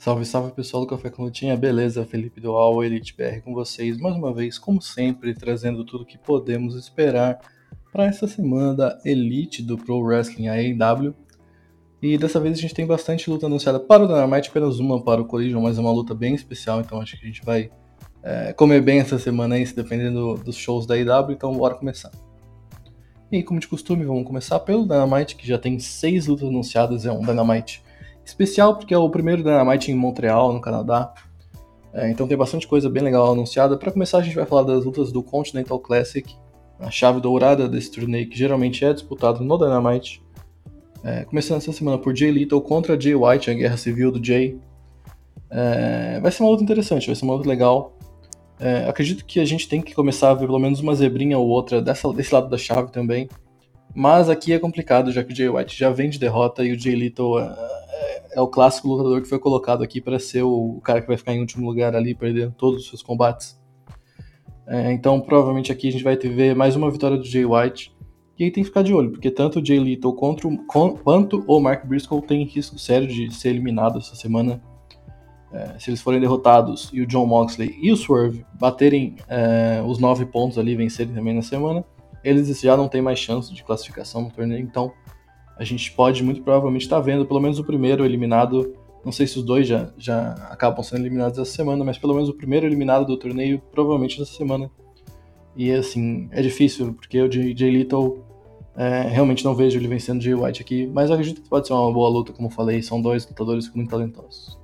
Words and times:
Salve, 0.00 0.24
salve 0.24 0.52
pessoal 0.52 0.82
do 0.82 0.88
Café 0.88 1.10
com 1.10 1.24
Lutinha, 1.24 1.54
beleza? 1.58 2.06
Felipe 2.06 2.40
do 2.40 2.52
All 2.52 2.82
Elite 2.82 3.14
BR 3.14 3.42
com 3.44 3.52
vocês 3.52 3.98
mais 3.98 4.16
uma 4.16 4.32
vez, 4.32 4.58
como 4.58 4.80
sempre, 4.80 5.34
trazendo 5.34 5.84
tudo 5.84 6.06
que 6.06 6.16
podemos 6.16 6.74
esperar 6.74 7.38
para 7.92 8.06
essa 8.06 8.26
semana 8.26 8.72
da 8.72 8.98
Elite 9.04 9.62
do 9.62 9.76
Pro 9.76 9.98
Wrestling 9.98 10.48
AEW. 10.48 11.14
E 12.00 12.16
dessa 12.16 12.40
vez 12.40 12.56
a 12.56 12.62
gente 12.62 12.72
tem 12.72 12.86
bastante 12.86 13.28
luta 13.28 13.44
anunciada 13.44 13.78
para 13.78 14.02
o 14.02 14.06
Dynamite, 14.06 14.48
apenas 14.48 14.78
uma 14.78 15.02
para 15.02 15.20
o 15.20 15.26
Collision, 15.26 15.62
mas 15.62 15.76
é 15.76 15.82
uma 15.82 15.92
luta 15.92 16.14
bem 16.14 16.34
especial, 16.34 16.80
então 16.80 16.98
acho 16.98 17.18
que 17.20 17.26
a 17.26 17.28
gente 17.28 17.44
vai 17.44 17.70
é, 18.22 18.54
comer 18.54 18.80
bem 18.80 19.00
essa 19.00 19.18
semana 19.18 19.56
aí, 19.56 19.66
dependendo 19.66 20.36
dos 20.36 20.56
shows 20.56 20.86
da 20.86 20.94
AEW, 20.94 21.32
então 21.32 21.52
bora 21.52 21.74
começar. 21.74 22.10
E 23.30 23.42
como 23.42 23.60
de 23.60 23.68
costume, 23.68 24.06
vamos 24.06 24.24
começar 24.24 24.60
pelo 24.60 24.84
Dynamite, 24.84 25.36
que 25.36 25.46
já 25.46 25.58
tem 25.58 25.78
seis 25.78 26.26
lutas 26.26 26.48
anunciadas, 26.48 27.04
é 27.04 27.12
um 27.12 27.20
Dynamite 27.20 27.82
especial 28.30 28.76
porque 28.76 28.94
é 28.94 28.98
o 28.98 29.10
primeiro 29.10 29.42
Dynamite 29.42 29.90
em 29.90 29.94
Montreal, 29.94 30.52
no 30.52 30.60
Canadá. 30.60 31.12
É, 31.92 32.10
então 32.10 32.26
tem 32.26 32.36
bastante 32.36 32.66
coisa 32.66 32.88
bem 32.88 33.02
legal 33.02 33.32
anunciada. 33.32 33.76
Para 33.76 33.90
começar, 33.90 34.18
a 34.18 34.22
gente 34.22 34.36
vai 34.36 34.46
falar 34.46 34.62
das 34.62 34.84
lutas 34.84 35.12
do 35.12 35.22
Continental 35.22 35.78
Classic, 35.78 36.34
a 36.78 36.90
chave 36.90 37.20
dourada 37.20 37.68
desse 37.68 37.90
torneio 37.90 38.28
que 38.28 38.38
geralmente 38.38 38.84
é 38.84 38.92
disputado 38.92 39.42
no 39.44 39.58
Dynamite. 39.58 40.22
É, 41.02 41.24
começando 41.24 41.58
essa 41.58 41.72
semana 41.72 41.98
por 41.98 42.14
Jay 42.14 42.30
Little 42.30 42.60
contra 42.60 43.00
Jay 43.00 43.14
White, 43.14 43.50
a 43.50 43.54
guerra 43.54 43.76
civil 43.76 44.12
do 44.12 44.24
Jay. 44.24 44.58
É, 45.50 46.20
vai 46.20 46.30
ser 46.30 46.42
uma 46.42 46.50
luta 46.50 46.62
interessante, 46.62 47.06
vai 47.06 47.16
ser 47.16 47.24
uma 47.24 47.34
luta 47.34 47.48
legal. 47.48 47.96
É, 48.58 48.86
acredito 48.88 49.24
que 49.24 49.40
a 49.40 49.44
gente 49.44 49.68
tem 49.68 49.80
que 49.80 49.94
começar 49.94 50.30
a 50.30 50.34
ver 50.34 50.46
pelo 50.46 50.58
menos 50.58 50.80
uma 50.80 50.94
zebrinha 50.94 51.38
ou 51.38 51.48
outra 51.48 51.80
dessa, 51.80 52.12
desse 52.12 52.32
lado 52.32 52.48
da 52.48 52.58
chave 52.58 52.92
também. 52.92 53.28
Mas 53.94 54.28
aqui 54.28 54.52
é 54.52 54.58
complicado, 54.58 55.10
já 55.10 55.24
que 55.24 55.32
o 55.32 55.36
Jay 55.36 55.48
White 55.48 55.76
já 55.76 55.90
vem 55.90 56.08
de 56.08 56.18
derrota 56.18 56.62
e 56.62 56.72
o 56.72 56.78
Jay 56.78 56.94
Little 56.94 57.38
é 58.32 58.40
o 58.40 58.48
clássico 58.48 58.88
lutador 58.88 59.20
que 59.22 59.28
foi 59.28 59.38
colocado 59.38 59.82
aqui 59.82 60.00
para 60.00 60.18
ser 60.18 60.42
o, 60.42 60.80
cara 60.82 61.00
que 61.00 61.06
vai 61.06 61.16
ficar 61.16 61.34
em 61.34 61.40
último 61.40 61.66
lugar 61.66 61.94
ali, 61.94 62.14
perdendo 62.14 62.54
todos 62.56 62.82
os 62.82 62.88
seus 62.88 63.02
combates. 63.02 63.58
É, 64.66 64.92
então, 64.92 65.20
provavelmente 65.20 65.72
aqui 65.72 65.88
a 65.88 65.92
gente 65.92 66.04
vai 66.04 66.16
ter, 66.16 66.28
ver 66.28 66.54
mais 66.54 66.76
uma 66.76 66.90
vitória 66.90 67.16
do 67.16 67.24
Jay 67.24 67.44
White. 67.44 67.92
E 68.38 68.44
aí 68.44 68.50
tem 68.50 68.62
que 68.62 68.68
ficar 68.68 68.82
de 68.82 68.94
olho, 68.94 69.10
porque 69.10 69.30
tanto 69.30 69.60
o 69.60 69.64
Jay 69.64 69.78
Little 69.78 70.14
quanto 70.14 71.44
o 71.46 71.60
Mark 71.60 71.84
Briscoe 71.86 72.22
tem 72.22 72.44
risco 72.44 72.78
sério 72.78 73.06
de 73.06 73.34
ser 73.34 73.50
eliminado 73.50 73.98
essa 73.98 74.14
semana. 74.14 74.62
É, 75.52 75.78
se 75.78 75.90
eles 75.90 76.00
forem 76.00 76.20
derrotados 76.20 76.88
e 76.92 77.00
o 77.00 77.06
John 77.06 77.26
Moxley 77.26 77.76
e 77.82 77.90
o 77.90 77.96
Swerve 77.96 78.46
baterem 78.54 79.16
é, 79.28 79.82
os 79.84 79.98
nove 79.98 80.24
pontos 80.24 80.56
ali 80.56 80.76
vencerem 80.76 81.12
também 81.12 81.34
na 81.34 81.42
semana, 81.42 81.84
eles 82.22 82.60
já 82.60 82.76
não 82.76 82.88
têm 82.88 83.02
mais 83.02 83.18
chance 83.18 83.52
de 83.52 83.64
classificação 83.64 84.22
no 84.22 84.30
torneio. 84.30 84.62
Então, 84.62 84.92
a 85.60 85.64
gente 85.64 85.92
pode 85.92 86.24
muito 86.24 86.42
provavelmente 86.42 86.82
estar 86.82 86.96
tá 86.96 87.02
vendo 87.02 87.26
pelo 87.26 87.38
menos 87.38 87.58
o 87.58 87.64
primeiro 87.64 88.02
eliminado. 88.02 88.74
Não 89.04 89.12
sei 89.12 89.26
se 89.26 89.38
os 89.38 89.44
dois 89.44 89.68
já, 89.68 89.92
já 89.98 90.32
acabam 90.50 90.82
sendo 90.82 91.02
eliminados 91.02 91.38
essa 91.38 91.52
semana, 91.52 91.84
mas 91.84 91.98
pelo 91.98 92.14
menos 92.14 92.30
o 92.30 92.34
primeiro 92.34 92.64
eliminado 92.64 93.04
do 93.04 93.14
torneio 93.14 93.60
provavelmente 93.70 94.20
essa 94.22 94.32
semana. 94.32 94.70
E 95.54 95.70
assim, 95.70 96.30
é 96.32 96.40
difícil, 96.40 96.94
porque 96.94 97.20
o 97.20 97.30
Jay 97.30 97.70
Little 97.70 98.24
é, 98.74 99.02
realmente 99.02 99.44
não 99.44 99.54
vejo 99.54 99.78
ele 99.78 99.86
vencendo 99.86 100.22
Jay 100.22 100.34
White 100.34 100.62
aqui, 100.62 100.86
mas 100.86 101.10
acredito 101.10 101.42
que 101.42 101.48
pode 101.50 101.66
ser 101.66 101.74
uma 101.74 101.92
boa 101.92 102.08
luta, 102.08 102.32
como 102.32 102.48
falei, 102.48 102.80
são 102.80 103.02
dois 103.02 103.28
lutadores 103.28 103.70
muito 103.74 103.90
talentosos. 103.90 104.58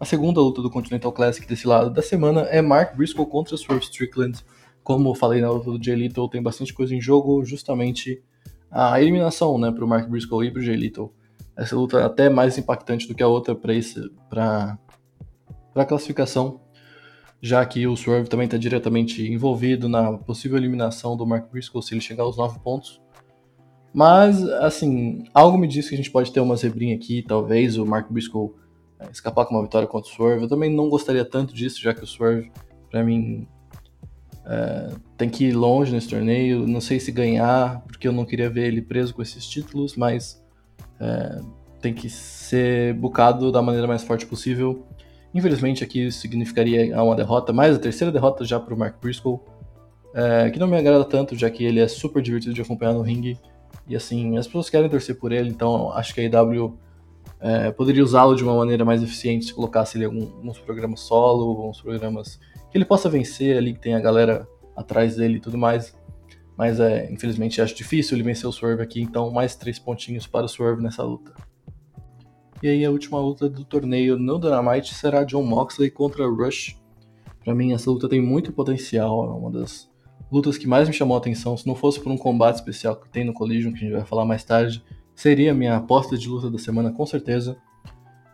A 0.00 0.06
segunda 0.06 0.40
luta 0.40 0.62
do 0.62 0.70
Continental 0.70 1.12
Classic 1.12 1.46
desse 1.46 1.68
lado 1.68 1.90
da 1.90 2.00
semana 2.00 2.40
é 2.44 2.62
Mark 2.62 2.96
Briscoe 2.96 3.26
contra 3.26 3.54
Swerve 3.54 3.84
Strickland. 3.84 4.38
Como 4.82 5.14
falei 5.14 5.42
na 5.42 5.50
luta 5.50 5.72
do 5.72 5.84
Jay 5.84 5.94
Little, 5.94 6.30
tem 6.30 6.42
bastante 6.42 6.72
coisa 6.72 6.94
em 6.94 7.02
jogo, 7.02 7.44
justamente 7.44 8.22
a 8.70 9.00
eliminação 9.00 9.58
né, 9.58 9.70
para 9.70 9.84
o 9.84 9.88
Mark 9.88 10.08
Briscoe 10.08 10.46
e 10.46 10.50
para 10.50 10.60
o 10.60 10.62
Jay 10.62 10.76
Little. 10.76 11.12
Essa 11.56 11.74
luta 11.74 11.98
é 11.98 12.04
até 12.04 12.28
mais 12.28 12.58
impactante 12.58 13.08
do 13.08 13.14
que 13.14 13.22
a 13.22 13.28
outra 13.28 13.54
para 13.54 14.78
a 15.74 15.84
classificação, 15.84 16.60
já 17.40 17.64
que 17.64 17.86
o 17.86 17.96
Swerve 17.96 18.28
também 18.28 18.44
está 18.44 18.58
diretamente 18.58 19.26
envolvido 19.26 19.88
na 19.88 20.18
possível 20.18 20.58
eliminação 20.58 21.16
do 21.16 21.26
Mark 21.26 21.50
Briscoe 21.50 21.82
se 21.82 21.94
ele 21.94 22.00
chegar 22.00 22.24
aos 22.24 22.36
9 22.36 22.58
pontos. 22.60 23.00
Mas, 23.92 24.42
assim, 24.60 25.24
algo 25.32 25.56
me 25.56 25.66
diz 25.66 25.88
que 25.88 25.94
a 25.94 25.96
gente 25.96 26.10
pode 26.10 26.30
ter 26.30 26.40
uma 26.40 26.56
zebrinha 26.56 26.94
aqui, 26.94 27.22
talvez 27.22 27.78
o 27.78 27.86
Mark 27.86 28.10
Briscoe 28.10 28.50
é, 28.98 29.10
escapar 29.10 29.46
com 29.46 29.54
uma 29.54 29.62
vitória 29.62 29.88
contra 29.88 30.10
o 30.10 30.14
Swerve. 30.14 30.42
Eu 30.42 30.48
também 30.48 30.70
não 30.70 30.90
gostaria 30.90 31.24
tanto 31.24 31.54
disso, 31.54 31.80
já 31.80 31.94
que 31.94 32.04
o 32.04 32.06
Swerve, 32.06 32.52
para 32.90 33.02
mim, 33.02 33.48
é, 34.46 34.90
tem 35.16 35.28
que 35.28 35.46
ir 35.46 35.52
longe 35.52 35.92
nesse 35.92 36.08
torneio. 36.08 36.66
Não 36.66 36.80
sei 36.80 37.00
se 37.00 37.10
ganhar, 37.10 37.82
porque 37.86 38.06
eu 38.06 38.12
não 38.12 38.24
queria 38.24 38.48
ver 38.48 38.68
ele 38.68 38.80
preso 38.80 39.14
com 39.14 39.22
esses 39.22 39.46
títulos, 39.46 39.96
mas 39.96 40.42
é, 41.00 41.40
tem 41.80 41.92
que 41.92 42.08
ser 42.08 42.94
bucado 42.94 43.50
da 43.50 43.60
maneira 43.60 43.86
mais 43.86 44.02
forte 44.02 44.24
possível. 44.26 44.86
Infelizmente, 45.34 45.84
aqui 45.84 46.10
significaria 46.10 47.02
uma 47.02 47.14
derrota, 47.14 47.52
mais 47.52 47.76
a 47.76 47.78
terceira 47.78 48.12
derrota 48.12 48.44
já 48.44 48.58
para 48.58 48.72
o 48.72 48.78
Mark 48.78 49.00
Briscoe, 49.00 49.38
é, 50.14 50.48
que 50.48 50.58
não 50.58 50.66
me 50.66 50.76
agrada 50.76 51.04
tanto, 51.04 51.36
já 51.36 51.50
que 51.50 51.64
ele 51.64 51.80
é 51.80 51.88
super 51.88 52.22
divertido 52.22 52.54
de 52.54 52.62
acompanhar 52.62 52.94
no 52.94 53.02
ringue. 53.02 53.38
E 53.86 53.94
assim, 53.94 54.38
as 54.38 54.46
pessoas 54.46 54.70
querem 54.70 54.88
torcer 54.88 55.18
por 55.18 55.32
ele, 55.32 55.50
então 55.50 55.92
acho 55.92 56.14
que 56.14 56.20
a 56.20 56.24
IW 56.24 56.78
é, 57.38 57.70
poderia 57.70 58.02
usá-lo 58.02 58.34
de 58.34 58.42
uma 58.42 58.56
maneira 58.56 58.84
mais 58.84 59.02
eficiente 59.02 59.46
se 59.46 59.54
colocasse 59.54 59.98
ele 59.98 60.06
em 60.06 60.22
alguns 60.22 60.58
programas 60.58 61.00
solo, 61.00 61.50
alguns 61.50 61.82
programas 61.82 62.40
ele 62.76 62.84
possa 62.84 63.08
vencer 63.08 63.56
ali, 63.56 63.74
que 63.74 63.80
tem 63.80 63.94
a 63.94 64.00
galera 64.00 64.48
atrás 64.76 65.16
dele 65.16 65.36
e 65.36 65.40
tudo 65.40 65.58
mais. 65.58 65.96
Mas 66.56 66.80
é, 66.80 67.10
infelizmente 67.10 67.60
acho 67.60 67.74
difícil 67.74 68.16
ele 68.16 68.24
vencer 68.24 68.48
o 68.48 68.52
Swerve 68.52 68.82
aqui, 68.82 69.00
então 69.00 69.30
mais 69.30 69.54
três 69.54 69.78
pontinhos 69.78 70.26
para 70.26 70.46
o 70.46 70.48
Swerve 70.48 70.82
nessa 70.82 71.02
luta. 71.02 71.34
E 72.62 72.68
aí 72.68 72.84
a 72.84 72.90
última 72.90 73.20
luta 73.20 73.48
do 73.48 73.64
torneio 73.64 74.18
no 74.18 74.38
Dynamite 74.38 74.94
será 74.94 75.24
John 75.24 75.42
Moxley 75.42 75.90
contra 75.90 76.26
Rush. 76.26 76.80
Para 77.44 77.54
mim 77.54 77.72
essa 77.72 77.90
luta 77.90 78.08
tem 78.08 78.20
muito 78.20 78.52
potencial, 78.52 79.24
é 79.24 79.34
uma 79.34 79.50
das 79.50 79.90
lutas 80.32 80.56
que 80.56 80.66
mais 80.66 80.88
me 80.88 80.94
chamou 80.94 81.16
a 81.16 81.18
atenção, 81.18 81.56
se 81.56 81.66
não 81.66 81.74
fosse 81.74 82.00
por 82.00 82.10
um 82.10 82.16
combate 82.16 82.56
especial 82.56 82.96
que 82.96 83.08
tem 83.08 83.24
no 83.24 83.34
Collision, 83.34 83.72
que 83.72 83.78
a 83.78 83.80
gente 83.82 83.92
vai 83.92 84.04
falar 84.04 84.24
mais 84.24 84.42
tarde, 84.42 84.82
seria 85.14 85.54
minha 85.54 85.76
aposta 85.76 86.16
de 86.16 86.28
luta 86.28 86.50
da 86.50 86.58
semana, 86.58 86.90
com 86.90 87.06
certeza. 87.06 87.56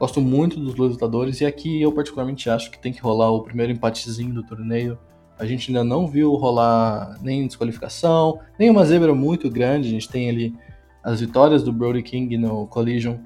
Gosto 0.03 0.21
muito 0.21 0.59
dos 0.59 0.75
dois 0.75 0.91
lutadores 0.91 1.41
e 1.41 1.47
aqui 1.47 1.81
eu 1.81 1.93
particularmente 1.93 2.51
acho 2.51 2.73
que 2.73 2.79
tem 2.81 2.93
que 2.93 3.01
rolar 3.01 3.31
o 3.31 3.41
primeiro 3.41 3.71
empatezinho 3.71 4.35
do 4.35 4.43
torneio. 4.43 4.99
A 5.39 5.47
gente 5.47 5.71
ainda 5.71 5.85
não 5.85 6.09
viu 6.09 6.35
rolar 6.35 7.21
nem 7.23 7.47
desqualificação, 7.47 8.41
nem 8.59 8.69
uma 8.69 8.85
zebra 8.85 9.15
muito 9.15 9.49
grande. 9.49 9.87
A 9.87 9.91
gente 9.93 10.09
tem 10.09 10.29
ali 10.29 10.57
as 11.05 11.21
vitórias 11.21 11.63
do 11.63 11.73
Brody 11.73 12.03
King 12.03 12.37
no 12.37 12.67
Collision, 12.67 13.19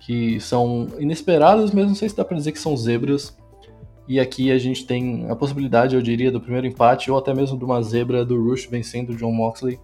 que 0.00 0.40
são 0.40 0.88
inesperadas, 0.98 1.70
mas 1.70 1.86
não 1.86 1.94
sei 1.94 2.08
se 2.08 2.16
dá 2.16 2.24
pra 2.24 2.36
dizer 2.36 2.50
que 2.50 2.58
são 2.58 2.76
zebras. 2.76 3.38
E 4.08 4.18
aqui 4.18 4.50
a 4.50 4.58
gente 4.58 4.84
tem 4.84 5.30
a 5.30 5.36
possibilidade, 5.36 5.94
eu 5.94 6.02
diria, 6.02 6.32
do 6.32 6.40
primeiro 6.40 6.66
empate 6.66 7.08
ou 7.08 7.18
até 7.18 7.32
mesmo 7.32 7.56
de 7.56 7.64
uma 7.64 7.80
zebra 7.82 8.24
do 8.24 8.48
Rush 8.48 8.66
vencendo 8.66 9.10
o 9.10 9.16
John 9.16 9.30
Moxley, 9.30 9.78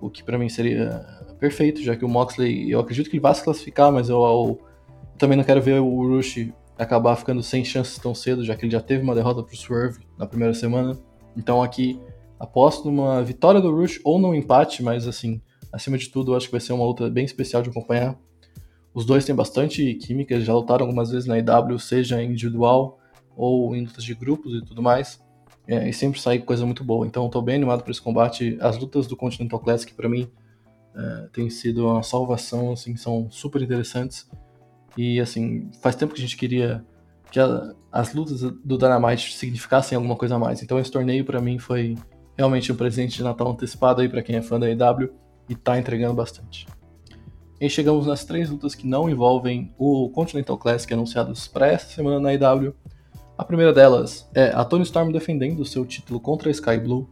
o 0.00 0.10
que 0.10 0.24
para 0.24 0.36
mim 0.36 0.48
seria 0.48 1.06
perfeito, 1.38 1.80
já 1.80 1.94
que 1.94 2.04
o 2.04 2.08
Moxley, 2.08 2.72
eu 2.72 2.80
acredito 2.80 3.08
que 3.08 3.14
ele 3.14 3.22
vai 3.22 3.36
se 3.36 3.44
classificar, 3.44 3.92
mas 3.92 4.08
eu, 4.08 4.20
eu 4.20 4.73
também 5.18 5.36
não 5.36 5.44
quero 5.44 5.62
ver 5.62 5.80
o 5.80 6.08
Rush 6.08 6.50
acabar 6.78 7.16
ficando 7.16 7.42
sem 7.42 7.64
chances 7.64 7.98
tão 7.98 8.14
cedo, 8.14 8.44
já 8.44 8.56
que 8.56 8.64
ele 8.64 8.72
já 8.72 8.80
teve 8.80 9.02
uma 9.02 9.14
derrota 9.14 9.42
pro 9.42 9.56
Swerve 9.56 10.00
na 10.18 10.26
primeira 10.26 10.54
semana. 10.54 10.98
Então 11.36 11.62
aqui 11.62 12.00
aposto 12.38 12.90
numa 12.90 13.22
vitória 13.22 13.60
do 13.60 13.74
Rush 13.74 14.00
ou 14.04 14.18
num 14.18 14.34
empate, 14.34 14.82
mas 14.82 15.06
assim, 15.06 15.40
acima 15.72 15.96
de 15.96 16.08
tudo, 16.08 16.34
acho 16.34 16.46
que 16.46 16.52
vai 16.52 16.60
ser 16.60 16.72
uma 16.72 16.84
luta 16.84 17.08
bem 17.08 17.24
especial 17.24 17.62
de 17.62 17.70
acompanhar. 17.70 18.18
Os 18.92 19.04
dois 19.04 19.24
têm 19.24 19.34
bastante 19.34 19.94
química, 19.94 20.40
já 20.40 20.54
lutaram 20.54 20.84
algumas 20.86 21.10
vezes 21.10 21.26
na 21.26 21.38
IW, 21.38 21.78
seja 21.78 22.22
individual 22.22 22.98
ou 23.36 23.74
em 23.74 23.84
lutas 23.84 24.04
de 24.04 24.14
grupos 24.14 24.54
e 24.54 24.64
tudo 24.64 24.82
mais. 24.82 25.22
É, 25.66 25.88
e 25.88 25.92
sempre 25.92 26.20
sai 26.20 26.38
coisa 26.38 26.64
muito 26.64 26.84
boa. 26.84 27.06
Então 27.06 27.26
estou 27.26 27.42
bem 27.42 27.56
animado 27.56 27.82
para 27.82 27.90
esse 27.90 28.00
combate. 28.00 28.56
As 28.60 28.78
lutas 28.78 29.06
do 29.06 29.16
Continental 29.16 29.58
Classic 29.58 29.92
para 29.94 30.08
mim 30.08 30.30
é, 30.94 31.28
tem 31.32 31.50
sido 31.50 31.86
uma 31.88 32.02
salvação, 32.02 32.72
assim, 32.72 32.96
são 32.96 33.28
super 33.30 33.60
interessantes. 33.62 34.28
E 34.96 35.20
assim, 35.20 35.70
faz 35.82 35.96
tempo 35.96 36.14
que 36.14 36.20
a 36.20 36.22
gente 36.22 36.36
queria 36.36 36.84
que 37.30 37.40
a, 37.40 37.74
as 37.90 38.14
lutas 38.14 38.40
do 38.40 38.78
Dynamite 38.78 39.34
significassem 39.34 39.96
alguma 39.96 40.16
coisa 40.16 40.36
a 40.36 40.38
mais. 40.38 40.62
Então 40.62 40.78
esse 40.78 40.90
torneio 40.90 41.24
para 41.24 41.40
mim 41.40 41.58
foi 41.58 41.96
realmente 42.36 42.70
um 42.70 42.76
presente 42.76 43.16
de 43.16 43.22
Natal 43.22 43.50
antecipado 43.50 44.00
aí 44.00 44.08
para 44.08 44.22
quem 44.22 44.36
é 44.36 44.42
fã 44.42 44.58
da 44.58 44.70
EW 44.70 45.10
e 45.48 45.54
tá 45.54 45.78
entregando 45.78 46.14
bastante. 46.14 46.66
E 47.60 47.68
chegamos 47.68 48.06
nas 48.06 48.24
três 48.24 48.50
lutas 48.50 48.74
que 48.74 48.86
não 48.86 49.08
envolvem 49.08 49.72
o 49.78 50.10
Continental 50.10 50.58
Classic 50.58 50.92
anunciados 50.92 51.46
para 51.48 51.66
essa 51.66 51.86
semana 51.86 52.20
na 52.20 52.34
EW. 52.34 52.74
A 53.38 53.44
primeira 53.44 53.72
delas 53.72 54.28
é 54.34 54.50
a 54.50 54.64
Tony 54.64 54.82
Storm 54.82 55.10
defendendo 55.10 55.60
o 55.60 55.64
seu 55.64 55.84
título 55.84 56.20
contra 56.20 56.48
a 56.48 56.52
Sky 56.52 56.78
Blue. 56.78 57.08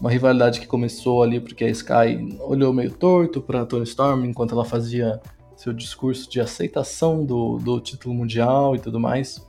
Uma 0.00 0.10
rivalidade 0.10 0.60
que 0.60 0.66
começou 0.66 1.22
ali 1.22 1.40
porque 1.40 1.64
a 1.64 1.70
Sky 1.70 2.38
olhou 2.40 2.72
meio 2.72 2.92
torto 2.92 3.40
para 3.40 3.64
Tony 3.66 3.84
Storm 3.84 4.24
enquanto 4.24 4.52
ela 4.52 4.64
fazia 4.64 5.20
seu 5.64 5.72
discurso 5.72 6.30
de 6.30 6.40
aceitação 6.42 7.24
do, 7.24 7.56
do 7.56 7.80
título 7.80 8.14
mundial 8.14 8.76
e 8.76 8.78
tudo 8.78 9.00
mais. 9.00 9.42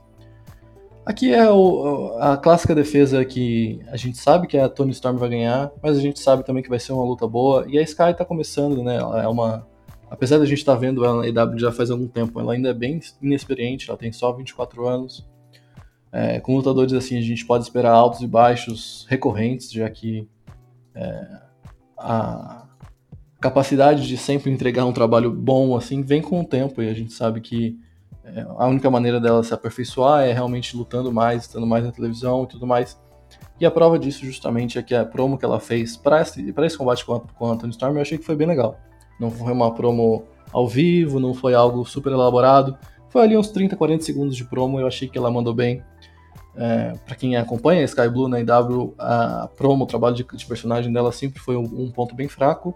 Aqui 1.04 1.32
é 1.32 1.48
o, 1.50 2.16
a 2.18 2.38
clássica 2.38 2.74
defesa 2.74 3.22
que 3.24 3.80
a 3.88 3.96
gente 3.98 4.16
sabe 4.16 4.46
que 4.46 4.56
a 4.56 4.66
Tony 4.66 4.92
Storm 4.92 5.18
vai 5.18 5.28
ganhar, 5.28 5.70
mas 5.82 5.96
a 5.96 6.00
gente 6.00 6.18
sabe 6.18 6.42
também 6.42 6.62
que 6.62 6.70
vai 6.70 6.80
ser 6.80 6.92
uma 6.92 7.04
luta 7.04 7.28
boa. 7.28 7.66
E 7.68 7.78
a 7.78 7.82
Sky 7.82 8.14
tá 8.16 8.24
começando, 8.24 8.82
né? 8.82 8.96
Ela 8.96 9.22
é 9.22 9.28
uma. 9.28 9.68
Apesar 10.10 10.38
da 10.38 10.46
gente 10.46 10.58
estar 10.58 10.72
tá 10.72 10.78
vendo 10.78 11.04
ela 11.04 11.20
na 11.20 11.28
EW 11.28 11.58
já 11.58 11.70
faz 11.70 11.90
algum 11.90 12.08
tempo, 12.08 12.40
ela 12.40 12.54
ainda 12.54 12.70
é 12.70 12.74
bem 12.74 12.98
inexperiente, 13.20 13.90
ela 13.90 13.98
tem 13.98 14.10
só 14.10 14.32
24 14.32 14.86
anos. 14.88 15.28
É, 16.10 16.40
com 16.40 16.56
lutadores 16.56 16.94
assim, 16.94 17.18
a 17.18 17.20
gente 17.20 17.44
pode 17.44 17.64
esperar 17.64 17.92
altos 17.92 18.20
e 18.22 18.26
baixos 18.26 19.06
recorrentes, 19.08 19.70
já 19.70 19.88
que 19.90 20.26
é, 20.94 21.40
a 21.98 22.65
capacidade 23.46 24.06
de 24.06 24.16
sempre 24.16 24.50
entregar 24.50 24.84
um 24.84 24.92
trabalho 24.92 25.30
bom 25.30 25.76
assim 25.76 26.02
vem 26.02 26.20
com 26.20 26.40
o 26.40 26.44
tempo 26.44 26.82
e 26.82 26.88
a 26.88 26.94
gente 26.94 27.12
sabe 27.12 27.40
que 27.40 27.78
é, 28.24 28.44
a 28.58 28.66
única 28.66 28.90
maneira 28.90 29.20
dela 29.20 29.42
se 29.44 29.54
aperfeiçoar 29.54 30.24
é 30.24 30.32
realmente 30.32 30.76
lutando 30.76 31.12
mais, 31.12 31.42
estando 31.42 31.66
mais 31.66 31.84
na 31.84 31.92
televisão 31.92 32.42
e 32.42 32.46
tudo 32.48 32.66
mais. 32.66 32.98
E 33.60 33.64
a 33.64 33.70
prova 33.70 33.98
disso 33.98 34.24
justamente 34.24 34.78
é 34.78 34.82
que 34.82 34.94
a 34.94 35.04
promo 35.04 35.38
que 35.38 35.44
ela 35.44 35.60
fez 35.60 35.96
para 35.96 36.20
esse, 36.20 36.52
esse 36.56 36.76
combate 36.76 37.04
com 37.04 37.14
a, 37.14 37.20
com 37.20 37.46
a 37.46 37.52
Anthony 37.52 37.70
Storm 37.70 37.94
eu 37.94 38.02
achei 38.02 38.18
que 38.18 38.24
foi 38.24 38.34
bem 38.34 38.46
legal. 38.46 38.78
Não 39.18 39.30
foi 39.30 39.52
uma 39.52 39.72
promo 39.72 40.24
ao 40.52 40.66
vivo, 40.66 41.20
não 41.20 41.32
foi 41.32 41.54
algo 41.54 41.84
super 41.84 42.12
elaborado. 42.12 42.76
Foi 43.08 43.22
ali 43.22 43.36
uns 43.36 43.48
30, 43.48 43.76
40 43.76 44.04
segundos 44.04 44.36
de 44.36 44.44
promo, 44.44 44.80
eu 44.80 44.86
achei 44.86 45.08
que 45.08 45.16
ela 45.16 45.30
mandou 45.30 45.54
bem. 45.54 45.82
É, 46.58 46.94
para 47.04 47.14
quem 47.14 47.36
acompanha 47.36 47.82
a 47.82 47.84
Sky 47.84 48.08
Blue 48.08 48.28
na 48.28 48.40
IW, 48.40 48.94
a 48.98 49.48
promo, 49.56 49.84
o 49.84 49.86
trabalho 49.86 50.14
de, 50.14 50.24
de 50.24 50.46
personagem 50.46 50.92
dela 50.92 51.12
sempre 51.12 51.38
foi 51.38 51.56
um, 51.56 51.62
um, 51.62 51.90
ponto 51.90 52.14
bem 52.14 52.28
fraco. 52.28 52.74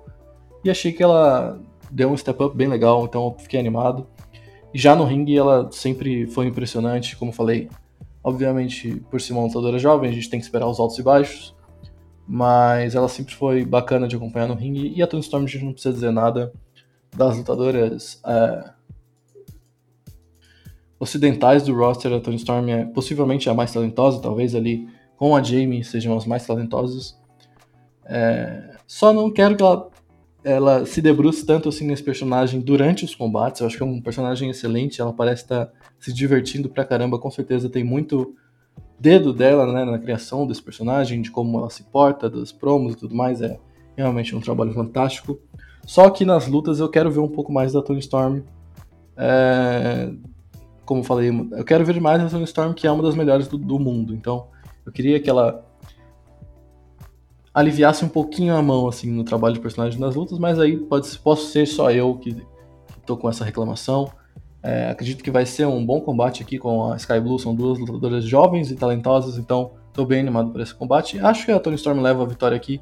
E 0.64 0.70
achei 0.70 0.92
que 0.92 1.02
ela 1.02 1.60
deu 1.90 2.10
um 2.10 2.16
step 2.16 2.42
up 2.42 2.56
bem 2.56 2.68
legal, 2.68 3.04
então 3.04 3.34
fiquei 3.38 3.58
animado. 3.58 4.06
E 4.72 4.78
já 4.78 4.94
no 4.94 5.04
ringue 5.04 5.36
ela 5.36 5.70
sempre 5.72 6.26
foi 6.26 6.46
impressionante, 6.46 7.16
como 7.16 7.32
falei. 7.32 7.68
Obviamente, 8.22 8.96
por 9.10 9.20
ser 9.20 9.32
uma 9.32 9.42
lutadora 9.42 9.78
jovem, 9.78 10.10
a 10.10 10.12
gente 10.12 10.28
tem 10.28 10.38
que 10.38 10.44
esperar 10.44 10.66
os 10.66 10.78
altos 10.78 10.98
e 10.98 11.02
baixos. 11.02 11.54
Mas 12.26 12.94
ela 12.94 13.08
sempre 13.08 13.34
foi 13.34 13.64
bacana 13.64 14.06
de 14.06 14.14
acompanhar 14.14 14.46
no 14.46 14.54
ringue. 14.54 14.92
E 14.94 15.02
a 15.02 15.06
Tony 15.06 15.22
Storm 15.22 15.44
a 15.44 15.48
gente 15.48 15.64
não 15.64 15.72
precisa 15.72 15.92
dizer 15.94 16.12
nada 16.12 16.52
das 17.16 17.36
lutadoras. 17.36 18.20
É, 18.24 18.70
ocidentais 21.00 21.62
do 21.62 21.74
roster, 21.74 22.12
a 22.12 22.20
Tony 22.20 22.36
Storm 22.36 22.68
é 22.68 22.84
possivelmente 22.84 23.48
a 23.48 23.54
mais 23.54 23.72
talentosa, 23.72 24.20
talvez 24.20 24.54
ali 24.54 24.86
com 25.16 25.34
a 25.34 25.42
Jamie 25.42 25.82
sejam 25.82 26.16
as 26.16 26.26
mais 26.26 26.46
talentosas. 26.46 27.18
É, 28.04 28.76
só 28.86 29.12
não 29.12 29.30
quero 29.30 29.56
que 29.56 29.62
ela, 29.62 29.88
ela 30.42 30.86
se 30.86 31.02
debruce 31.02 31.44
tanto 31.44 31.68
assim 31.68 31.86
nesse 31.86 32.02
personagem 32.02 32.60
durante 32.60 33.04
os 33.04 33.14
combates. 33.14 33.60
Eu 33.60 33.66
acho 33.66 33.76
que 33.76 33.82
é 33.82 33.86
um 33.86 34.00
personagem 34.00 34.50
excelente, 34.50 35.00
ela 35.00 35.12
parece 35.12 35.42
estar 35.42 35.70
se 35.98 36.12
divertindo 36.12 36.68
pra 36.68 36.84
caramba. 36.84 37.18
Com 37.18 37.30
certeza 37.30 37.68
tem 37.68 37.84
muito 37.84 38.34
dedo 38.98 39.32
dela 39.32 39.70
né, 39.72 39.84
na 39.84 39.98
criação 39.98 40.46
desse 40.46 40.62
personagem, 40.62 41.22
de 41.22 41.30
como 41.30 41.58
ela 41.58 41.70
se 41.70 41.82
porta, 41.84 42.28
das 42.28 42.52
promos 42.52 42.94
e 42.94 42.96
tudo 42.96 43.14
mais. 43.14 43.40
É 43.42 43.58
realmente 43.96 44.34
um 44.34 44.40
trabalho 44.40 44.72
fantástico. 44.72 45.38
Só 45.84 46.08
que 46.10 46.24
nas 46.24 46.46
lutas 46.46 46.80
eu 46.80 46.88
quero 46.88 47.10
ver 47.10 47.20
um 47.20 47.28
pouco 47.28 47.52
mais 47.52 47.72
da 47.72 47.82
Tony 47.82 48.00
Storm. 48.00 48.42
É, 49.16 50.10
como 50.90 51.04
falei, 51.04 51.28
eu 51.52 51.64
quero 51.64 51.84
ver 51.84 52.00
mais 52.00 52.20
a 52.20 52.28
Sony 52.28 52.42
Storm, 52.42 52.72
que 52.72 52.84
é 52.84 52.90
uma 52.90 53.02
das 53.02 53.14
melhores 53.14 53.46
do, 53.46 53.56
do, 53.56 53.78
mundo. 53.78 54.12
Então, 54.12 54.48
eu 54.84 54.90
queria 54.90 55.20
que 55.20 55.30
ela 55.30 55.64
aliviasse 57.52 58.04
um 58.04 58.08
pouquinho 58.08 58.56
a 58.56 58.62
mão 58.62 58.88
assim 58.88 59.10
no 59.10 59.24
trabalho 59.24 59.54
de 59.54 59.60
personagem 59.60 59.98
nas 59.98 60.14
lutas, 60.14 60.38
mas 60.38 60.58
aí 60.58 60.76
pode 60.76 61.18
posso 61.18 61.46
ser 61.46 61.66
só 61.66 61.90
eu 61.90 62.14
que, 62.16 62.36
tô 63.04 63.16
com 63.16 63.28
essa 63.28 63.44
reclamação. 63.44 64.10
É, 64.62 64.90
acredito 64.90 65.24
que 65.24 65.30
vai 65.30 65.46
ser 65.46 65.66
um 65.66 65.84
bom 65.84 66.00
combate 66.00 66.42
aqui 66.42 66.58
com 66.58 66.92
a 66.92 66.96
Sky 66.96 67.18
Blue, 67.18 67.38
são 67.38 67.54
duas 67.54 67.78
lutadoras 67.78 68.24
jovens 68.24 68.70
e 68.70 68.76
talentosas, 68.76 69.38
então 69.38 69.72
estou 69.88 70.06
bem 70.06 70.20
animado 70.20 70.50
por 70.50 70.60
esse 70.60 70.74
combate. 70.74 71.18
Acho 71.18 71.46
que 71.46 71.52
a 71.52 71.58
Tony 71.58 71.76
Storm 71.76 72.00
leva 72.00 72.22
a 72.22 72.26
vitória 72.26 72.56
aqui, 72.56 72.80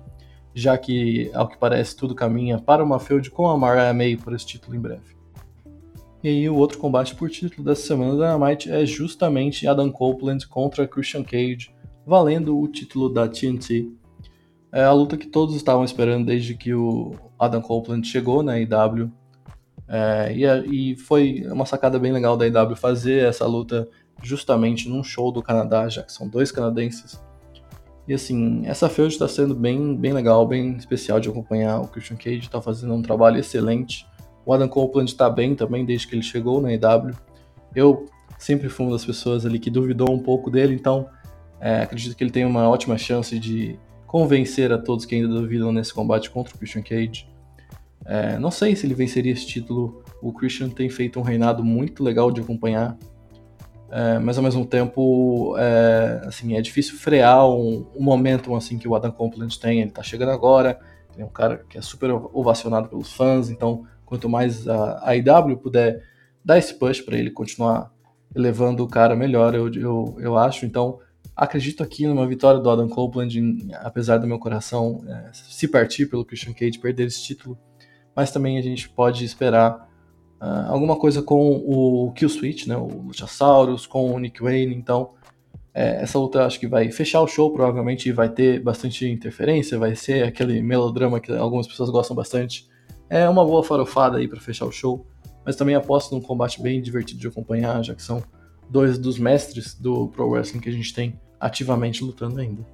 já 0.54 0.76
que, 0.76 1.30
ao 1.32 1.48
que 1.48 1.56
parece, 1.56 1.96
tudo 1.96 2.14
caminha 2.14 2.58
para 2.58 2.84
uma 2.84 2.98
feud 2.98 3.30
com 3.30 3.48
a 3.48 3.56
Mariah 3.56 3.94
May 3.94 4.16
por 4.16 4.34
esse 4.34 4.44
título 4.44 4.76
em 4.76 4.80
breve. 4.80 5.16
E 6.22 6.28
aí 6.28 6.50
o 6.50 6.56
outro 6.56 6.78
combate 6.78 7.14
por 7.14 7.30
título 7.30 7.64
dessa 7.64 7.86
semana 7.86 8.16
da 8.16 8.34
Dynamite 8.34 8.70
é 8.70 8.84
justamente 8.84 9.68
Adam 9.68 9.90
Copeland 9.90 10.46
contra 10.48 10.86
Christian 10.86 11.22
Cage, 11.22 11.70
valendo 12.04 12.58
o 12.58 12.66
título 12.66 13.08
da 13.08 13.28
TNT. 13.28 13.88
É 14.72 14.84
a 14.84 14.92
luta 14.92 15.16
que 15.16 15.26
todos 15.26 15.54
estavam 15.54 15.84
esperando 15.84 16.26
desde 16.26 16.54
que 16.54 16.74
o 16.74 17.14
Adam 17.38 17.62
Copeland 17.62 18.06
chegou 18.06 18.42
na 18.42 18.58
IW. 18.58 19.10
É, 19.88 20.32
e, 20.34 20.92
e, 20.92 20.96
foi 20.96 21.46
uma 21.50 21.64
sacada 21.64 21.98
bem 21.98 22.12
legal 22.12 22.36
da 22.36 22.46
IW 22.46 22.76
fazer 22.76 23.24
essa 23.24 23.46
luta 23.46 23.88
justamente 24.22 24.88
num 24.88 25.02
show 25.02 25.32
do 25.32 25.42
Canadá, 25.42 25.88
já 25.88 26.02
que 26.02 26.12
são 26.12 26.28
dois 26.28 26.52
canadenses. 26.52 27.20
E 28.06 28.12
assim, 28.12 28.66
essa 28.66 28.88
feud 28.88 29.12
está 29.12 29.26
sendo 29.28 29.54
bem, 29.54 29.96
bem 29.96 30.12
legal, 30.12 30.46
bem 30.46 30.76
especial 30.76 31.20
de 31.20 31.28
acompanhar. 31.28 31.80
O 31.80 31.88
Christian 31.88 32.16
Cage 32.16 32.38
está 32.38 32.60
fazendo 32.60 32.92
um 32.94 33.02
trabalho 33.02 33.38
excelente 33.38 34.06
o 34.48 34.54
Adam 34.54 34.66
Copeland 34.66 35.10
está 35.10 35.28
bem 35.28 35.54
também 35.54 35.84
desde 35.84 36.08
que 36.08 36.14
ele 36.14 36.22
chegou 36.22 36.58
na 36.58 36.72
EW. 36.72 37.14
Eu 37.74 38.06
sempre 38.38 38.70
fui 38.70 38.86
uma 38.86 38.92
das 38.92 39.04
pessoas 39.04 39.44
ali 39.44 39.58
que 39.58 39.68
duvidou 39.68 40.10
um 40.10 40.18
pouco 40.18 40.50
dele, 40.50 40.74
então 40.74 41.06
é, 41.60 41.82
acredito 41.82 42.16
que 42.16 42.24
ele 42.24 42.30
tem 42.30 42.46
uma 42.46 42.66
ótima 42.66 42.96
chance 42.96 43.38
de 43.38 43.78
convencer 44.08 44.72
a 44.72 44.78
todos 44.78 45.06
que 45.06 45.14
ainda 45.14 45.28
duvidam 45.28 45.70
nesse 45.70 45.94
combate 45.94 46.28
contra 46.28 46.52
o 46.52 46.58
Christian 46.58 46.82
Cage. 46.82 47.28
É, 48.04 48.36
não 48.38 48.50
sei 48.50 48.74
se 48.74 48.84
ele 48.84 48.94
venceria 48.94 49.32
esse 49.32 49.46
título. 49.46 50.02
O 50.20 50.32
Christian 50.32 50.68
tem 50.68 50.90
feito 50.90 51.20
um 51.20 51.22
reinado 51.22 51.62
muito 51.62 52.02
legal 52.02 52.32
de 52.32 52.40
acompanhar, 52.40 52.98
é, 53.90 54.18
mas 54.18 54.36
ao 54.36 54.42
mesmo 54.42 54.66
tempo 54.66 55.54
é, 55.56 56.22
assim, 56.26 56.56
é 56.56 56.60
difícil 56.60 56.96
frear 56.96 57.48
um, 57.48 57.86
um 57.94 58.02
momento 58.02 58.56
assim 58.56 58.76
que 58.76 58.88
o 58.88 58.96
Adam 58.96 59.12
Copeland 59.12 59.56
tem. 59.60 59.80
Ele 59.80 59.90
está 59.90 60.02
chegando 60.02 60.32
agora, 60.32 60.80
ele 61.14 61.22
é 61.22 61.24
um 61.24 61.30
cara 61.30 61.64
que 61.68 61.78
é 61.78 61.80
super 61.80 62.10
ovacionado 62.10 62.88
pelos 62.88 63.12
fãs, 63.12 63.48
então 63.48 63.86
Quanto 64.08 64.26
mais 64.26 64.66
a, 64.66 65.06
a 65.06 65.16
IW 65.16 65.58
puder 65.58 66.02
dar 66.42 66.56
esse 66.56 66.72
push 66.72 67.02
para 67.02 67.18
ele 67.18 67.30
continuar 67.30 67.92
elevando 68.34 68.82
o 68.82 68.88
cara 68.88 69.14
melhor, 69.14 69.54
eu, 69.54 69.70
eu, 69.74 70.16
eu 70.18 70.38
acho. 70.38 70.64
Então, 70.64 70.98
Acredito 71.38 71.84
aqui 71.84 72.04
numa 72.04 72.26
vitória 72.26 72.58
do 72.58 72.68
Adam 72.68 72.88
Copeland, 72.88 73.68
apesar 73.74 74.18
do 74.18 74.26
meu 74.26 74.40
coração 74.40 75.04
é, 75.06 75.30
se 75.32 75.68
partir 75.68 76.06
pelo 76.06 76.24
Christian 76.24 76.52
Cage 76.52 76.80
perder 76.80 77.06
esse 77.06 77.22
título. 77.22 77.56
Mas 78.12 78.32
também 78.32 78.58
a 78.58 78.60
gente 78.60 78.88
pode 78.88 79.24
esperar 79.24 79.88
uh, 80.42 80.68
alguma 80.68 80.96
coisa 80.96 81.22
com 81.22 81.52
o 81.64 82.10
Kill 82.10 82.28
Switch, 82.28 82.66
né, 82.66 82.76
o 82.76 82.88
Luchasaurus, 83.02 83.86
com 83.86 84.12
o 84.12 84.18
Nick 84.18 84.42
Wayne. 84.42 84.74
Então, 84.74 85.10
é, 85.72 86.02
essa 86.02 86.18
luta 86.18 86.44
acho 86.44 86.58
que 86.58 86.66
vai 86.66 86.90
fechar 86.90 87.20
o 87.20 87.28
show, 87.28 87.52
provavelmente 87.52 88.10
vai 88.10 88.28
ter 88.28 88.60
bastante 88.60 89.06
interferência, 89.06 89.78
vai 89.78 89.94
ser 89.94 90.24
aquele 90.24 90.60
melodrama 90.60 91.20
que 91.20 91.30
algumas 91.30 91.68
pessoas 91.68 91.88
gostam 91.88 92.16
bastante. 92.16 92.68
É 93.08 93.28
uma 93.28 93.44
boa 93.44 93.62
farofada 93.62 94.18
aí 94.18 94.26
para 94.26 94.40
fechar 94.40 94.66
o 94.66 94.72
show, 94.72 95.06
mas 95.46 95.54
também 95.54 95.76
aposto 95.76 96.12
num 96.12 96.20
combate 96.20 96.60
bem 96.60 96.82
divertido 96.82 97.20
de 97.20 97.28
acompanhar, 97.28 97.80
já 97.84 97.94
que 97.94 98.02
são 98.02 98.24
dois 98.68 98.98
dos 98.98 99.20
mestres 99.20 99.72
do 99.72 100.08
Pro 100.08 100.28
Wrestling 100.28 100.58
que 100.58 100.68
a 100.68 100.72
gente 100.72 100.92
tem 100.92 101.16
ativamente 101.40 102.04
lutando 102.04 102.40
ainda. 102.40 102.64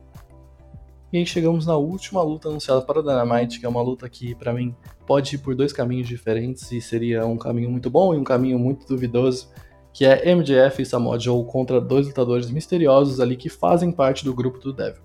E 1.12 1.18
aí 1.18 1.26
chegamos 1.26 1.64
na 1.64 1.76
última 1.76 2.21
luta 2.23 2.49
anunciada 2.49 2.83
para 2.83 2.99
o 2.99 3.02
Dynamite, 3.02 3.61
que 3.61 3.66
é 3.66 3.68
uma 3.68 3.80
luta 3.80 4.09
que 4.09 4.35
para 4.35 4.52
mim 4.52 4.75
pode 5.06 5.37
ir 5.37 5.38
por 5.38 5.54
dois 5.54 5.73
caminhos 5.73 6.09
diferentes 6.09 6.73
e 6.73 6.80
seria 6.80 7.25
um 7.25 7.37
caminho 7.37 7.71
muito 7.71 7.88
bom 7.88 8.12
e 8.12 8.18
um 8.18 8.25
caminho 8.25 8.59
muito 8.59 8.85
duvidoso, 8.85 9.49
que 9.92 10.04
é 10.04 10.35
MJF 10.35 10.83
e 10.83 10.85
Samoa 10.85 11.18
Joe 11.21 11.44
contra 11.47 11.80
dois 11.80 12.09
lutadores 12.09 12.50
misteriosos 12.50 13.21
ali 13.21 13.37
que 13.37 13.49
fazem 13.49 13.92
parte 13.92 14.25
do 14.25 14.35
grupo 14.35 14.59
do 14.59 14.73
Devil. 14.73 15.04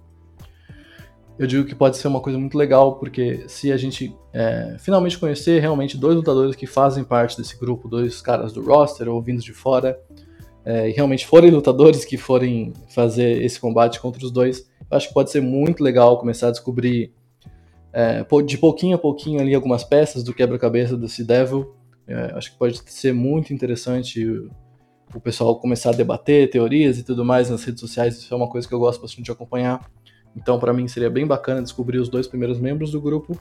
Eu 1.38 1.46
digo 1.46 1.64
que 1.64 1.76
pode 1.76 1.96
ser 1.96 2.08
uma 2.08 2.20
coisa 2.20 2.40
muito 2.40 2.58
legal, 2.58 2.96
porque 2.96 3.46
se 3.48 3.72
a 3.72 3.78
gente 3.78 4.14
é, 4.34 4.78
finalmente 4.80 5.18
conhecer 5.18 5.62
realmente 5.62 5.96
dois 5.96 6.16
lutadores 6.16 6.56
que 6.56 6.66
fazem 6.66 7.04
parte 7.04 7.38
desse 7.38 7.58
grupo, 7.58 7.88
dois 7.88 8.20
caras 8.20 8.52
do 8.52 8.62
roster 8.62 9.08
ou 9.08 9.22
vindos 9.22 9.44
de 9.44 9.54
fora, 9.54 9.98
é, 10.66 10.90
e 10.90 10.92
realmente 10.92 11.26
forem 11.26 11.52
lutadores 11.52 12.06
que 12.06 12.18
forem 12.18 12.74
fazer 12.90 13.42
esse 13.42 13.60
combate 13.60 14.00
contra 14.00 14.24
os 14.24 14.32
dois, 14.32 14.70
eu 14.90 14.98
acho 14.98 15.08
que 15.08 15.14
pode 15.14 15.32
ser 15.32 15.42
muito 15.42 15.84
legal 15.84 16.18
começar 16.18 16.50
a 16.50 16.52
descobrir 16.52 17.14
é, 17.94 18.24
de 18.46 18.58
pouquinho 18.58 18.96
a 18.96 19.00
pouquinho 19.00 19.40
ali 19.40 19.54
algumas 19.54 19.84
peças 19.84 20.24
do 20.24 20.34
quebra-cabeça 20.34 20.96
desse 20.96 21.24
Devil. 21.24 21.74
É, 22.08 22.34
acho 22.36 22.52
que 22.52 22.58
pode 22.58 22.82
ser 22.86 23.14
muito 23.14 23.54
interessante 23.54 24.26
o 25.14 25.20
pessoal 25.20 25.60
começar 25.60 25.90
a 25.90 25.94
debater 25.94 26.50
teorias 26.50 27.00
e 27.00 27.04
tudo 27.04 27.26
mais 27.26 27.50
nas 27.50 27.64
redes 27.64 27.80
sociais, 27.80 28.18
isso 28.18 28.34
é 28.34 28.38
uma 28.38 28.48
coisa 28.48 28.68
que 28.68 28.74
eu 28.74 28.80
gosto 28.80 29.02
bastante 29.02 29.24
de 29.24 29.32
acompanhar. 29.32 29.90
Então, 30.36 30.60
para 30.60 30.72
mim, 30.72 30.88
seria 30.88 31.10
bem 31.10 31.26
bacana 31.26 31.62
descobrir 31.62 31.98
os 31.98 32.08
dois 32.08 32.28
primeiros 32.28 32.60
membros 32.60 32.92
do 32.92 33.02
grupo, 33.02 33.40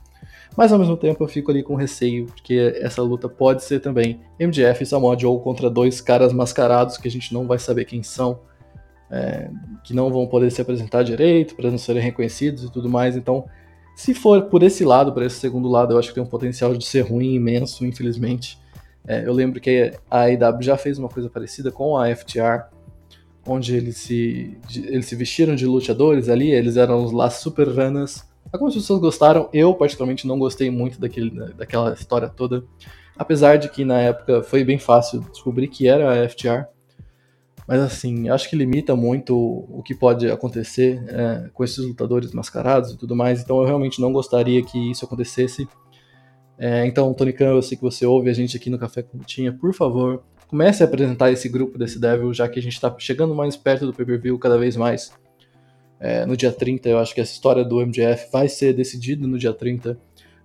mas 0.56 0.72
ao 0.72 0.78
mesmo 0.78 0.96
tempo 0.96 1.22
eu 1.22 1.28
fico 1.28 1.50
ali 1.50 1.62
com 1.62 1.74
receio, 1.74 2.26
porque 2.26 2.74
essa 2.80 3.02
luta 3.02 3.28
pode 3.28 3.62
ser 3.62 3.80
também 3.80 4.20
MJF 4.40 4.82
e 4.82 4.86
Samoa 4.86 5.18
Joe 5.18 5.40
contra 5.40 5.70
dois 5.70 6.00
caras 6.00 6.32
mascarados 6.32 6.96
que 6.96 7.06
a 7.08 7.10
gente 7.10 7.32
não 7.32 7.46
vai 7.46 7.58
saber 7.58 7.84
quem 7.84 8.02
são, 8.02 8.40
é, 9.10 9.50
que 9.84 9.94
não 9.94 10.10
vão 10.10 10.26
poder 10.26 10.50
se 10.50 10.60
apresentar 10.60 11.02
direito, 11.02 11.54
para 11.54 11.70
não 11.70 11.78
serem 11.78 12.02
reconhecidos 12.02 12.64
e 12.64 12.70
tudo 12.70 12.88
mais. 12.88 13.16
Então, 13.16 13.44
se 13.96 14.14
for 14.14 14.42
por 14.42 14.62
esse 14.62 14.84
lado, 14.84 15.12
por 15.12 15.22
esse 15.22 15.36
segundo 15.36 15.68
lado, 15.68 15.94
eu 15.94 15.98
acho 15.98 16.08
que 16.08 16.14
tem 16.14 16.22
um 16.22 16.26
potencial 16.26 16.74
de 16.74 16.84
ser 16.84 17.00
ruim 17.00 17.34
imenso, 17.34 17.84
infelizmente. 17.84 18.58
É, 19.06 19.26
eu 19.26 19.32
lembro 19.32 19.60
que 19.60 19.92
a 20.10 20.24
AEW 20.24 20.62
já 20.62 20.76
fez 20.76 20.98
uma 20.98 21.08
coisa 21.08 21.30
parecida 21.30 21.72
com 21.72 21.96
a 21.96 22.14
FTR, 22.14 22.66
onde 23.46 23.74
eles 23.74 23.96
se, 23.96 24.58
eles 24.76 25.06
se 25.06 25.16
vestiram 25.16 25.54
de 25.54 25.66
lutadores 25.66 26.28
ali, 26.28 26.50
eles 26.50 26.76
eram 26.76 27.06
Las 27.06 27.36
Super 27.36 27.66
Runners. 27.68 28.27
Algumas 28.52 28.74
pessoas 28.74 29.00
gostaram, 29.00 29.48
eu 29.52 29.74
particularmente 29.74 30.26
não 30.26 30.38
gostei 30.38 30.70
muito 30.70 31.00
daquele, 31.00 31.30
daquela 31.54 31.92
história 31.92 32.28
toda, 32.28 32.64
apesar 33.16 33.56
de 33.56 33.68
que 33.68 33.84
na 33.84 34.00
época 34.00 34.42
foi 34.42 34.64
bem 34.64 34.78
fácil 34.78 35.20
descobrir 35.30 35.68
que 35.68 35.86
era 35.86 36.24
a 36.24 36.28
FTR. 36.28 36.64
Mas 37.66 37.80
assim, 37.80 38.30
acho 38.30 38.48
que 38.48 38.56
limita 38.56 38.96
muito 38.96 39.36
o 39.36 39.82
que 39.82 39.94
pode 39.94 40.30
acontecer 40.30 41.04
é, 41.08 41.50
com 41.52 41.62
esses 41.62 41.84
lutadores 41.84 42.32
mascarados 42.32 42.92
e 42.92 42.96
tudo 42.96 43.14
mais, 43.14 43.42
então 43.42 43.60
eu 43.60 43.66
realmente 43.66 44.00
não 44.00 44.10
gostaria 44.10 44.62
que 44.62 44.90
isso 44.90 45.04
acontecesse. 45.04 45.68
É, 46.56 46.86
então, 46.86 47.12
Tony 47.12 47.32
Khan, 47.32 47.50
eu 47.50 47.62
sei 47.62 47.76
que 47.76 47.82
você 47.82 48.06
ouve 48.06 48.30
a 48.30 48.32
gente 48.32 48.56
aqui 48.56 48.70
no 48.70 48.78
Café 48.78 49.02
com 49.02 49.18
Tinha, 49.18 49.52
por 49.52 49.74
favor, 49.74 50.24
comece 50.48 50.82
a 50.82 50.86
apresentar 50.86 51.30
esse 51.30 51.46
grupo 51.48 51.78
desse 51.78 52.00
Devil, 52.00 52.32
já 52.32 52.48
que 52.48 52.58
a 52.58 52.62
gente 52.62 52.72
está 52.72 52.92
chegando 52.98 53.34
mais 53.34 53.54
perto 53.54 53.84
do 53.84 53.92
pay-per-view 53.92 54.38
cada 54.38 54.56
vez 54.56 54.74
mais. 54.74 55.12
É, 56.00 56.24
no 56.24 56.36
dia 56.36 56.52
30, 56.52 56.88
eu 56.88 56.98
acho 56.98 57.14
que 57.14 57.20
essa 57.20 57.32
história 57.32 57.64
do 57.64 57.84
MJF 57.84 58.30
vai 58.30 58.48
ser 58.48 58.72
decidida 58.72 59.26
no 59.26 59.38
dia 59.38 59.52
30. 59.52 59.98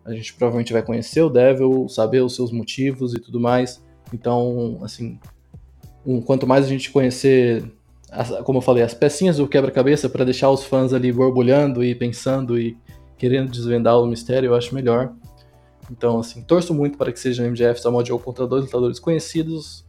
A 0.04 0.14
gente 0.14 0.34
provavelmente 0.34 0.74
vai 0.74 0.82
conhecer 0.82 1.22
o 1.22 1.30
Devil, 1.30 1.88
saber 1.88 2.22
os 2.22 2.36
seus 2.36 2.52
motivos 2.52 3.14
e 3.14 3.20
tudo 3.20 3.40
mais. 3.40 3.84
Então, 4.12 4.80
assim, 4.84 5.20
um, 6.06 6.22
quanto 6.22 6.46
mais 6.48 6.66
a 6.66 6.68
gente 6.68 6.92
conhecer, 6.92 7.64
as, 8.12 8.30
como 8.42 8.58
eu 8.58 8.62
falei, 8.62 8.84
as 8.84 8.94
pecinhas 8.94 9.38
do 9.38 9.48
quebra-cabeça 9.48 10.10
para 10.10 10.26
deixar 10.26 10.50
os 10.50 10.64
fãs 10.64 10.92
ali 10.92 11.12
borbulhando 11.12 11.84
e 11.84 11.96
pensando 11.96 12.60
e 12.60 12.78
querendo 13.18 13.50
desvendar 13.50 14.00
o 14.00 14.08
mistério, 14.08 14.48
eu 14.48 14.56
acho 14.56 14.74
melhor. 14.76 15.14
Então, 15.92 16.20
assim, 16.20 16.42
torço 16.42 16.74
muito 16.74 16.98
para 16.98 17.12
que 17.12 17.20
seja 17.20 17.44
o 17.44 17.50
MJF 17.50 17.80
Samoa 17.80 18.04
Joe 18.04 18.20
contra 18.20 18.48
dois 18.48 18.66
lutadores 18.66 19.00
conhecidos. 19.00 19.86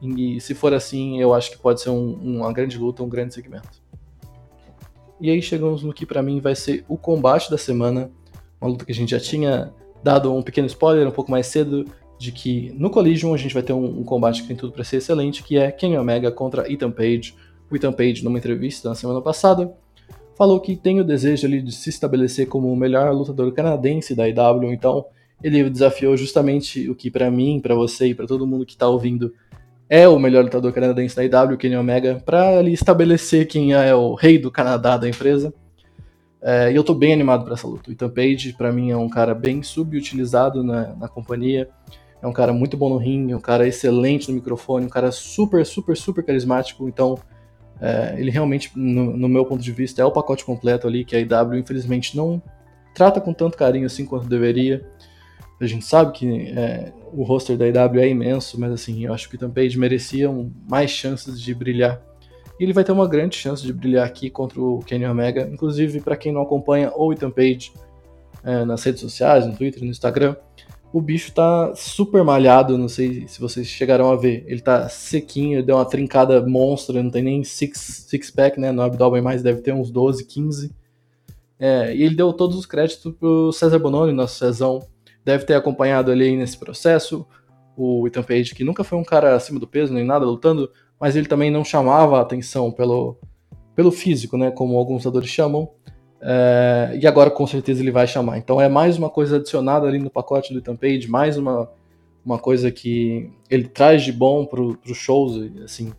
E 0.00 0.40
se 0.40 0.54
for 0.54 0.72
assim, 0.72 1.20
eu 1.20 1.34
acho 1.34 1.50
que 1.50 1.58
pode 1.58 1.80
ser 1.80 1.90
um, 1.90 2.12
uma 2.12 2.52
grande 2.52 2.78
luta, 2.78 3.02
um 3.02 3.08
grande 3.08 3.34
segmento. 3.34 3.79
E 5.20 5.30
aí 5.30 5.42
chegamos 5.42 5.82
no 5.82 5.92
que 5.92 6.06
para 6.06 6.22
mim 6.22 6.40
vai 6.40 6.54
ser 6.54 6.84
o 6.88 6.96
combate 6.96 7.50
da 7.50 7.58
semana. 7.58 8.10
Uma 8.60 8.70
luta 8.70 8.84
que 8.84 8.92
a 8.92 8.94
gente 8.94 9.10
já 9.10 9.20
tinha 9.20 9.72
dado 10.02 10.34
um 10.34 10.42
pequeno 10.42 10.66
spoiler 10.66 11.06
um 11.06 11.10
pouco 11.10 11.30
mais 11.30 11.46
cedo, 11.46 11.84
de 12.18 12.32
que 12.32 12.72
no 12.76 12.90
Collision 12.90 13.34
a 13.34 13.36
gente 13.36 13.52
vai 13.52 13.62
ter 13.62 13.72
um, 13.72 14.00
um 14.00 14.04
combate 14.04 14.42
que 14.42 14.48
tem 14.48 14.56
tudo 14.56 14.72
para 14.72 14.84
ser 14.84 14.96
excelente, 14.96 15.42
que 15.42 15.58
é 15.58 15.70
Kenny 15.70 15.96
Omega 15.96 16.30
contra 16.30 16.70
Ethan 16.70 16.90
Page. 16.90 17.34
O 17.70 17.76
Ethan 17.76 17.92
Page, 17.92 18.24
numa 18.24 18.38
entrevista 18.38 18.88
na 18.88 18.94
semana 18.94 19.20
passada, 19.20 19.72
falou 20.36 20.58
que 20.58 20.74
tem 20.74 21.00
o 21.00 21.04
desejo 21.04 21.46
ali 21.46 21.60
de 21.60 21.72
se 21.72 21.90
estabelecer 21.90 22.46
como 22.46 22.72
o 22.72 22.76
melhor 22.76 23.12
lutador 23.12 23.52
canadense 23.52 24.14
da 24.14 24.26
IW, 24.26 24.72
então 24.72 25.04
ele 25.42 25.68
desafiou 25.68 26.16
justamente 26.16 26.88
o 26.88 26.94
que 26.94 27.10
para 27.10 27.30
mim, 27.30 27.60
para 27.60 27.74
você 27.74 28.08
e 28.08 28.14
para 28.14 28.26
todo 28.26 28.46
mundo 28.46 28.66
que 28.66 28.72
está 28.72 28.88
ouvindo 28.88 29.32
é 29.90 30.06
o 30.08 30.20
melhor 30.20 30.44
lutador 30.44 30.72
canadense 30.72 31.16
da 31.16 31.24
IW, 31.24 31.58
Kenny 31.58 31.76
Omega, 31.76 32.22
para 32.24 32.58
ali 32.58 32.72
estabelecer 32.72 33.48
quem 33.48 33.72
é 33.74 33.92
o 33.92 34.14
rei 34.14 34.38
do 34.38 34.48
Canadá 34.48 34.96
da 34.96 35.08
empresa. 35.08 35.52
É, 36.40 36.70
e 36.70 36.76
eu 36.76 36.84
tô 36.84 36.94
bem 36.94 37.12
animado 37.12 37.44
para 37.44 37.54
essa 37.54 37.66
luta. 37.66 37.90
O 37.90 37.92
Ethan 37.92 38.08
Page, 38.08 38.52
para 38.52 38.72
mim, 38.72 38.92
é 38.92 38.96
um 38.96 39.08
cara 39.08 39.34
bem 39.34 39.64
subutilizado 39.64 40.62
na, 40.62 40.94
na 40.94 41.08
companhia. 41.08 41.68
É 42.22 42.26
um 42.26 42.32
cara 42.32 42.52
muito 42.52 42.76
bom 42.76 42.88
no 42.88 42.98
ringue, 42.98 43.34
um 43.34 43.40
cara 43.40 43.66
excelente 43.66 44.28
no 44.28 44.36
microfone, 44.36 44.86
um 44.86 44.88
cara 44.88 45.10
super, 45.10 45.66
super, 45.66 45.96
super 45.96 46.24
carismático. 46.24 46.88
Então, 46.88 47.18
é, 47.80 48.14
ele 48.16 48.30
realmente, 48.30 48.70
no, 48.76 49.16
no, 49.16 49.28
meu 49.28 49.44
ponto 49.44 49.60
de 49.60 49.72
vista, 49.72 50.00
é 50.00 50.04
o 50.04 50.12
pacote 50.12 50.44
completo 50.44 50.86
ali 50.86 51.04
que 51.04 51.16
a 51.16 51.18
IW, 51.18 51.58
infelizmente, 51.58 52.16
não 52.16 52.40
trata 52.94 53.20
com 53.20 53.32
tanto 53.32 53.58
carinho 53.58 53.86
assim 53.86 54.06
quanto 54.06 54.28
deveria. 54.28 54.86
A 55.60 55.66
gente 55.66 55.84
sabe 55.84 56.12
que 56.12 56.48
é, 56.56 56.92
o 57.12 57.22
roster 57.22 57.56
da 57.56 57.66
IW 57.66 58.00
é 58.00 58.08
imenso, 58.08 58.58
mas 58.58 58.72
assim, 58.72 59.04
eu 59.04 59.12
acho 59.12 59.28
que 59.28 59.34
o 59.34 59.36
Ethan 59.36 59.50
Page 59.50 59.78
merecia 59.78 60.30
mais 60.68 60.90
chances 60.90 61.40
de 61.40 61.54
brilhar. 61.54 62.00
E 62.58 62.64
ele 62.64 62.72
vai 62.72 62.82
ter 62.82 62.92
uma 62.92 63.06
grande 63.06 63.36
chance 63.36 63.62
de 63.62 63.72
brilhar 63.72 64.06
aqui 64.06 64.30
contra 64.30 64.60
o 64.60 64.80
Kenny 64.80 65.06
Omega. 65.06 65.48
Inclusive, 65.52 66.00
para 66.00 66.16
quem 66.16 66.32
não 66.32 66.42
acompanha 66.42 66.92
o 66.94 67.12
Ethan 67.12 67.30
Page 67.30 67.72
é, 68.42 68.64
nas 68.64 68.82
redes 68.82 69.00
sociais, 69.00 69.46
no 69.46 69.54
Twitter, 69.54 69.82
no 69.82 69.90
Instagram, 69.90 70.34
o 70.92 71.00
bicho 71.00 71.32
tá 71.32 71.72
super 71.74 72.24
malhado, 72.24 72.76
não 72.76 72.88
sei 72.88 73.26
se 73.28 73.40
vocês 73.40 73.66
chegaram 73.66 74.10
a 74.10 74.16
ver. 74.16 74.44
Ele 74.46 74.60
tá 74.60 74.88
sequinho, 74.88 75.64
deu 75.64 75.76
uma 75.76 75.84
trincada 75.84 76.44
monstra, 76.46 77.02
não 77.02 77.10
tem 77.10 77.22
nem 77.22 77.44
six, 77.44 78.06
six 78.08 78.30
pack, 78.30 78.58
né? 78.58 78.72
No 78.72 78.82
abdômen 78.82 79.22
mais 79.22 79.42
deve 79.42 79.60
ter 79.60 79.72
uns 79.72 79.90
12, 79.90 80.24
15. 80.26 80.74
É, 81.58 81.94
e 81.94 82.02
ele 82.02 82.14
deu 82.14 82.32
todos 82.32 82.56
os 82.56 82.66
créditos 82.66 83.12
pro 83.14 83.52
César 83.52 83.78
Bononi, 83.78 84.12
nosso 84.12 84.38
Cezão, 84.38 84.80
deve 85.24 85.44
ter 85.44 85.54
acompanhado 85.54 86.10
ali 86.10 86.36
nesse 86.36 86.56
processo. 86.56 87.26
O 87.76 88.06
Ethan 88.06 88.22
Page, 88.22 88.54
que 88.54 88.64
nunca 88.64 88.84
foi 88.84 88.98
um 88.98 89.04
cara 89.04 89.34
acima 89.34 89.58
do 89.58 89.66
peso 89.66 89.92
nem 89.92 90.04
nada 90.04 90.24
lutando, 90.24 90.70
mas 90.98 91.16
ele 91.16 91.26
também 91.26 91.50
não 91.50 91.64
chamava 91.64 92.18
a 92.18 92.22
atenção 92.22 92.70
pelo, 92.70 93.18
pelo 93.74 93.90
físico, 93.90 94.36
né? 94.36 94.50
Como 94.50 94.76
alguns 94.76 95.04
lutadores 95.04 95.30
chamam. 95.30 95.70
É, 96.22 96.98
e 97.00 97.06
agora 97.06 97.30
com 97.30 97.46
certeza 97.46 97.80
ele 97.80 97.90
vai 97.90 98.06
chamar. 98.06 98.38
Então 98.38 98.60
é 98.60 98.68
mais 98.68 98.98
uma 98.98 99.08
coisa 99.08 99.36
adicionada 99.36 99.86
ali 99.86 99.98
no 99.98 100.10
pacote 100.10 100.52
do 100.52 100.58
Ethan 100.58 100.76
Page, 100.76 101.08
mais 101.08 101.38
uma, 101.38 101.70
uma 102.24 102.38
coisa 102.38 102.70
que 102.70 103.30
ele 103.48 103.68
traz 103.68 104.02
de 104.02 104.12
bom 104.12 104.44
para 104.44 104.60
os 104.60 104.96
shows. 104.96 105.40
Assim, 105.64 105.92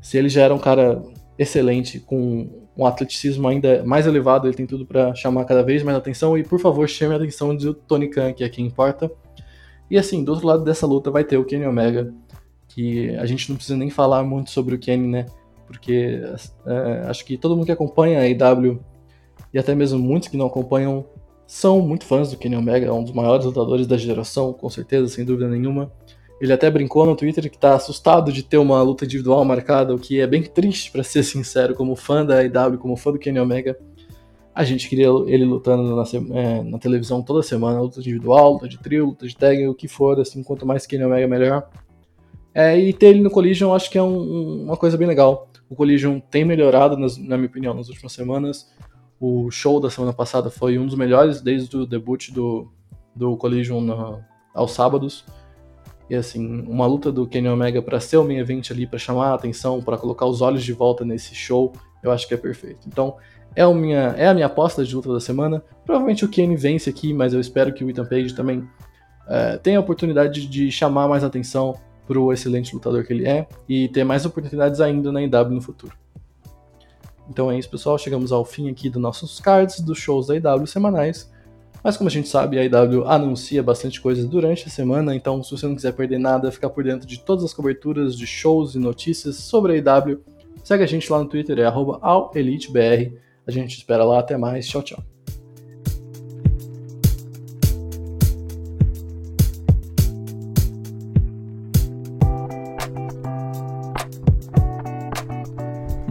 se 0.00 0.18
ele 0.18 0.28
já 0.28 0.42
era 0.42 0.54
um 0.54 0.58
cara 0.58 1.02
excelente, 1.38 1.98
com 1.98 2.61
um 2.76 2.86
atleticismo 2.86 3.46
ainda 3.48 3.84
mais 3.84 4.06
elevado, 4.06 4.46
ele 4.46 4.56
tem 4.56 4.66
tudo 4.66 4.86
para 4.86 5.14
chamar 5.14 5.44
cada 5.44 5.62
vez 5.62 5.82
mais 5.82 5.96
atenção. 5.96 6.36
E 6.36 6.42
por 6.42 6.58
favor, 6.58 6.88
chame 6.88 7.14
a 7.14 7.16
atenção 7.16 7.54
do 7.54 7.74
Tony 7.74 8.08
Khan, 8.08 8.32
que 8.32 8.44
é 8.44 8.48
quem 8.48 8.66
importa. 8.66 9.10
E 9.90 9.98
assim, 9.98 10.24
do 10.24 10.32
outro 10.32 10.46
lado 10.46 10.64
dessa 10.64 10.86
luta 10.86 11.10
vai 11.10 11.22
ter 11.22 11.36
o 11.36 11.44
Kenny 11.44 11.66
Omega, 11.66 12.12
que 12.68 13.10
a 13.16 13.26
gente 13.26 13.48
não 13.50 13.56
precisa 13.56 13.76
nem 13.76 13.90
falar 13.90 14.22
muito 14.22 14.50
sobre 14.50 14.74
o 14.74 14.78
Kenny, 14.78 15.06
né? 15.06 15.26
Porque 15.66 16.22
é, 16.66 17.04
acho 17.06 17.24
que 17.24 17.36
todo 17.36 17.54
mundo 17.54 17.66
que 17.66 17.72
acompanha 17.72 18.18
a 18.18 18.22
AEW 18.22 18.80
e 19.52 19.58
até 19.58 19.74
mesmo 19.74 19.98
muitos 19.98 20.28
que 20.28 20.36
não 20.36 20.46
acompanham 20.46 21.04
são 21.46 21.82
muito 21.82 22.06
fãs 22.06 22.30
do 22.30 22.38
Kenny 22.38 22.56
Omega, 22.56 22.86
é 22.86 22.92
um 22.92 23.04
dos 23.04 23.12
maiores 23.12 23.44
lutadores 23.44 23.86
da 23.86 23.98
geração, 23.98 24.54
com 24.54 24.70
certeza, 24.70 25.08
sem 25.08 25.22
dúvida 25.22 25.46
nenhuma. 25.48 25.92
Ele 26.42 26.52
até 26.52 26.68
brincou 26.68 27.06
no 27.06 27.14
Twitter 27.14 27.48
que 27.48 27.56
tá 27.56 27.76
assustado 27.76 28.32
de 28.32 28.42
ter 28.42 28.58
uma 28.58 28.82
luta 28.82 29.04
individual 29.04 29.44
marcada, 29.44 29.94
o 29.94 29.98
que 29.98 30.20
é 30.20 30.26
bem 30.26 30.42
triste, 30.42 30.90
para 30.90 31.04
ser 31.04 31.22
sincero, 31.22 31.72
como 31.72 31.94
fã 31.94 32.26
da 32.26 32.40
AEW, 32.40 32.78
como 32.78 32.96
fã 32.96 33.12
do 33.12 33.18
Kenny 33.18 33.38
Omega. 33.38 33.78
A 34.52 34.64
gente 34.64 34.88
queria 34.88 35.06
ele 35.28 35.44
lutando 35.44 35.94
na, 35.94 36.02
é, 36.36 36.62
na, 36.64 36.80
televisão 36.80 37.22
toda 37.22 37.44
semana, 37.44 37.80
luta 37.80 38.00
individual, 38.00 38.54
luta 38.54 38.68
de 38.68 38.76
trio, 38.76 39.06
luta 39.06 39.24
de 39.24 39.36
tag, 39.36 39.68
o 39.68 39.74
que 39.74 39.86
for, 39.86 40.18
assim, 40.18 40.42
quanto 40.42 40.66
mais 40.66 40.84
Kenny 40.84 41.04
Omega, 41.04 41.28
melhor. 41.28 41.70
É, 42.52 42.76
e 42.76 42.92
ter 42.92 43.10
ele 43.10 43.20
no 43.20 43.30
Collision 43.30 43.72
acho 43.72 43.88
que 43.88 43.96
é 43.96 44.02
um, 44.02 44.64
uma 44.64 44.76
coisa 44.76 44.98
bem 44.98 45.06
legal. 45.06 45.48
O 45.70 45.76
Collision 45.76 46.18
tem 46.18 46.44
melhorado, 46.44 46.96
nas, 46.96 47.16
na 47.16 47.36
minha 47.36 47.48
opinião, 47.48 47.72
nas 47.72 47.88
últimas 47.88 48.12
semanas. 48.12 48.68
O 49.20 49.48
show 49.52 49.78
da 49.78 49.88
semana 49.88 50.12
passada 50.12 50.50
foi 50.50 50.76
um 50.76 50.86
dos 50.86 50.96
melhores 50.96 51.40
desde 51.40 51.76
o 51.76 51.86
debut 51.86 52.32
do, 52.32 52.68
do 53.14 53.36
Collision 53.36 54.18
aos 54.52 54.72
sábados. 54.72 55.24
E 56.12 56.14
assim, 56.14 56.60
uma 56.68 56.84
luta 56.84 57.10
do 57.10 57.26
Kenny 57.26 57.48
Omega 57.48 57.80
para 57.80 57.98
ser 57.98 58.18
o 58.18 58.22
main 58.22 58.36
event 58.36 58.70
ali, 58.70 58.86
para 58.86 58.98
chamar 58.98 59.30
a 59.30 59.34
atenção, 59.34 59.80
para 59.80 59.96
colocar 59.96 60.26
os 60.26 60.42
olhos 60.42 60.62
de 60.62 60.70
volta 60.70 61.06
nesse 61.06 61.34
show, 61.34 61.72
eu 62.02 62.12
acho 62.12 62.28
que 62.28 62.34
é 62.34 62.36
perfeito. 62.36 62.86
Então, 62.86 63.16
é, 63.56 63.62
a 63.62 63.70
minha, 63.72 64.14
é 64.18 64.28
a 64.28 64.34
minha 64.34 64.44
aposta 64.44 64.84
de 64.84 64.94
luta 64.94 65.10
da 65.10 65.20
semana. 65.20 65.64
Provavelmente 65.86 66.22
o 66.22 66.28
Kenny 66.28 66.54
vence 66.54 66.90
aqui, 66.90 67.14
mas 67.14 67.32
eu 67.32 67.40
espero 67.40 67.72
que 67.72 67.82
o 67.82 67.88
Ethan 67.88 68.04
Page 68.04 68.34
também 68.34 68.62
é, 69.26 69.56
tenha 69.56 69.78
a 69.78 69.80
oportunidade 69.80 70.46
de 70.46 70.70
chamar 70.70 71.08
mais 71.08 71.24
atenção 71.24 71.78
para 72.06 72.20
o 72.20 72.30
excelente 72.30 72.74
lutador 72.74 73.04
que 73.04 73.14
ele 73.14 73.26
é 73.26 73.48
e 73.66 73.88
ter 73.88 74.04
mais 74.04 74.26
oportunidades 74.26 74.82
ainda 74.82 75.10
na 75.10 75.22
IW 75.22 75.48
no 75.48 75.62
futuro. 75.62 75.96
Então 77.30 77.50
é 77.50 77.58
isso, 77.58 77.70
pessoal. 77.70 77.96
Chegamos 77.96 78.32
ao 78.32 78.44
fim 78.44 78.68
aqui 78.68 78.90
dos 78.90 79.00
nossos 79.00 79.40
cards 79.40 79.80
dos 79.80 79.96
shows 79.96 80.26
da 80.26 80.36
IW 80.36 80.66
semanais. 80.66 81.31
Mas 81.82 81.96
como 81.96 82.08
a 82.08 82.12
gente 82.12 82.28
sabe, 82.28 82.58
a 82.58 82.64
IW 82.64 83.06
anuncia 83.06 83.62
bastante 83.62 84.00
coisa 84.00 84.26
durante 84.26 84.66
a 84.66 84.70
semana, 84.70 85.16
então 85.16 85.42
se 85.42 85.50
você 85.50 85.66
não 85.66 85.74
quiser 85.74 85.92
perder 85.92 86.18
nada, 86.18 86.52
ficar 86.52 86.70
por 86.70 86.84
dentro 86.84 87.06
de 87.06 87.18
todas 87.18 87.44
as 87.44 87.52
coberturas 87.52 88.16
de 88.16 88.26
shows 88.26 88.74
e 88.74 88.78
notícias 88.78 89.36
sobre 89.36 89.72
a 89.72 89.76
IW, 89.76 90.20
segue 90.62 90.84
a 90.84 90.86
gente 90.86 91.10
lá 91.10 91.18
no 91.18 91.28
Twitter, 91.28 91.58
é 91.58 92.38
@elitebr. 92.38 93.12
A 93.44 93.50
gente 93.50 93.76
espera 93.76 94.04
lá, 94.04 94.20
até 94.20 94.36
mais, 94.36 94.66
tchau, 94.68 94.82
tchau. 94.82 95.02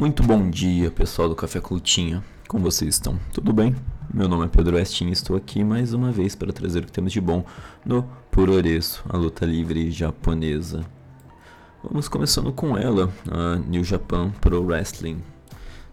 Muito 0.01 0.23
bom 0.23 0.49
dia, 0.49 0.89
pessoal 0.89 1.29
do 1.29 1.35
Café 1.35 1.61
Clutinha. 1.61 2.23
Como 2.47 2.63
vocês 2.63 2.95
estão? 2.95 3.19
Tudo 3.31 3.53
bem? 3.53 3.75
Meu 4.11 4.27
nome 4.27 4.45
é 4.45 4.47
Pedro 4.47 4.75
Westin 4.75 5.09
e 5.09 5.11
estou 5.11 5.35
aqui 5.35 5.63
mais 5.63 5.93
uma 5.93 6.11
vez 6.11 6.33
para 6.33 6.51
trazer 6.51 6.79
o 6.79 6.85
que 6.87 6.91
temos 6.91 7.13
de 7.13 7.21
bom 7.21 7.45
no 7.85 8.01
Puroresu, 8.31 9.03
a 9.07 9.15
luta 9.15 9.45
livre 9.45 9.91
japonesa. 9.91 10.83
Vamos 11.83 12.07
começando 12.07 12.51
com 12.51 12.75
ela, 12.75 13.13
a 13.29 13.57
New 13.57 13.83
Japan 13.83 14.31
Pro 14.41 14.63
Wrestling. 14.63 15.21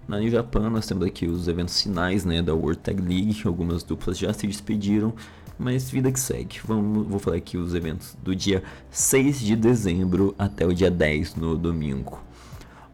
Na 0.09 0.19
New 0.19 0.31
Japan 0.31 0.71
nós 0.71 0.87
temos 0.87 1.07
aqui 1.07 1.27
os 1.27 1.47
eventos 1.47 1.79
finais 1.83 2.25
né, 2.25 2.41
da 2.41 2.55
World 2.55 2.79
Tag 2.79 3.03
League, 3.03 3.43
algumas 3.45 3.83
duplas 3.83 4.17
já 4.17 4.33
se 4.33 4.47
despediram, 4.47 5.13
mas 5.59 5.91
vida 5.91 6.11
que 6.11 6.19
segue. 6.19 6.61
Vamos, 6.65 7.07
vou 7.07 7.19
falar 7.19 7.37
aqui 7.37 7.59
os 7.59 7.75
eventos 7.75 8.17
do 8.23 8.35
dia 8.35 8.63
6 8.91 9.39
de 9.39 9.55
dezembro 9.55 10.35
até 10.39 10.67
o 10.67 10.73
dia 10.73 10.91
10 10.91 11.35
no 11.35 11.59
domingo. 11.59 12.27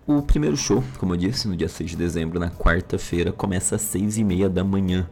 O 0.06 0.20
primeiro 0.20 0.54
show, 0.54 0.84
como 0.98 1.14
eu 1.14 1.16
disse, 1.16 1.48
no 1.48 1.56
dia 1.56 1.66
6 1.66 1.92
de 1.92 1.96
dezembro, 1.96 2.38
na 2.38 2.50
quarta-feira, 2.50 3.32
começa 3.32 3.76
às 3.76 3.80
6 3.80 4.18
e 4.18 4.24
meia 4.24 4.50
da 4.50 4.62
manhã. 4.62 5.08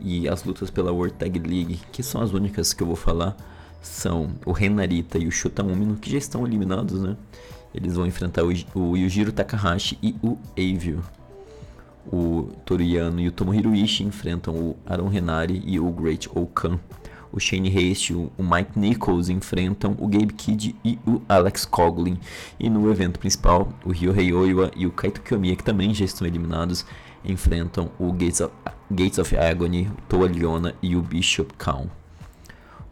E 0.00 0.26
as 0.26 0.42
lutas 0.42 0.70
pela 0.70 0.90
World 0.90 1.14
Tag 1.16 1.38
League, 1.38 1.78
que 1.92 2.02
são 2.02 2.22
as 2.22 2.32
únicas 2.32 2.72
que 2.72 2.82
eu 2.82 2.86
vou 2.86 2.96
falar, 2.96 3.36
são 3.82 4.36
o 4.46 4.52
Renarita 4.52 5.18
e 5.18 5.26
o 5.26 5.30
Shota 5.30 5.62
Umino, 5.62 5.96
que 5.96 6.10
já 6.10 6.16
estão 6.16 6.46
eliminados, 6.46 7.02
né? 7.02 7.14
Eles 7.74 7.96
vão 7.96 8.06
enfrentar 8.06 8.42
o, 8.42 8.48
o 8.74 8.96
Yujiro 8.96 9.32
Takahashi 9.32 9.98
e 10.02 10.16
o 10.22 10.38
Eivio. 10.56 11.02
O 12.10 12.48
Toriyano 12.64 13.20
e 13.20 13.28
o 13.28 13.32
Tomohiro 13.32 13.74
Ishii 13.74 14.06
enfrentam 14.06 14.54
o 14.54 14.76
Aaron 14.86 15.08
Renari 15.08 15.62
e 15.66 15.78
o 15.78 15.90
Great 15.90 16.30
Okan 16.34 16.80
o 17.34 17.40
Shane 17.40 17.68
Haste, 17.68 18.14
o 18.14 18.30
Mike 18.38 18.78
Nichols 18.78 19.28
enfrentam 19.28 19.96
o 19.98 20.06
Gabe 20.06 20.32
Kidd 20.32 20.76
e 20.84 21.00
o 21.04 21.20
Alex 21.28 21.64
Coughlin. 21.64 22.16
E 22.60 22.70
no 22.70 22.88
evento 22.92 23.18
principal, 23.18 23.72
o 23.84 23.90
Ryohei 23.90 24.32
Oiwa 24.32 24.70
e 24.76 24.86
o 24.86 24.92
Kaito 24.92 25.20
Kiyomiya, 25.20 25.56
que 25.56 25.64
também 25.64 25.92
já 25.92 26.04
estão 26.04 26.24
eliminados, 26.24 26.86
enfrentam 27.24 27.90
o 27.98 28.12
Gates 28.12 28.40
of, 28.40 28.54
Gates 28.88 29.18
of 29.18 29.36
Agony, 29.36 29.88
o 29.88 30.00
Toa 30.08 30.28
Liona 30.28 30.76
e 30.80 30.94
o 30.94 31.02
Bishop 31.02 31.52
Kaun. 31.54 31.88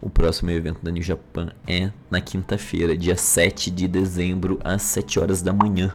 O 0.01 0.11
próximo 0.11 0.51
evento 0.51 0.81
da 0.83 0.91
New 0.91 1.05
Japan 1.05 1.53
é 1.65 1.93
na 2.11 2.21
quinta-feira, 2.21 2.97
dia 2.97 3.15
7 3.15 3.71
de 3.71 3.87
dezembro, 3.87 4.59
às 4.65 4.83
7 4.83 5.21
horas 5.21 5.41
da 5.41 5.53
manhã. 5.53 5.95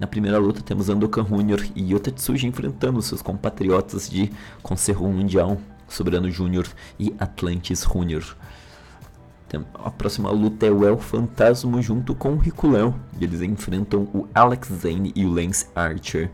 Na 0.00 0.06
primeira 0.06 0.38
luta 0.38 0.62
temos 0.62 0.88
Andokan 0.88 1.26
Junior 1.26 1.60
e 1.76 1.92
Yota 1.92 2.10
Tsuji 2.10 2.46
enfrentando 2.46 3.02
seus 3.02 3.20
compatriotas 3.20 4.08
de 4.08 4.32
Conselho 4.62 5.02
Mundial, 5.08 5.58
Sobrano 5.88 6.30
Júnior 6.30 6.66
e 6.98 7.14
Atlantis 7.18 7.82
Júnior. 7.82 8.36
A 9.82 9.90
próxima 9.90 10.30
luta 10.30 10.66
é 10.66 10.70
o 10.70 10.84
El 10.84 10.98
Fantasma 10.98 11.80
junto 11.80 12.14
com 12.14 12.34
o 12.34 12.36
Rico 12.36 12.68
Léo. 12.68 12.94
Eles 13.18 13.40
enfrentam 13.40 14.02
o 14.12 14.28
Alex 14.34 14.68
Zane 14.68 15.10
e 15.16 15.24
o 15.24 15.32
Lance 15.32 15.66
Archer. 15.74 16.30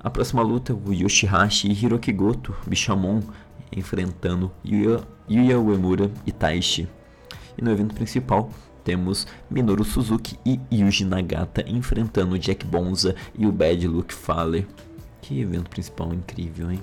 A 0.00 0.10
próxima 0.10 0.42
luta 0.42 0.72
é 0.72 0.74
o 0.74 0.92
Yoshihashi 0.92 1.68
e 1.68 1.72
Hiroki 1.72 2.12
Goto, 2.12 2.54
Bishamon, 2.66 3.20
enfrentando 3.70 4.50
Yuya, 4.64 5.00
Yuya 5.30 5.60
Uemura 5.60 6.10
e 6.26 6.32
Taishi. 6.32 6.88
E 7.56 7.62
no 7.62 7.70
evento 7.70 7.94
principal 7.94 8.50
temos 8.82 9.26
Minoru 9.48 9.84
Suzuki 9.84 10.36
e 10.44 10.58
Yuji 10.72 11.04
Nagata 11.04 11.62
enfrentando 11.68 12.38
Jack 12.38 12.66
Bonza 12.66 13.14
e 13.38 13.46
o 13.46 13.52
Bad 13.52 13.86
Luck 13.86 14.12
Fale. 14.12 14.66
Que 15.20 15.40
evento 15.40 15.70
principal 15.70 16.12
incrível, 16.12 16.72
hein? 16.72 16.80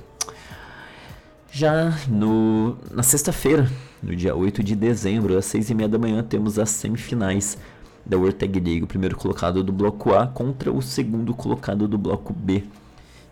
Já 1.57 1.91
no, 2.07 2.77
na 2.91 3.01
sexta-feira, 3.01 3.67
no 4.03 4.15
dia 4.15 4.35
8 4.35 4.61
de 4.61 4.75
dezembro, 4.75 5.35
às 5.35 5.45
6 5.45 5.71
e 5.71 5.73
meia 5.73 5.89
da 5.89 5.97
manhã, 5.97 6.21
temos 6.21 6.59
as 6.59 6.69
semifinais 6.69 7.57
da 8.05 8.15
World 8.15 8.35
Tag 8.35 8.59
League, 8.59 8.83
o 8.83 8.87
primeiro 8.87 9.17
colocado 9.17 9.63
do 9.63 9.73
bloco 9.73 10.13
A 10.13 10.27
contra 10.27 10.71
o 10.71 10.83
segundo 10.83 11.33
colocado 11.33 11.87
do 11.87 11.97
bloco 11.97 12.31
B. 12.31 12.63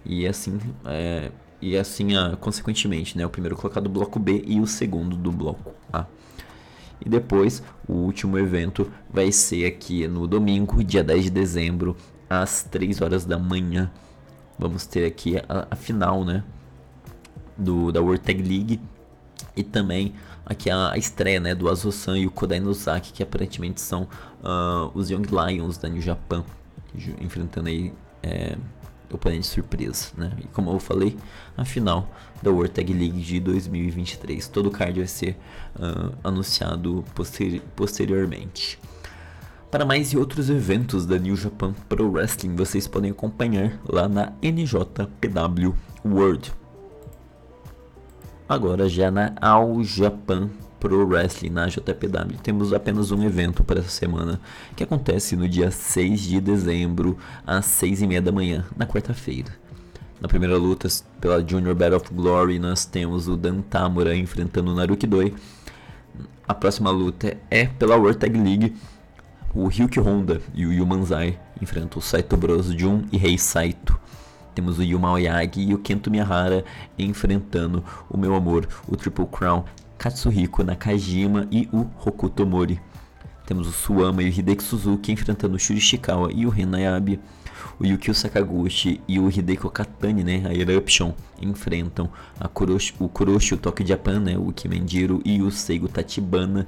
E 0.04 0.26
assim, 0.26 0.60
é, 0.86 1.30
e 1.62 1.78
assim 1.78 2.16
ah, 2.16 2.36
consequentemente, 2.36 3.16
né, 3.16 3.24
o 3.24 3.30
primeiro 3.30 3.56
colocado 3.56 3.84
do 3.84 3.92
bloco 3.92 4.18
B 4.18 4.44
e 4.48 4.60
o 4.60 4.66
segundo 4.66 5.16
do 5.16 5.32
bloco 5.32 5.76
A. 5.94 6.08
E 7.00 7.08
depois, 7.08 7.62
o 7.88 7.94
último 7.94 8.40
evento 8.40 8.92
vai 9.08 9.32
ser 9.32 9.68
aqui 9.68 10.08
no 10.08 10.26
domingo, 10.26 10.84
dia 10.84 11.04
10 11.04 11.26
de 11.26 11.30
dezembro, 11.30 11.96
às 12.28 12.64
3 12.64 13.02
horas 13.02 13.24
da 13.24 13.38
manhã. 13.38 13.92
Vamos 14.58 14.88
ter 14.88 15.06
aqui 15.06 15.38
a, 15.48 15.68
a 15.70 15.76
final, 15.76 16.26
né? 16.26 16.44
Do, 17.58 17.92
da 17.92 18.02
World 18.02 18.22
Tag 18.22 18.42
League 18.42 18.80
e 19.56 19.64
também 19.64 20.14
aqui 20.46 20.70
a, 20.70 20.94
estreia 20.98 21.40
né, 21.40 21.56
do 21.56 21.70
Azosan 21.70 22.18
e 22.18 22.28
o 22.28 22.32
Kodai 22.32 22.60
Nozaki, 22.60 23.14
que 23.14 23.24
aparentemente 23.24 23.82
são 23.82 24.04
uh, 24.44 24.92
os 24.94 25.10
Young 25.10 25.26
Lions 25.26 25.78
da 25.78 25.90
New 25.90 26.02
Japan, 26.02 26.44
enfrentando 27.20 27.70
aí 27.70 27.94
é, 28.22 28.58
oponente 29.12 29.48
surpresa. 29.48 30.10
Né? 30.18 30.32
E 30.40 30.48
como 30.48 30.72
eu 30.72 30.80
falei, 30.80 31.18
a 31.58 31.66
final 31.66 32.10
da 32.42 32.52
World 32.52 32.74
Tag 32.74 32.94
League 32.94 33.22
de 33.22 33.40
2023. 33.40 34.48
Todo 34.48 34.68
o 34.68 34.72
card 34.72 35.00
vai 35.00 35.08
ser 35.08 35.38
uh, 35.76 36.16
anunciado 36.24 37.04
posteri 37.14 37.62
posteriormente. 37.76 38.80
Para 39.72 39.84
mais 39.84 40.14
e 40.14 40.18
outros 40.18 40.50
eventos 40.50 41.06
da 41.06 41.18
New 41.18 41.36
Japan 41.36 41.74
Pro 41.90 42.10
Wrestling, 42.10 42.56
vocês 42.56 42.88
podem 42.88 43.12
acompanhar 43.12 43.78
lá 43.88 44.08
na 44.08 44.32
NJPW 44.42 45.76
World. 46.06 46.54
Agora 48.48 48.88
já 48.88 49.10
na 49.10 49.34
All 49.42 49.84
Japan 49.84 50.50
Pro 50.80 51.08
Wrestling, 51.08 51.50
na 51.50 51.68
JPW, 51.68 52.38
temos 52.44 52.74
apenas 52.74 53.12
um 53.12 53.24
evento 53.24 53.64
para 53.64 53.80
essa 53.80 53.90
semana, 53.90 54.40
que 54.76 54.84
acontece 54.84 55.36
no 55.36 55.50
dia 55.50 55.72
6 55.72 56.22
de 56.22 56.40
dezembro, 56.40 57.18
às 57.46 57.66
6 57.66 58.04
e 58.04 58.08
meia 58.08 58.22
da 58.22 58.32
manhã, 58.32 58.64
na 58.78 58.86
quarta-feira. 58.86 59.52
Na 60.22 60.28
primeira 60.28 60.58
luta 60.58 60.88
pela 61.20 61.44
Junior 61.44 61.74
Battle 61.74 61.98
of 61.98 62.14
Glory, 62.14 62.60
nós 62.60 62.86
temos 62.86 63.28
o 63.28 63.36
Dan 63.36 63.62
Tamura 63.62 64.16
enfrentando 64.16 64.72
o 64.72 64.76
Naruki 64.76 65.08
Doi. 65.08 65.34
A 66.48 66.54
próxima 66.54 66.92
luta 66.92 67.36
é 67.50 67.66
pela 67.66 67.96
World 67.96 68.20
Tag 68.20 68.38
League. 68.38 68.76
O 69.56 69.68
Ryuki 69.68 70.00
Honda 70.00 70.40
e 70.54 70.68
o 70.68 70.72
Yu 70.72 70.86
Manzai 70.86 71.40
enfrentam 71.60 71.98
o 71.98 72.02
Saito 72.02 72.38
Bros 72.38 72.68
Jun 72.68 73.06
e 73.12 73.18
Rei 73.18 73.40
Saito. 73.40 74.05
Temos 74.56 74.80
o 74.80 74.84
Yuma 74.84 75.12
Oyagi 75.12 75.70
e 75.70 75.74
o 75.74 75.78
Kento 75.78 76.10
Miyahara 76.10 76.64
enfrentando 76.98 77.84
o 78.10 78.18
meu 78.18 78.34
amor, 78.34 78.66
o 78.88 78.96
Triple 78.96 79.26
Crown, 79.26 79.66
Katsuhiko 79.98 80.64
Nakajima 80.64 81.46
e 81.52 81.68
o 81.74 81.86
Hokuto 82.06 82.46
Mori. 82.46 82.80
Temos 83.46 83.68
o 83.68 83.72
Suama 83.74 84.24
e 84.24 84.30
o 84.30 84.30
Hideki 84.30 84.64
Suzuki 84.64 85.12
enfrentando 85.12 85.56
o 85.56 85.60
Shuri 85.60 85.82
Shikawa 85.82 86.32
e 86.34 86.46
o 86.46 86.50
Renayabe. 86.50 87.20
O 87.78 87.86
Yukio 87.86 88.14
Sakaguchi 88.14 89.02
e 89.06 89.20
o 89.20 89.30
Hideki 89.30 89.68
Okatani, 89.68 90.24
né, 90.24 90.44
a 90.46 90.54
Eruption, 90.54 91.12
enfrentam 91.42 92.10
a 92.40 92.48
Kuroshi, 92.48 92.94
o 92.98 93.10
Kuroshi, 93.10 93.56
o 93.56 93.58
Tokyo 93.58 93.86
Japan, 93.86 94.22
né, 94.22 94.38
o 94.38 94.54
Kimendiro 94.54 95.22
e 95.26 95.42
o 95.42 95.52
Seigo 95.52 95.90
Tachibana. 95.90 96.66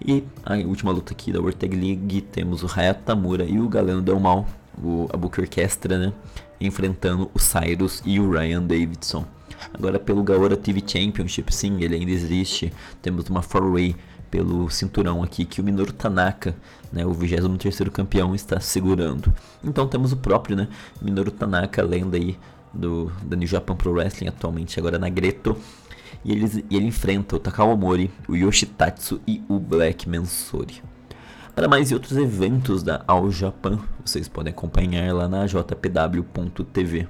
E 0.00 0.22
a 0.44 0.54
última 0.58 0.92
luta 0.92 1.12
aqui 1.12 1.32
da 1.32 1.40
World 1.40 1.56
Tag 1.56 1.74
League 1.74 2.20
temos 2.20 2.62
o 2.62 2.66
Hayato 2.66 3.02
Tamura 3.02 3.44
e 3.44 3.58
o 3.58 3.68
Galeno 3.68 4.00
Del 4.00 4.20
Mal, 4.20 4.46
o, 4.80 5.08
a 5.12 5.16
Booker 5.16 5.42
Orquestra, 5.42 5.98
né? 5.98 6.12
Enfrentando 6.60 7.30
o 7.34 7.38
Cyrus 7.38 8.02
e 8.04 8.18
o 8.18 8.30
Ryan 8.30 8.62
Davidson. 8.62 9.24
Agora 9.72 9.98
pelo 9.98 10.22
Gaora 10.22 10.56
TV 10.56 10.82
Championship, 10.86 11.54
sim, 11.54 11.82
ele 11.82 11.96
ainda 11.96 12.10
existe. 12.10 12.72
Temos 13.02 13.28
uma 13.28 13.42
4-way 13.42 13.96
pelo 14.30 14.68
cinturão 14.70 15.22
aqui 15.22 15.44
que 15.44 15.60
o 15.60 15.64
Minoru 15.64 15.92
Tanaka, 15.92 16.54
né, 16.92 17.06
o 17.06 17.14
23º 17.14 17.90
campeão, 17.90 18.34
está 18.34 18.60
segurando. 18.60 19.32
Então 19.62 19.86
temos 19.86 20.12
o 20.12 20.16
próprio, 20.16 20.56
né, 20.56 20.68
Minoru 21.00 21.30
Tanaka, 21.30 21.82
lenda 21.82 22.16
aí 22.16 22.38
do, 22.72 23.10
da 23.22 23.36
New 23.36 23.48
Japan 23.48 23.76
Pro 23.76 23.92
Wrestling 23.92 24.28
atualmente, 24.28 24.78
agora 24.78 24.98
na 24.98 25.08
Greto. 25.08 25.56
E 26.24 26.32
ele, 26.32 26.64
e 26.70 26.76
ele 26.76 26.86
enfrenta 26.86 27.36
o 27.36 27.38
Takawamori, 27.38 28.10
o 28.28 28.34
Yoshitatsu 28.34 29.20
e 29.26 29.42
o 29.48 29.58
Black 29.58 30.08
Mansori. 30.08 30.82
Para 31.56 31.68
mais 31.68 31.90
outros 31.90 32.18
eventos 32.18 32.82
da 32.82 33.02
All 33.06 33.30
Japan, 33.30 33.78
vocês 34.04 34.28
podem 34.28 34.52
acompanhar 34.52 35.14
lá 35.14 35.26
na 35.26 35.46
jpw.tv. 35.46 37.08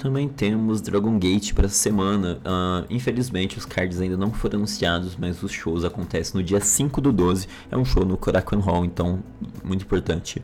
Também 0.00 0.28
temos 0.28 0.80
Dragon 0.80 1.16
Gate 1.20 1.52
para 1.52 1.66
essa 1.66 1.76
semana. 1.76 2.40
Uh, 2.44 2.84
infelizmente, 2.90 3.56
os 3.56 3.64
cards 3.64 4.00
ainda 4.00 4.16
não 4.16 4.32
foram 4.32 4.56
anunciados, 4.58 5.16
mas 5.16 5.40
os 5.40 5.52
shows 5.52 5.84
acontecem 5.84 6.34
no 6.34 6.44
dia 6.44 6.60
5 6.60 7.00
do 7.00 7.12
12. 7.12 7.46
É 7.70 7.76
um 7.76 7.84
show 7.84 8.04
no 8.04 8.16
Korakuen 8.16 8.60
Hall, 8.60 8.84
então, 8.84 9.22
muito 9.62 9.84
importante. 9.84 10.42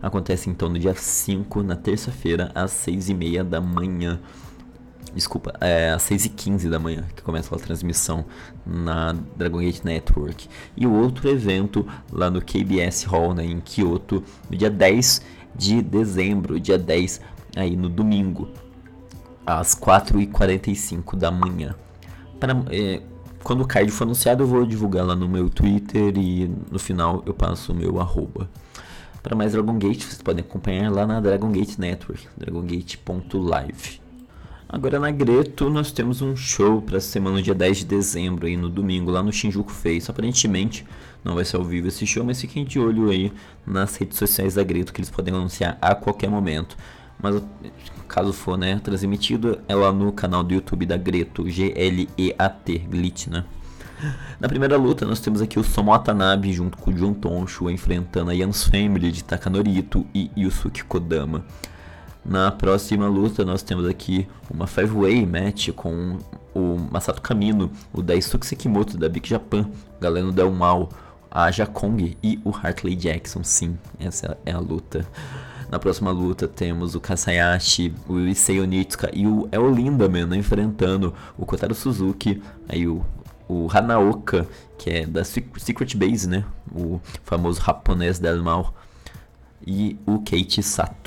Acontece 0.00 0.48
então 0.48 0.68
no 0.68 0.78
dia 0.78 0.94
5, 0.94 1.64
na 1.64 1.74
terça-feira, 1.74 2.52
às 2.54 2.70
6h30 2.70 3.42
da 3.42 3.60
manhã. 3.60 4.20
Desculpa, 5.14 5.52
é 5.60 5.90
às 5.90 6.02
6h15 6.02 6.70
da 6.70 6.78
manhã 6.78 7.04
que 7.14 7.22
começa 7.22 7.54
a 7.54 7.58
transmissão 7.58 8.24
na 8.66 9.14
Dragon 9.36 9.58
Gate 9.58 9.82
Network. 9.82 10.48
E 10.76 10.86
o 10.86 10.92
outro 10.92 11.28
evento 11.28 11.86
lá 12.10 12.30
no 12.30 12.40
KBS 12.40 13.04
Hall, 13.04 13.34
né, 13.34 13.44
em 13.44 13.60
Kyoto, 13.60 14.22
no 14.50 14.56
dia 14.56 14.70
10 14.70 15.22
de 15.54 15.82
dezembro, 15.82 16.58
dia 16.58 16.78
10 16.78 17.20
aí 17.56 17.76
no 17.76 17.88
domingo 17.88 18.48
às 19.44 19.74
4h45 19.74 21.16
da 21.16 21.30
manhã. 21.30 21.74
É, 22.70 23.02
quando 23.42 23.62
o 23.62 23.66
card 23.66 23.90
for 23.90 24.04
anunciado, 24.04 24.42
eu 24.42 24.46
vou 24.46 24.64
divulgar 24.64 25.04
lá 25.04 25.14
no 25.14 25.28
meu 25.28 25.50
Twitter 25.50 26.16
e 26.16 26.50
no 26.70 26.78
final 26.78 27.22
eu 27.26 27.34
passo 27.34 27.72
o 27.72 27.74
meu 27.74 28.00
arroba. 28.00 28.48
Para 29.22 29.36
mais 29.36 29.52
Dragon 29.52 29.78
Gate, 29.78 30.02
vocês 30.02 30.20
podem 30.20 30.44
acompanhar 30.44 30.90
lá 30.90 31.06
na 31.06 31.20
Dragon 31.20 31.52
Gate 31.52 31.78
Network, 31.78 32.26
dragongate.live. 32.36 34.01
Agora 34.72 34.98
na 34.98 35.10
Greto 35.10 35.68
nós 35.68 35.92
temos 35.92 36.22
um 36.22 36.34
show 36.34 36.80
para 36.80 36.98
semana 36.98 37.42
dia 37.42 37.54
10 37.54 37.78
de 37.78 37.84
dezembro 37.84 38.46
aí 38.46 38.56
no 38.56 38.68
domingo 38.68 39.10
lá 39.10 39.22
no 39.22 39.30
Shinjuku 39.30 39.70
Face. 39.70 40.10
Aparentemente 40.10 40.84
não 41.22 41.34
vai 41.34 41.44
ser 41.44 41.56
ao 41.56 41.64
vivo 41.64 41.88
esse 41.88 42.06
show, 42.06 42.24
mas 42.24 42.40
fiquem 42.40 42.64
de 42.64 42.80
olho 42.80 43.10
aí 43.10 43.30
nas 43.66 43.94
redes 43.96 44.18
sociais 44.18 44.54
da 44.54 44.64
Greto 44.64 44.92
que 44.92 45.00
eles 45.00 45.10
podem 45.10 45.34
anunciar 45.34 45.78
a 45.80 45.94
qualquer 45.94 46.28
momento 46.30 46.76
mas 47.22 47.40
caso 48.08 48.32
for 48.32 48.58
né, 48.58 48.80
transmitido, 48.82 49.60
é 49.68 49.74
lá 49.74 49.92
no 49.92 50.12
canal 50.12 50.42
do 50.42 50.52
YouTube 50.52 50.84
da 50.84 50.96
Greto, 50.96 51.48
G-L-E-A-T, 51.48 52.78
Glitch, 52.90 53.28
né? 53.28 53.44
Na 54.40 54.48
primeira 54.48 54.76
luta, 54.76 55.06
nós 55.06 55.20
temos 55.20 55.40
aqui 55.40 55.58
o 55.58 55.62
Somo 55.62 55.92
Watanabe 55.92 56.52
junto 56.52 56.76
com 56.76 56.90
o 56.90 56.96
Jun 56.96 57.14
Tonshu 57.14 57.70
enfrentando 57.70 58.32
a 58.32 58.34
Yans 58.34 58.64
Family 58.64 59.12
de 59.12 59.22
Takanori 59.22 59.86
e 60.12 60.30
Yusuke 60.36 60.82
Kodama. 60.82 61.44
Na 62.24 62.52
próxima 62.52 63.08
luta, 63.08 63.44
nós 63.44 63.62
temos 63.62 63.86
aqui 63.86 64.28
uma 64.48 64.66
5-way 64.66 65.26
match 65.26 65.70
com 65.70 66.18
o 66.54 66.78
Masato 66.90 67.20
Kamino, 67.20 67.70
o 67.92 68.00
Daisuke 68.00 68.46
Sekimoto 68.46 68.96
da 68.96 69.08
Big 69.08 69.28
Japan, 69.28 69.68
Galeno 70.00 70.30
Del 70.30 70.52
Mal, 70.52 70.88
a 71.30 71.50
Jakong 71.50 72.16
e 72.22 72.40
o 72.44 72.50
Hartley 72.50 72.94
Jackson. 72.94 73.42
Sim, 73.42 73.76
essa 73.98 74.36
é 74.46 74.52
a 74.52 74.58
luta. 74.58 75.04
Na 75.68 75.78
próxima 75.78 76.10
luta 76.10 76.46
temos 76.46 76.94
o 76.94 77.00
Kasayashi, 77.00 77.94
o 78.06 78.20
Issei 78.20 78.60
Onitsuka 78.60 79.10
e 79.12 79.26
o 79.26 79.48
El 79.50 79.72
Lindaman 79.72 80.36
enfrentando 80.36 81.14
o 81.36 81.46
Kotaro 81.46 81.74
Suzuki, 81.74 82.42
aí 82.68 82.86
o, 82.86 83.02
o 83.48 83.68
Hanaoka, 83.72 84.46
que 84.78 84.90
é 84.90 85.06
da 85.06 85.24
Secret 85.24 85.96
Base, 85.96 86.28
né? 86.28 86.44
O 86.70 87.00
famoso 87.24 87.60
japonês 87.60 88.18
del 88.18 88.42
mal, 88.42 88.74
e 89.66 89.98
o 90.06 90.20
Keiichi 90.20 90.62
Sato. 90.62 91.01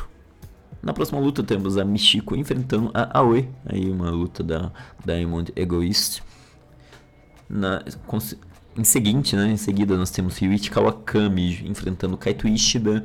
Na 0.86 0.94
próxima 0.94 1.20
luta 1.20 1.42
temos 1.42 1.80
a 1.80 1.84
Michiko 1.84 2.36
enfrentando 2.36 2.92
a 2.94 3.18
Aoi, 3.18 3.50
aí 3.66 3.90
uma 3.90 4.12
luta 4.12 4.44
da 4.44 4.72
Diamond 5.04 5.52
Egoist. 5.56 6.22
Na, 7.50 7.84
em 8.78 8.84
seguinte, 8.84 9.36
né, 9.36 9.48
em 9.48 9.58
seguida 9.58 9.98
nós 9.98 10.12
temos 10.12 10.38
Ryuichi 10.38 10.70
Kawakami 10.70 11.68
enfrentando 11.68 12.16
Kaito 12.16 12.48
Ishida 12.48 13.04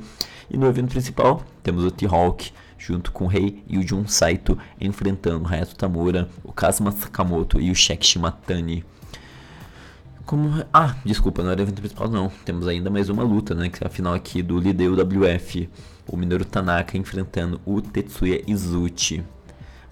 e 0.51 0.59
no 0.59 0.67
evento 0.67 0.91
principal, 0.91 1.43
temos 1.63 1.83
o 1.83 1.91
T-Hawk 1.91 2.53
junto 2.77 3.13
com 3.13 3.25
o 3.25 3.29
Rei 3.29 3.65
e 3.67 3.79
o 3.79 3.87
Jun 3.87 4.07
Saito 4.07 4.59
enfrentando 4.79 5.47
o 5.47 5.49
Hayato 5.49 5.75
Tamura, 5.75 6.29
o 6.45 6.53
Kazuma 6.53 6.93
Sakamoto 6.93 7.59
e 7.59 7.71
o 7.71 7.75
Shek 7.75 8.05
Shimatani. 8.05 8.85
Como... 10.27 10.65
Ah, 10.71 10.97
desculpa, 11.03 11.43
não 11.43 11.51
era 11.51 11.63
evento 11.63 11.81
principal 11.81 12.11
não. 12.11 12.31
Temos 12.45 12.69
ainda 12.69 12.91
mais 12.91 13.09
uma 13.09 13.23
luta, 13.23 13.55
né? 13.55 13.69
Que 13.69 13.83
é 13.83 13.87
a 13.87 13.91
final 13.91 14.15
aqui 14.15 14.43
do 14.43 14.59
Lideu 14.59 14.93
WF. 14.95 15.69
O 16.11 16.17
Minoru 16.17 16.45
Tanaka 16.45 16.99
enfrentando 16.99 17.61
o 17.65 17.81
Tetsuya 17.81 18.43
Izuchi. 18.45 19.23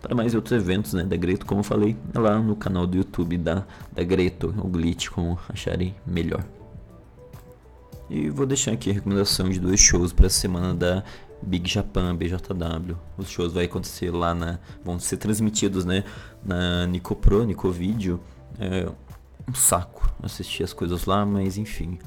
Para 0.03 0.15
mais 0.15 0.35
outros 0.35 0.53
eventos 0.53 0.93
né, 0.93 1.05
da 1.05 1.17
Greto, 1.17 1.47
como 1.47 1.61
eu 1.61 1.65
falei, 1.65 1.97
é 2.13 2.19
lá 2.19 2.39
no 2.41 2.57
canal 2.57 2.87
do 2.87 2.97
YouTube 2.97 3.39
da, 3.39 3.65
da 3.93 4.03
Greto, 4.03 4.53
o 4.59 4.69
Glitch, 4.69 5.09
como 5.09 5.39
acharem 5.49 5.95
melhor. 6.05 6.45
E 8.11 8.31
vou 8.31 8.47
deixar 8.47 8.73
aqui 8.73 8.91
a 8.91 8.93
recomendação 8.93 9.49
de 9.49 9.61
dois 9.61 9.79
shows 9.79 10.13
para 10.13 10.27
a 10.27 10.31
semana 10.31 10.75
da 10.75 11.05
Big 11.43 11.71
Japan, 11.71 12.17
BJW. 12.17 12.97
Os 13.17 13.29
shows 13.29 13.53
vão 13.53 13.63
acontecer 13.63 14.11
lá 14.11 14.35
na. 14.35 14.59
vão 14.85 14.99
ser 14.99 15.19
transmitidos, 15.19 15.85
né? 15.85 16.05
Na 16.45 16.87
Nicopro, 16.87 17.45
Nicovideo. 17.45 18.19
É 18.59 18.89
um 19.49 19.55
saco 19.55 20.11
assistir 20.23 20.65
as 20.65 20.73
coisas 20.73 21.05
lá, 21.05 21.25
mas 21.25 21.59
enfim. 21.59 21.99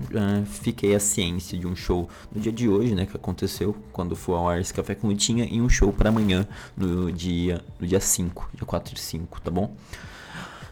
Uh, 0.00 0.46
fiquei 0.46 0.94
a 0.94 1.00
ciência 1.00 1.58
de 1.58 1.66
um 1.66 1.74
show 1.74 2.08
no 2.32 2.40
dia 2.40 2.52
de 2.52 2.68
hoje, 2.68 2.94
né, 2.94 3.04
que 3.04 3.16
aconteceu 3.16 3.74
quando 3.92 4.14
for 4.14 4.34
ao 4.34 4.48
ar 4.48 4.60
esse 4.60 4.72
café 4.72 4.94
com 4.94 5.08
lutinha 5.08 5.44
e 5.44 5.60
um 5.60 5.68
show 5.68 5.92
para 5.92 6.08
amanhã 6.08 6.46
no 6.76 7.10
dia 7.10 7.64
no 7.80 7.86
dia 7.86 7.98
5, 7.98 8.50
dia 8.54 8.64
4 8.64 8.94
de 8.94 9.00
5, 9.00 9.40
tá 9.40 9.50
bom? 9.50 9.74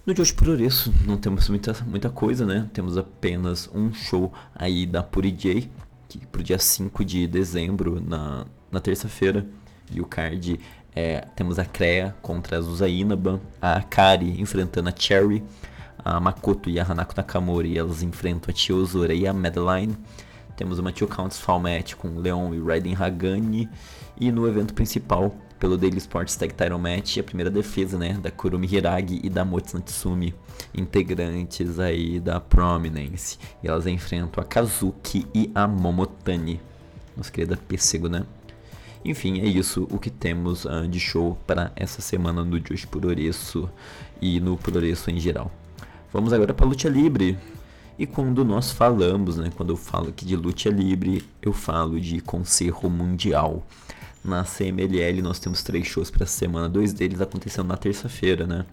No 0.06 0.14
de 0.14 0.20
hoje 0.20 0.32
por 0.32 0.60
isso, 0.60 0.94
não 1.04 1.16
temos 1.16 1.48
muita, 1.48 1.76
muita 1.84 2.08
coisa, 2.08 2.46
né? 2.46 2.70
Temos 2.72 2.96
apenas 2.96 3.68
um 3.74 3.92
show 3.92 4.32
aí 4.54 4.86
da 4.86 5.02
Puri 5.02 5.32
J, 5.32 5.68
que 6.08 6.24
pro 6.26 6.44
dia 6.44 6.60
5 6.60 7.04
de 7.04 7.26
dezembro, 7.26 8.00
na, 8.00 8.46
na 8.70 8.78
terça-feira. 8.78 9.44
E 9.90 10.00
o 10.00 10.06
card 10.06 10.60
é, 10.94 11.26
temos 11.34 11.58
a 11.58 11.64
Crea 11.64 12.14
contra 12.22 12.58
a 12.58 12.60
Zusa 12.60 12.88
Inaban, 12.88 13.40
a 13.60 13.78
Akari 13.78 14.40
enfrentando 14.40 14.88
a 14.88 14.94
Cherry, 14.96 15.42
a 16.06 16.20
Makoto 16.20 16.70
e 16.70 16.78
a 16.78 16.84
Hanako 16.84 17.14
Nakamori, 17.16 17.76
elas 17.76 18.00
enfrentam 18.00 18.54
a 18.54 18.56
Chiozura 18.56 19.12
e 19.12 19.26
a 19.26 19.32
Madeline. 19.32 19.96
Temos 20.56 20.78
uma 20.78 20.92
Two 20.92 21.08
Counts 21.08 21.40
Fall 21.40 21.58
Match 21.58 21.94
com 21.94 22.20
Leon 22.20 22.54
e 22.54 22.60
Raiden 22.60 22.94
Hagani. 22.94 23.68
E 24.16 24.30
no 24.30 24.46
evento 24.46 24.72
principal, 24.72 25.34
pelo 25.58 25.76
Daily 25.76 25.98
Sports 25.98 26.36
Tag 26.36 26.54
Title 26.54 26.78
Match, 26.78 27.18
a 27.18 27.24
primeira 27.24 27.50
defesa, 27.50 27.98
né, 27.98 28.12
da 28.22 28.30
Kurumi 28.30 28.68
Hiragi 28.72 29.20
e 29.20 29.28
da 29.28 29.44
Motsu 29.44 29.78
Natsumi, 29.78 30.32
integrantes 30.72 31.80
aí 31.80 32.20
da 32.20 32.38
Prominence. 32.38 33.36
E 33.60 33.66
elas 33.66 33.88
enfrentam 33.88 34.40
a 34.40 34.46
Kazuki 34.46 35.26
e 35.34 35.50
a 35.56 35.66
Momotani, 35.66 36.60
nossa 37.16 37.32
querida 37.32 37.56
Pêssego, 37.56 38.08
né? 38.08 38.24
Enfim, 39.04 39.40
é 39.40 39.44
isso 39.44 39.88
o 39.90 39.98
que 39.98 40.10
temos 40.10 40.64
uh, 40.66 40.86
de 40.88 41.00
show 41.00 41.36
para 41.48 41.72
essa 41.74 42.00
semana 42.00 42.44
no 42.44 42.60
Josh 42.60 42.84
Puroreço 42.84 43.68
e 44.22 44.38
no 44.38 44.56
Puroreço 44.56 45.10
em 45.10 45.18
geral. 45.18 45.50
Vamos 46.16 46.32
agora 46.32 46.54
para 46.54 46.64
a 46.64 46.68
luta 46.70 46.88
livre. 46.88 47.38
E 47.98 48.06
quando 48.06 48.42
nós 48.42 48.72
falamos, 48.72 49.36
né, 49.36 49.50
quando 49.54 49.74
eu 49.74 49.76
falo 49.76 50.08
aqui 50.08 50.24
de 50.24 50.34
luta 50.34 50.70
livre, 50.70 51.22
eu 51.42 51.52
falo 51.52 52.00
de 52.00 52.22
Conselho 52.22 52.88
Mundial. 52.88 53.62
Na 54.24 54.42
CMLL 54.42 55.20
nós 55.22 55.38
temos 55.38 55.62
três 55.62 55.86
shows 55.86 56.10
para 56.10 56.24
essa 56.24 56.32
semana, 56.32 56.70
dois 56.70 56.94
deles 56.94 57.20
acontecendo 57.20 57.66
na 57.66 57.76
terça-feira, 57.76 58.46
né? 58.46 58.64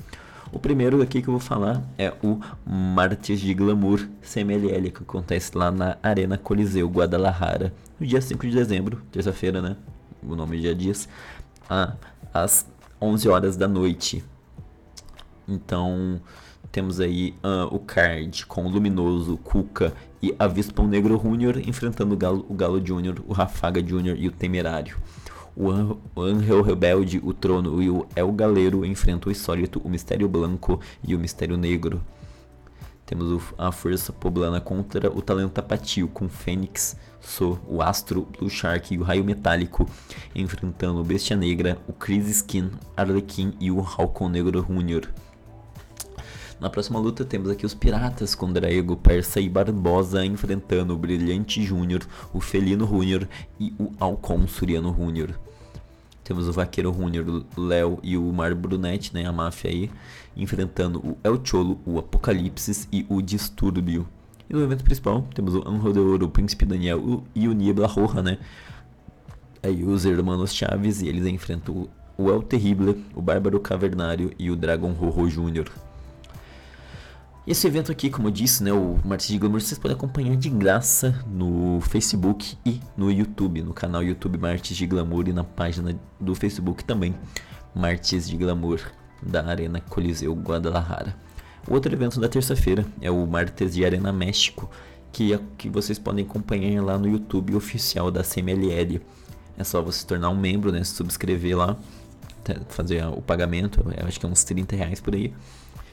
O 0.53 0.57
primeiro 0.57 1.01
aqui 1.01 1.21
que 1.21 1.27
eu 1.27 1.33
vou 1.33 1.39
falar 1.41 1.83
é 1.97 2.13
o 2.23 2.39
Martes 2.65 3.41
de 3.41 3.53
Glamour 3.53 4.07
CMLL, 4.21 4.89
que 4.89 5.03
acontece 5.03 5.51
lá 5.57 5.69
na 5.69 5.97
Arena 6.01 6.37
Coliseu 6.37 6.87
Guadalajara, 6.87 7.73
no 7.99 8.07
dia 8.07 8.21
5 8.21 8.47
de 8.47 8.53
dezembro, 8.53 9.01
terça-feira, 9.11 9.61
né? 9.61 9.75
O 10.25 10.33
nome 10.33 10.61
já 10.61 10.71
diz, 10.71 11.09
às 12.33 12.65
11 13.01 13.27
horas 13.27 13.57
da 13.57 13.67
noite. 13.67 14.23
Então, 15.45 16.21
temos 16.73 16.99
aí 16.99 17.35
uh, 17.43 17.73
o 17.73 17.79
card 17.79 18.45
com 18.47 18.65
o 18.65 18.67
Luminoso, 18.67 19.37
Cuca 19.37 19.93
e 20.21 20.35
a 20.39 20.47
Vispão 20.47 20.87
Negro 20.87 21.21
Júnior 21.21 21.57
enfrentando 21.57 22.15
o 22.15 22.17
Galo, 22.17 22.45
o 22.49 22.53
Galo 22.53 22.85
Júnior, 22.85 23.23
o 23.27 23.31
Rafaga 23.31 23.85
Júnior 23.85 24.17
e 24.17 24.27
o 24.27 24.31
Temerário 24.31 24.97
o, 25.55 25.69
An 25.69 25.97
o 26.15 26.21
Angel 26.21 26.61
Rebelde, 26.61 27.21
o 27.23 27.31
Trono 27.31 27.81
e 27.81 27.89
o 27.89 28.07
El 28.15 28.31
Galeiro 28.31 28.83
enfrentam 28.83 29.29
o 29.29 29.31
Insólito, 29.31 29.79
o 29.83 29.89
Mistério 29.89 30.27
Branco 30.27 30.79
e 31.03 31.15
o 31.15 31.19
Mistério 31.19 31.57
Negro. 31.57 32.01
temos 33.05 33.53
a 33.57 33.71
Força 33.71 34.11
Poblana 34.11 34.59
contra 34.59 35.11
o 35.15 35.21
Talento 35.21 35.51
Tapatio, 35.51 36.07
com 36.07 36.27
Fênix, 36.27 36.97
So, 37.21 37.59
o 37.67 37.81
Astro, 37.81 38.27
Blue 38.37 38.49
Shark 38.49 38.93
e 38.93 38.97
o 38.97 39.03
Raio 39.03 39.23
Metálico, 39.23 39.87
enfrentando 40.35 40.99
o 40.99 41.03
Bestia 41.03 41.37
Negra, 41.37 41.77
o 41.87 41.93
Chris 41.93 42.27
Skin, 42.27 42.71
Arlequim 42.97 43.53
e 43.59 43.71
o 43.71 43.79
Halcon 43.79 44.29
Negro 44.29 44.65
Junior. 44.67 45.07
Na 46.63 46.69
próxima 46.69 46.97
luta 46.97 47.25
temos 47.25 47.49
aqui 47.49 47.65
os 47.65 47.73
Piratas 47.73 48.33
com 48.33 48.49
Draego, 48.49 48.95
Persa 48.95 49.41
e 49.41 49.49
Barbosa 49.49 50.25
enfrentando 50.25 50.93
o 50.93 50.97
Brilhante 50.97 51.61
Júnior, 51.61 52.07
o 52.33 52.39
Felino 52.39 52.87
Júnior 52.87 53.27
e 53.59 53.73
o 53.77 53.91
Alcon 53.99 54.47
Suriano 54.47 54.95
Júnior. 54.97 55.37
Temos 56.23 56.47
o 56.47 56.53
Vaqueiro 56.53 56.93
Júnior, 56.93 57.45
o 57.57 57.61
Léo 57.61 57.99
e 58.01 58.15
o 58.15 58.23
Mar 58.31 58.55
Brunetti, 58.55 59.13
né, 59.13 59.25
a 59.25 59.33
máfia 59.33 59.69
aí, 59.69 59.91
enfrentando 60.37 60.99
o 60.99 61.17
El 61.21 61.37
Cholo, 61.43 61.81
o 61.85 61.99
Apocalipse 61.99 62.87
e 62.93 63.05
o 63.09 63.21
Distúrbio. 63.21 64.07
E 64.49 64.53
no 64.53 64.63
evento 64.63 64.85
principal 64.85 65.27
temos 65.35 65.55
o 65.55 65.67
Anjo 65.67 65.91
de 65.91 65.99
Ouro, 65.99 66.27
o 66.27 66.29
Príncipe 66.29 66.63
Daniel 66.63 67.25
e 67.35 67.45
o 67.49 67.51
Niebla 67.51 67.87
Roja, 67.87 68.23
né? 68.23 68.37
Aí 69.61 69.83
os 69.83 70.05
Hermanos 70.05 70.55
Chaves 70.55 71.01
e 71.01 71.09
eles 71.09 71.25
enfrentam 71.25 71.89
o 72.17 72.29
El 72.29 72.41
Terrible, 72.41 73.03
o 73.13 73.21
Bárbaro 73.21 73.59
Cavernário 73.59 74.31
e 74.39 74.49
o 74.49 74.55
Dragon 74.55 74.93
Rojo 74.93 75.29
Júnior. 75.29 75.69
Esse 77.45 77.67
evento 77.67 77.91
aqui, 77.91 78.09
como 78.09 78.29
eu 78.29 78.31
disse, 78.31 78.63
né, 78.63 78.71
o 78.71 78.97
Martins 79.03 79.33
de 79.33 79.37
Glamour, 79.37 79.59
vocês 79.59 79.77
podem 79.77 79.97
acompanhar 79.97 80.37
de 80.37 80.49
graça 80.49 81.21
no 81.27 81.81
Facebook 81.81 82.57
e 82.65 82.79
no 82.95 83.11
YouTube, 83.11 83.61
no 83.61 83.73
canal 83.73 84.01
YouTube 84.01 84.37
Martins 84.37 84.77
de 84.77 84.87
Glamour 84.87 85.27
e 85.27 85.33
na 85.33 85.43
página 85.43 85.93
do 86.21 86.33
Facebook 86.35 86.85
também, 86.85 87.13
Martins 87.75 88.29
de 88.29 88.37
Glamour, 88.37 88.79
da 89.21 89.45
Arena 89.45 89.81
Coliseu 89.81 90.33
Guadalajara. 90.33 91.17
O 91.67 91.73
outro 91.73 91.93
evento 91.93 92.17
da 92.17 92.29
terça-feira 92.29 92.85
é 93.01 93.11
o 93.11 93.27
Martes 93.27 93.73
de 93.73 93.83
Arena 93.83 94.13
México, 94.13 94.71
que, 95.11 95.33
é, 95.33 95.39
que 95.57 95.67
vocês 95.67 95.99
podem 95.99 96.23
acompanhar 96.23 96.81
lá 96.81 96.97
no 96.97 97.09
YouTube 97.09 97.55
oficial 97.55 98.09
da 98.09 98.23
CMLL. 98.23 99.01
É 99.57 99.65
só 99.65 99.81
você 99.81 99.99
se 99.99 100.07
tornar 100.07 100.29
um 100.29 100.37
membro, 100.37 100.71
né, 100.71 100.81
se 100.81 100.95
subscrever 100.95 101.57
lá, 101.57 101.75
fazer 102.69 103.05
o 103.05 103.21
pagamento, 103.21 103.83
acho 104.07 104.17
que 104.17 104.25
é 104.25 104.29
uns 104.29 104.45
30 104.45 104.77
reais 104.77 105.01
por 105.01 105.13
aí 105.13 105.33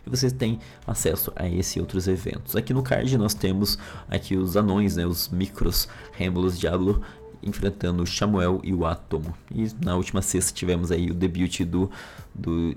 e 0.07 0.11
você 0.11 0.31
tem 0.31 0.59
acesso 0.87 1.33
a 1.37 1.49
esse 1.49 1.79
e 1.79 1.81
outros 1.81 2.09
eventos. 2.09 2.57
Aqui 2.57 2.73
no 2.73 2.83
card 2.83 3.17
nós 3.17 3.35
temos 3.35 3.79
aqui 4.09 4.37
os 4.37 4.57
anões, 4.57 4.97
né, 4.97 5.07
os 5.07 5.29
micros 5.29 5.89
Rêmulos 6.13 6.59
Diablo 6.59 7.03
enfrentando 7.43 8.03
o 8.03 8.07
Samuel 8.07 8.61
e 8.63 8.75
o 8.75 8.85
Átomo. 8.85 9.35
E 9.55 9.69
na 9.83 9.97
última 9.97 10.23
sexta 10.23 10.53
tivemos 10.53 10.91
aí 10.93 11.11
o 11.11 11.15
debut 11.15 11.61
do 11.61 11.91
do, 12.35 12.75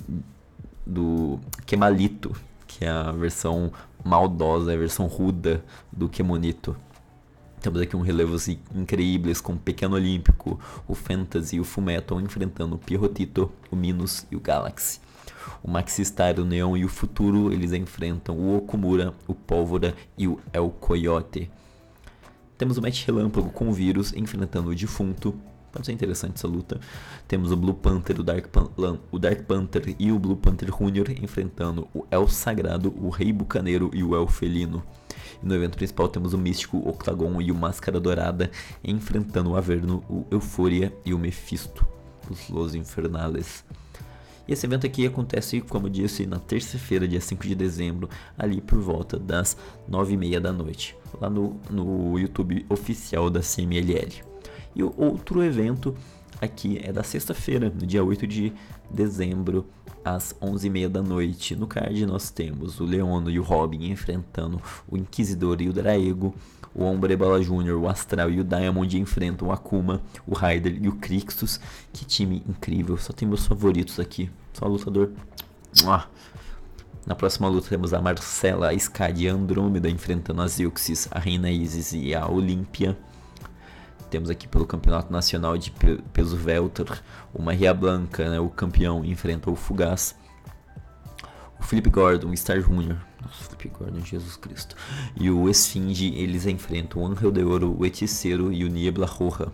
do 0.85 1.39
Kemalito, 1.65 2.35
que 2.67 2.85
é 2.85 2.89
a 2.89 3.11
versão 3.11 3.71
maldosa, 4.03 4.73
a 4.73 4.77
versão 4.77 5.07
ruda 5.07 5.63
do 5.91 6.09
Kemonito. 6.09 6.75
Temos 7.61 7.79
aqui 7.79 7.95
um 7.95 8.01
relevos 8.01 8.49
incríveis 8.75 9.39
com 9.39 9.53
o 9.53 9.57
Pequeno 9.57 9.95
Olímpico, 9.95 10.59
o 10.85 10.93
Fantasy 10.93 11.55
e 11.55 11.59
o 11.61 11.63
Fullmetal 11.63 12.19
enfrentando 12.19 12.75
o 12.75 12.77
Pirrotito, 12.77 13.49
o 13.71 13.75
Minus 13.75 14.25
e 14.29 14.35
o 14.35 14.39
Galaxy 14.39 15.02
o 15.63 15.69
Maxistar, 15.69 16.39
o 16.39 16.45
Neon 16.45 16.77
e 16.77 16.85
o 16.85 16.89
Futuro, 16.89 17.51
eles 17.51 17.73
enfrentam 17.73 18.37
o 18.37 18.57
Okumura, 18.57 19.13
o 19.27 19.33
Pólvora 19.33 19.95
e 20.17 20.27
o 20.27 20.39
El 20.51 20.69
Coyote. 20.69 21.49
Temos 22.57 22.77
o 22.77 22.81
Match 22.81 23.05
Relâmpago 23.05 23.49
com 23.49 23.69
o 23.69 23.73
Vírus 23.73 24.13
enfrentando 24.13 24.69
o 24.69 24.75
Defunto. 24.75 25.35
Pode 25.71 25.87
ser 25.87 25.91
interessante 25.91 26.35
essa 26.35 26.47
luta. 26.47 26.79
Temos 27.27 27.51
o 27.51 27.57
Blue 27.57 27.73
Panther, 27.73 28.19
o 28.19 28.23
Dark, 28.23 28.47
Pan 28.47 28.69
o 29.11 29.17
Dark 29.17 29.41
Panther 29.43 29.95
e 29.97 30.11
o 30.11 30.19
Blue 30.19 30.37
Panther 30.37 30.69
Junior 30.71 31.09
enfrentando 31.09 31.87
o 31.93 32.05
El 32.11 32.27
Sagrado, 32.27 32.93
o 32.95 33.09
Rei 33.09 33.33
Bucaneiro 33.33 33.89
e 33.91 34.03
o 34.03 34.15
El 34.15 34.27
Felino. 34.27 34.83
E 35.41 35.45
no 35.45 35.55
evento 35.55 35.75
principal 35.75 36.07
temos 36.07 36.33
o 36.33 36.37
Místico, 36.37 36.77
o 36.77 36.89
Octagon 36.89 37.41
e 37.41 37.51
o 37.51 37.55
Máscara 37.55 37.99
Dourada 37.99 38.51
enfrentando 38.83 39.49
o 39.49 39.55
Averno, 39.57 40.03
o 40.07 40.25
Eufória 40.29 40.95
e 41.03 41.13
o 41.13 41.19
Mephisto, 41.19 41.85
os 42.29 42.49
Los 42.49 42.75
Infernales. 42.75 43.65
E 44.47 44.53
esse 44.53 44.65
evento 44.65 44.85
aqui 44.85 45.05
acontece, 45.05 45.61
como 45.61 45.87
eu 45.87 45.89
disse, 45.89 46.25
na 46.25 46.39
terça-feira, 46.39 47.07
dia 47.07 47.21
5 47.21 47.47
de 47.47 47.55
dezembro, 47.55 48.09
ali 48.37 48.59
por 48.59 48.79
volta 48.79 49.17
das 49.17 49.55
9h30 49.89 50.39
da 50.39 50.51
noite, 50.51 50.95
lá 51.19 51.29
no, 51.29 51.59
no 51.69 52.19
YouTube 52.19 52.65
oficial 52.69 53.29
da 53.29 53.39
CMLL. 53.39 54.23
E 54.75 54.83
o 54.83 54.93
outro 54.97 55.43
evento 55.43 55.95
aqui 56.41 56.79
é 56.83 56.91
da 56.91 57.03
sexta-feira, 57.03 57.69
no 57.69 57.85
dia 57.85 58.03
8 58.03 58.27
de 58.27 58.51
dezembro, 58.91 59.65
às 60.03 60.33
11h30 60.41 60.89
da 60.89 61.01
noite. 61.01 61.55
No 61.55 61.67
card 61.67 62.05
nós 62.05 62.29
temos 62.29 62.79
o 62.79 62.83
Leono 62.83 63.29
e 63.29 63.39
o 63.39 63.43
Robin 63.43 63.89
enfrentando 63.89 64.61
o 64.89 64.97
Inquisidor 64.97 65.61
e 65.61 65.69
o 65.69 65.73
Draego 65.73 66.35
o 66.75 66.83
Ombre 66.83 67.15
Bala 67.15 67.41
Jr., 67.41 67.75
o 67.75 67.87
Astral 67.87 68.29
e 68.31 68.39
o 68.39 68.43
Diamond 68.43 68.99
enfrentam 68.99 69.47
o 69.47 69.51
Akuma, 69.51 70.01
o 70.25 70.33
Raider 70.33 70.77
e 70.81 70.87
o 70.87 70.95
Crixus. 70.95 71.59
Que 71.91 72.05
time 72.05 72.43
incrível, 72.47 72.97
só 72.97 73.13
tem 73.13 73.27
meus 73.27 73.45
favoritos 73.45 73.99
aqui. 73.99 74.29
Só 74.53 74.65
lutador. 74.65 75.11
Na 77.05 77.15
próxima 77.15 77.49
luta 77.49 77.67
temos 77.67 77.93
a 77.93 78.01
Marcela, 78.01 78.69
a 78.69 78.73
Skadi 78.73 79.25
e 79.25 79.29
a 79.29 79.33
Andrômeda 79.33 79.89
enfrentando 79.89 80.41
a 80.41 80.47
Zeuxis, 80.47 81.07
a 81.11 81.19
Reina 81.19 81.51
Isis 81.51 81.91
e 81.91 82.15
a 82.15 82.27
Olímpia. 82.27 82.97
Temos 84.09 84.29
aqui 84.29 84.47
pelo 84.47 84.65
Campeonato 84.65 85.11
Nacional 85.11 85.57
de 85.57 85.73
Peso 86.13 86.37
Welter, 86.37 87.01
o 87.33 87.41
Maria 87.41 87.73
Blanca, 87.73 88.29
né, 88.29 88.39
o 88.39 88.47
campeão, 88.47 89.03
enfrenta 89.03 89.49
o 89.49 89.55
Fugaz. 89.55 90.15
O 91.59 91.63
Felipe 91.63 91.89
Gordon, 91.89 92.29
o 92.29 92.37
Star 92.37 92.59
Jr., 92.61 92.95
nossa, 93.23 93.55
Gordon, 93.77 94.01
Jesus 94.01 94.35
Cristo. 94.35 94.75
E 95.15 95.29
o 95.29 95.49
Esfinge, 95.49 96.13
eles 96.15 96.45
enfrentam 96.45 97.01
o 97.01 97.07
Angel 97.07 97.31
de 97.31 97.43
Ouro, 97.43 97.75
o 97.77 97.85
Hechiceiro 97.85 98.51
e 98.51 98.63
o 98.63 98.69
Niebla 98.69 99.05
Roja. 99.05 99.51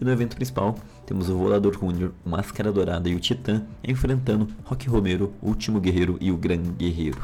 E 0.00 0.04
no 0.04 0.10
evento 0.10 0.36
principal, 0.36 0.76
temos 1.06 1.28
o 1.28 1.36
Volador 1.36 1.78
Júnior, 1.78 2.12
o 2.24 2.30
Máscara 2.30 2.72
Dourada 2.72 3.08
e 3.08 3.14
o 3.14 3.20
Titã 3.20 3.64
enfrentando 3.82 4.48
Rock 4.64 4.88
Romero, 4.88 5.32
o 5.40 5.48
Último 5.48 5.80
Guerreiro 5.80 6.16
e 6.20 6.32
o 6.32 6.36
Gran 6.36 6.62
Guerreiro. 6.62 7.20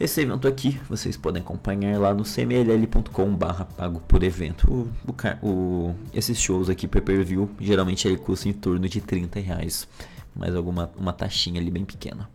Esse 0.00 0.22
evento 0.22 0.48
aqui 0.48 0.80
vocês 0.88 1.14
podem 1.14 1.42
acompanhar 1.42 2.00
lá 2.00 2.14
no 2.14 2.24
cmll.com 2.24 3.36
barra 3.36 3.66
pago 3.66 4.00
por 4.00 4.22
evento. 4.22 4.88
O, 5.06 5.46
o, 5.46 5.46
o, 5.46 5.94
esses 6.14 6.40
shows 6.40 6.70
aqui 6.70 6.88
pay 6.88 7.02
per 7.02 7.22
view 7.22 7.50
geralmente 7.60 8.08
ele 8.08 8.16
custa 8.16 8.48
em 8.48 8.52
torno 8.54 8.88
de 8.88 8.98
30 8.98 9.38
reais, 9.40 9.86
mais 10.34 10.56
alguma 10.56 10.90
uma 10.96 11.12
taxinha 11.12 11.60
ali 11.60 11.70
bem 11.70 11.84
pequena. 11.84 12.30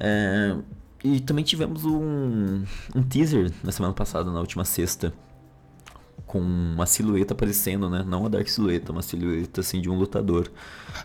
É, 0.00 0.56
e 1.04 1.20
também 1.20 1.44
tivemos 1.44 1.84
um, 1.84 2.64
um 2.94 3.02
teaser 3.02 3.50
na 3.62 3.72
semana 3.72 3.92
passada, 3.92 4.30
na 4.30 4.38
última 4.38 4.64
sexta, 4.64 5.12
com 6.26 6.38
uma 6.38 6.86
silhueta 6.86 7.34
aparecendo, 7.34 7.90
né? 7.90 8.04
Não 8.06 8.24
a 8.24 8.28
Dark 8.28 8.46
Silhueta, 8.48 8.92
uma 8.92 9.02
silhueta 9.02 9.60
assim 9.60 9.80
de 9.80 9.90
um 9.90 9.98
lutador. 9.98 10.50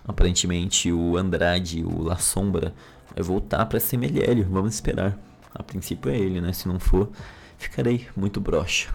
Aparentemente 0.08 0.92
o 0.92 1.18
Andrade, 1.18 1.84
o 1.84 2.04
La 2.04 2.18
Sombra, 2.18 2.74
vai 3.14 3.24
voltar 3.24 3.66
para 3.66 3.80
CMLL. 3.80 4.44
Vamos 4.50 4.76
esperar. 4.76 5.18
A 5.54 5.64
princípio 5.64 6.12
é 6.12 6.18
ele, 6.18 6.40
né? 6.40 6.54
Se 6.54 6.68
não 6.68 6.80
for, 6.80 7.10
ficarei 7.58 8.08
muito 8.16 8.40
broxa. 8.40 8.90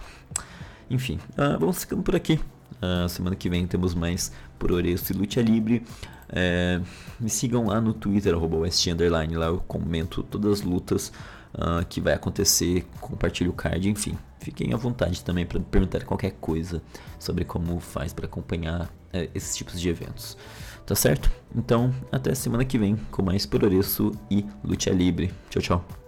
Enfim, 0.89 1.19
uh, 1.37 1.59
vamos 1.59 1.79
ficando 1.79 2.01
por 2.01 2.15
aqui. 2.15 2.39
Uh, 2.81 3.07
semana 3.09 3.35
que 3.35 3.49
vem 3.49 3.67
temos 3.67 3.93
mais 3.93 4.31
por 4.57 4.71
Oreço 4.71 5.11
e 5.11 5.15
Luta 5.15 5.41
Libre. 5.41 5.83
É, 6.29 6.79
me 7.19 7.29
sigam 7.29 7.67
lá 7.67 7.79
no 7.79 7.93
Twitter, 7.93 8.33
arroba 8.33 8.57
Underline, 8.57 9.35
lá 9.35 9.47
eu 9.47 9.59
comento 9.67 10.23
todas 10.23 10.59
as 10.59 10.61
lutas 10.61 11.11
uh, 11.53 11.85
que 11.87 12.01
vai 12.01 12.13
acontecer, 12.13 12.85
compartilho 12.99 13.51
o 13.51 13.53
card, 13.53 13.89
enfim. 13.89 14.17
Fiquem 14.39 14.73
à 14.73 14.77
vontade 14.77 15.23
também 15.23 15.45
para 15.45 15.59
perguntar 15.59 16.03
qualquer 16.03 16.31
coisa 16.31 16.81
sobre 17.17 17.45
como 17.45 17.79
faz 17.79 18.11
para 18.11 18.25
acompanhar 18.25 18.91
é, 19.13 19.29
esses 19.33 19.55
tipos 19.55 19.79
de 19.79 19.87
eventos. 19.87 20.37
Tá 20.85 20.95
certo? 20.95 21.31
Então, 21.55 21.93
até 22.11 22.35
semana 22.35 22.65
que 22.65 22.77
vem 22.77 22.97
com 23.09 23.21
mais 23.21 23.45
Por 23.45 23.63
Oreço 23.63 24.11
e 24.29 24.45
Luta 24.63 24.89
Libre. 24.89 25.31
Tchau, 25.49 25.61
tchau. 25.61 26.02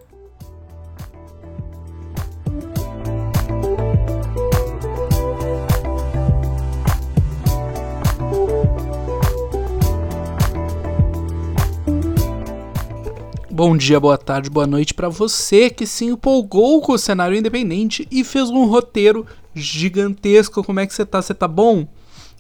Bom 13.56 13.78
dia, 13.78 14.02
boa 14.02 14.18
tarde, 14.18 14.50
boa 14.50 14.68
noite 14.68 14.94
para 14.94 15.08
você 15.08 15.70
que 15.70 15.88
se 15.88 16.04
empolgou 16.04 16.82
com 16.82 16.92
o 16.92 16.98
cenário 16.98 17.38
independente 17.38 18.06
e 18.12 18.22
fez 18.22 18.50
um 18.50 18.66
roteiro 18.66 19.26
gigantesco. 19.56 20.62
Como 20.62 20.82
é 20.82 20.86
que 20.86 20.94
você 20.94 21.06
tá? 21.06 21.22
Você 21.22 21.34
tá 21.34 21.48
bom? 21.48 21.88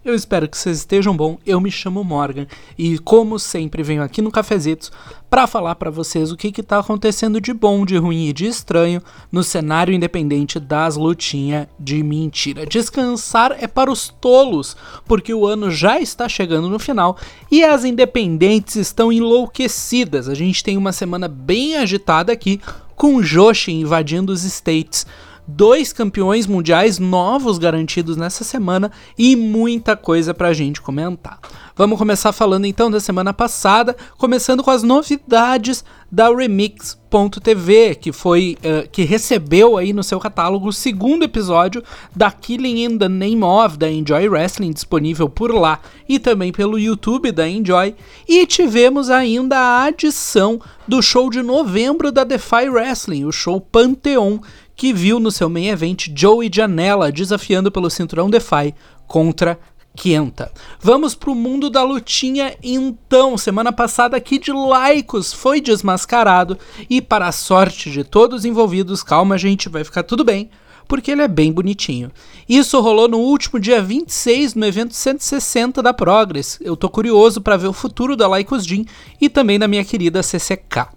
Eu 0.05 0.13
espero 0.13 0.47
que 0.47 0.55
vocês 0.55 0.77
estejam 0.77 1.17
bom. 1.17 1.39
Eu 1.43 1.59
me 1.59 1.71
chamo 1.71 2.03
Morgan 2.03 2.45
e, 2.77 2.99
como 2.99 3.39
sempre, 3.39 3.81
venho 3.81 4.03
aqui 4.03 4.21
no 4.21 4.29
Cafezitos 4.29 4.91
para 5.27 5.47
falar 5.47 5.73
para 5.73 5.89
vocês 5.89 6.31
o 6.31 6.37
que 6.37 6.53
está 6.61 6.77
acontecendo 6.77 7.41
de 7.41 7.51
bom, 7.51 7.83
de 7.83 7.97
ruim 7.97 8.27
e 8.27 8.33
de 8.33 8.45
estranho 8.45 9.01
no 9.31 9.43
cenário 9.43 9.95
independente 9.95 10.59
das 10.59 10.95
lutinhas 10.95 11.65
de 11.79 12.03
mentira. 12.03 12.67
Descansar 12.67 13.57
é 13.59 13.65
para 13.65 13.91
os 13.91 14.07
tolos, 14.21 14.77
porque 15.07 15.33
o 15.33 15.47
ano 15.47 15.71
já 15.71 15.99
está 15.99 16.29
chegando 16.29 16.69
no 16.69 16.77
final 16.77 17.17
e 17.49 17.63
as 17.63 17.83
independentes 17.83 18.75
estão 18.75 19.11
enlouquecidas. 19.11 20.29
A 20.29 20.35
gente 20.35 20.63
tem 20.63 20.77
uma 20.77 20.91
semana 20.91 21.27
bem 21.27 21.77
agitada 21.77 22.31
aqui 22.31 22.61
com 22.95 23.23
Joshi 23.23 23.71
invadindo 23.71 24.31
os 24.31 24.43
States 24.43 25.07
dois 25.47 25.93
campeões 25.93 26.47
mundiais 26.47 26.99
novos 26.99 27.57
garantidos 27.57 28.17
nessa 28.17 28.43
semana 28.43 28.91
e 29.17 29.35
muita 29.35 29.95
coisa 29.95 30.33
pra 30.33 30.53
gente 30.53 30.81
comentar. 30.81 31.39
Vamos 31.77 31.97
começar 31.99 32.31
falando 32.31 32.65
então 32.65 32.89
da 32.89 33.01
semana 33.01 33.33
passada, 33.33 33.97
começando 34.17 34.63
com 34.63 34.71
as 34.71 34.81
novidades 34.81 35.83
da 36.09 36.33
Remix.tv, 36.33 37.95
que 37.95 38.13
foi 38.13 38.57
uh, 38.59 38.89
que 38.89 39.03
recebeu 39.03 39.75
aí 39.75 39.91
no 39.91 40.01
seu 40.01 40.17
catálogo 40.17 40.69
o 40.69 40.73
segundo 40.73 41.23
episódio 41.23 41.83
da 42.15 42.31
Killing 42.31 42.85
in 42.85 42.97
the 42.97 43.09
Name 43.09 43.43
of 43.43 43.77
da 43.77 43.91
Enjoy 43.91 44.29
Wrestling 44.29 44.71
disponível 44.71 45.27
por 45.27 45.53
lá 45.53 45.81
e 46.07 46.17
também 46.17 46.53
pelo 46.53 46.79
YouTube 46.79 47.33
da 47.33 47.45
Enjoy. 47.45 47.93
E 48.25 48.47
tivemos 48.47 49.09
ainda 49.09 49.57
a 49.57 49.83
adição 49.83 50.61
do 50.87 51.01
show 51.01 51.29
de 51.29 51.41
novembro 51.41 52.09
da 52.09 52.23
Defy 52.23 52.69
Wrestling, 52.69 53.25
o 53.25 53.33
show 53.33 53.59
Pantheon, 53.59 54.39
que 54.75 54.93
viu 54.93 55.19
no 55.19 55.31
seu 55.31 55.49
main 55.49 55.67
event 55.67 56.07
Joey 56.15 56.49
Janela 56.53 57.11
desafiando 57.11 57.71
pelo 57.71 57.89
cinturão 57.89 58.29
Defy 58.29 58.73
contra 59.07 59.57
Kenta. 59.95 60.51
Vamos 60.79 61.15
pro 61.15 61.33
mundo 61.33 61.69
da 61.69 61.81
lutinha 61.83 62.55
então. 62.61 63.37
Semana 63.37 63.71
passada 63.71 64.19
Kid 64.19 64.51
Laicos 64.51 65.33
foi 65.33 65.61
desmascarado 65.61 66.57
e 66.89 67.01
para 67.01 67.27
a 67.27 67.31
sorte 67.31 67.89
de 67.89 68.03
todos 68.03 68.39
os 68.39 68.45
envolvidos, 68.45 69.01
calma 69.01 69.37
gente, 69.37 69.69
vai 69.69 69.83
ficar 69.83 70.03
tudo 70.03 70.23
bem, 70.23 70.49
porque 70.87 71.11
ele 71.11 71.21
é 71.21 71.27
bem 71.27 71.51
bonitinho. 71.51 72.11
Isso 72.47 72.79
rolou 72.81 73.07
no 73.07 73.19
último 73.19 73.59
dia 73.59 73.81
26 73.81 74.53
no 74.55 74.65
evento 74.65 74.93
160 74.93 75.81
da 75.81 75.93
Progress. 75.93 76.59
Eu 76.61 76.75
tô 76.75 76.89
curioso 76.89 77.41
para 77.41 77.57
ver 77.57 77.67
o 77.67 77.73
futuro 77.73 78.15
da 78.15 78.27
Laicos 78.27 78.65
Jean 78.65 78.83
e 79.19 79.29
também 79.29 79.57
da 79.57 79.67
minha 79.67 79.85
querida 79.85 80.21
CCK. 80.21 80.89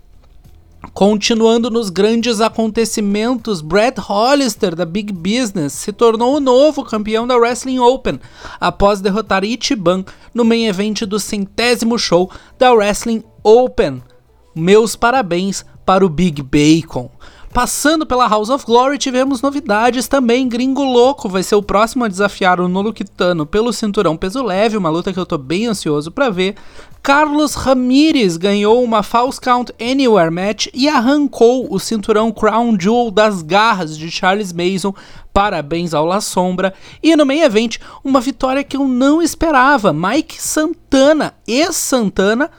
Continuando 0.94 1.70
nos 1.70 1.90
grandes 1.90 2.40
acontecimentos, 2.40 3.60
Brad 3.60 3.98
Hollister 3.98 4.74
da 4.76 4.84
Big 4.84 5.12
Business 5.12 5.72
se 5.72 5.92
tornou 5.92 6.36
o 6.36 6.40
novo 6.40 6.84
campeão 6.84 7.26
da 7.26 7.36
Wrestling 7.36 7.78
Open 7.78 8.20
após 8.60 9.00
derrotar 9.00 9.44
Ichiban 9.44 10.04
no 10.32 10.44
main 10.44 10.66
event 10.66 11.02
do 11.02 11.18
centésimo 11.18 11.98
show 11.98 12.30
da 12.58 12.72
Wrestling 12.72 13.24
Open. 13.42 14.02
Meus 14.54 14.94
parabéns 14.94 15.64
para 15.84 16.04
o 16.04 16.08
Big 16.08 16.42
Bacon. 16.42 17.10
Passando 17.58 18.06
pela 18.06 18.28
House 18.28 18.50
of 18.50 18.64
Glory, 18.64 18.98
tivemos 18.98 19.42
novidades 19.42 20.06
também. 20.06 20.48
Gringo 20.48 20.84
Louco 20.84 21.28
vai 21.28 21.42
ser 21.42 21.56
o 21.56 21.62
próximo 21.62 22.04
a 22.04 22.08
desafiar 22.08 22.60
o 22.60 22.68
Nolukitano 22.68 23.44
pelo 23.44 23.72
cinturão 23.72 24.16
peso 24.16 24.44
leve, 24.44 24.76
uma 24.76 24.88
luta 24.88 25.12
que 25.12 25.18
eu 25.18 25.26
tô 25.26 25.36
bem 25.36 25.66
ansioso 25.66 26.12
para 26.12 26.30
ver. 26.30 26.54
Carlos 27.02 27.54
Ramirez 27.56 28.36
ganhou 28.36 28.80
uma 28.84 29.02
False 29.02 29.40
Count 29.40 29.74
Anywhere 29.80 30.30
match 30.30 30.68
e 30.72 30.88
arrancou 30.88 31.66
o 31.68 31.80
cinturão 31.80 32.30
Crown 32.30 32.78
Jewel 32.78 33.10
das 33.10 33.42
garras 33.42 33.98
de 33.98 34.08
Charles 34.08 34.52
Mason. 34.52 34.94
Parabéns 35.32 35.92
ao 35.94 36.06
La 36.06 36.20
Sombra. 36.20 36.72
E 37.02 37.16
no 37.16 37.26
main 37.26 37.40
event, 37.40 37.78
uma 38.04 38.20
vitória 38.20 38.62
que 38.62 38.76
eu 38.76 38.86
não 38.86 39.20
esperava. 39.20 39.92
Mike 39.92 40.40
Santana, 40.40 41.34
ex-Santana, 41.44 42.52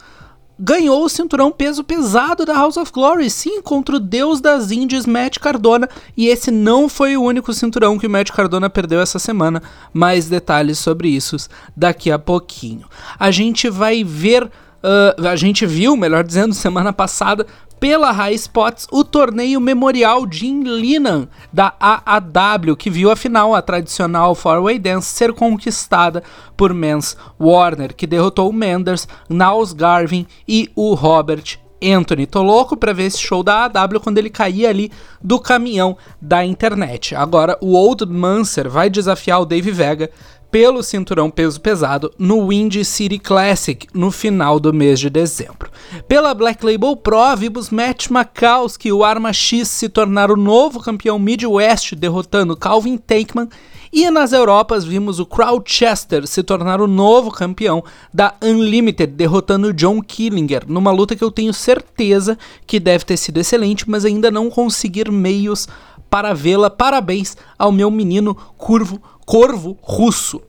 ganhou 0.60 1.06
o 1.06 1.10
cinturão 1.10 1.52
peso 1.52 1.84
pesado 1.84 2.46
da 2.46 2.54
House 2.54 2.76
of 2.76 2.92
Glory, 2.92 3.30
sim, 3.30 3.62
contra 3.62 3.96
o 3.96 4.00
deus 4.00 4.42
das 4.42 4.72
Indies, 4.72 5.06
Matt 5.06 5.40
Cardona, 5.40 5.88
e 6.18 6.28
esse 6.28 6.52
não 6.52 6.90
foi 6.90 7.16
o 7.16 7.24
único 7.24 7.54
cinturão 7.54 7.98
que 7.98 8.08
o 8.08 8.10
Matt 8.10 8.32
Cardona 8.32 8.70
perdeu 8.70 9.00
essa 9.00 9.18
semana. 9.18 9.64
Mais 9.94 10.28
detalhes 10.28 10.78
sobre 10.78 11.08
isso 11.08 11.38
daqui 11.76 12.12
a 12.12 12.20
pouquinho. 12.20 12.86
A 13.18 13.32
gente 13.32 13.70
vai 13.70 14.04
ver 14.04 14.52
Uh, 14.82 15.28
a 15.28 15.36
gente 15.36 15.66
viu, 15.66 15.98
melhor 15.98 16.24
dizendo, 16.24 16.56
semana 16.56 16.94
passada, 16.94 17.46
pela 17.80 18.12
High 18.12 18.36
Spots 18.36 18.88
o 18.92 19.04
torneio 19.04 19.60
memorial 19.62 20.28
Jim 20.30 20.64
Linan 20.64 21.28
da 21.52 21.74
AAW, 21.80 22.76
que 22.76 22.90
viu 22.90 23.10
a 23.10 23.16
final, 23.16 23.56
a 23.56 23.62
tradicional 23.62 24.36
Four-Way 24.36 24.80
Dance, 24.80 25.08
ser 25.08 25.34
conquistada 25.34 26.24
por 26.58 26.74
Mans 26.74 27.16
Warner, 27.40 27.96
que 27.96 28.06
derrotou 28.06 28.50
o 28.50 28.54
Menders, 28.54 29.08
Niles 29.30 29.74
Garvin 29.74 30.28
e 30.48 30.70
o 30.76 30.94
Robert 30.94 31.60
Anthony. 31.82 32.26
Tô 32.26 32.44
louco 32.44 32.76
pra 32.76 32.94
ver 32.94 33.04
esse 33.04 33.20
show 33.20 33.42
da 33.42 33.66
AW 33.66 34.02
quando 34.02 34.18
ele 34.18 34.30
cair 34.30 34.66
ali 34.66 34.92
do 35.24 35.40
caminhão 35.40 35.98
da 36.22 36.44
internet. 36.46 37.16
Agora, 37.16 37.58
o 37.62 37.74
Old 37.74 38.06
Manser 38.06 38.70
vai 38.70 38.90
desafiar 38.90 39.42
o 39.42 39.46
Dave 39.46 39.72
Vega 39.72 40.12
pelo 40.52 40.82
cinturão 40.82 41.30
peso 41.30 41.62
pesado 41.62 42.12
no 42.18 42.48
Windy 42.48 42.84
City 42.84 43.20
Classic 43.20 43.88
no 43.94 44.12
final 44.12 44.60
do 44.60 44.74
mês 44.74 45.00
de 45.00 45.10
dezembro. 45.10 45.70
Pela 46.08 46.34
Black 46.34 46.66
Label 46.66 46.96
Pro, 46.96 47.36
vimos 47.38 47.70
Matt 47.70 48.10
Makowski 48.10 48.90
e 48.90 48.92
o 48.92 49.04
Arma 49.04 49.32
X 49.32 49.68
se 49.68 49.90
tornar 49.90 50.32
o 50.32 50.36
novo 50.36 50.80
campeão 50.80 51.20
Midwest, 51.20 51.96
derrotando 51.96 52.58
Calvin 52.58 52.98
Tankman. 52.98 53.48
E 53.92 54.08
nas 54.12 54.34
Europas 54.34 54.86
vimos 54.86 55.20
o 55.20 55.26
Crowchester 55.26 56.28
se 56.28 56.44
tornar 56.44 56.80
o 56.80 56.86
novo 56.86 57.32
campeão 57.32 57.84
da 58.14 58.36
Unlimited, 58.40 59.12
derrotando 59.14 59.74
John 59.74 60.00
Killinger, 60.00 60.64
numa 60.68 60.92
luta 60.92 61.16
que 61.16 61.24
eu 61.24 61.32
tenho 61.32 61.52
certeza 61.52 62.38
que 62.68 62.80
deve 62.80 63.04
ter 63.04 63.18
sido 63.18 63.40
excelente, 63.40 63.90
mas 63.90 64.06
ainda 64.06 64.30
não 64.30 64.48
conseguir 64.48 65.12
meios 65.12 65.68
para 66.10 66.34
vê-la. 66.34 66.70
Parabéns 66.70 67.38
ao 67.58 67.72
meu 67.72 67.90
menino 67.92 68.36
curvo 68.58 69.02
corvo 69.30 69.78
russo. 69.84 70.42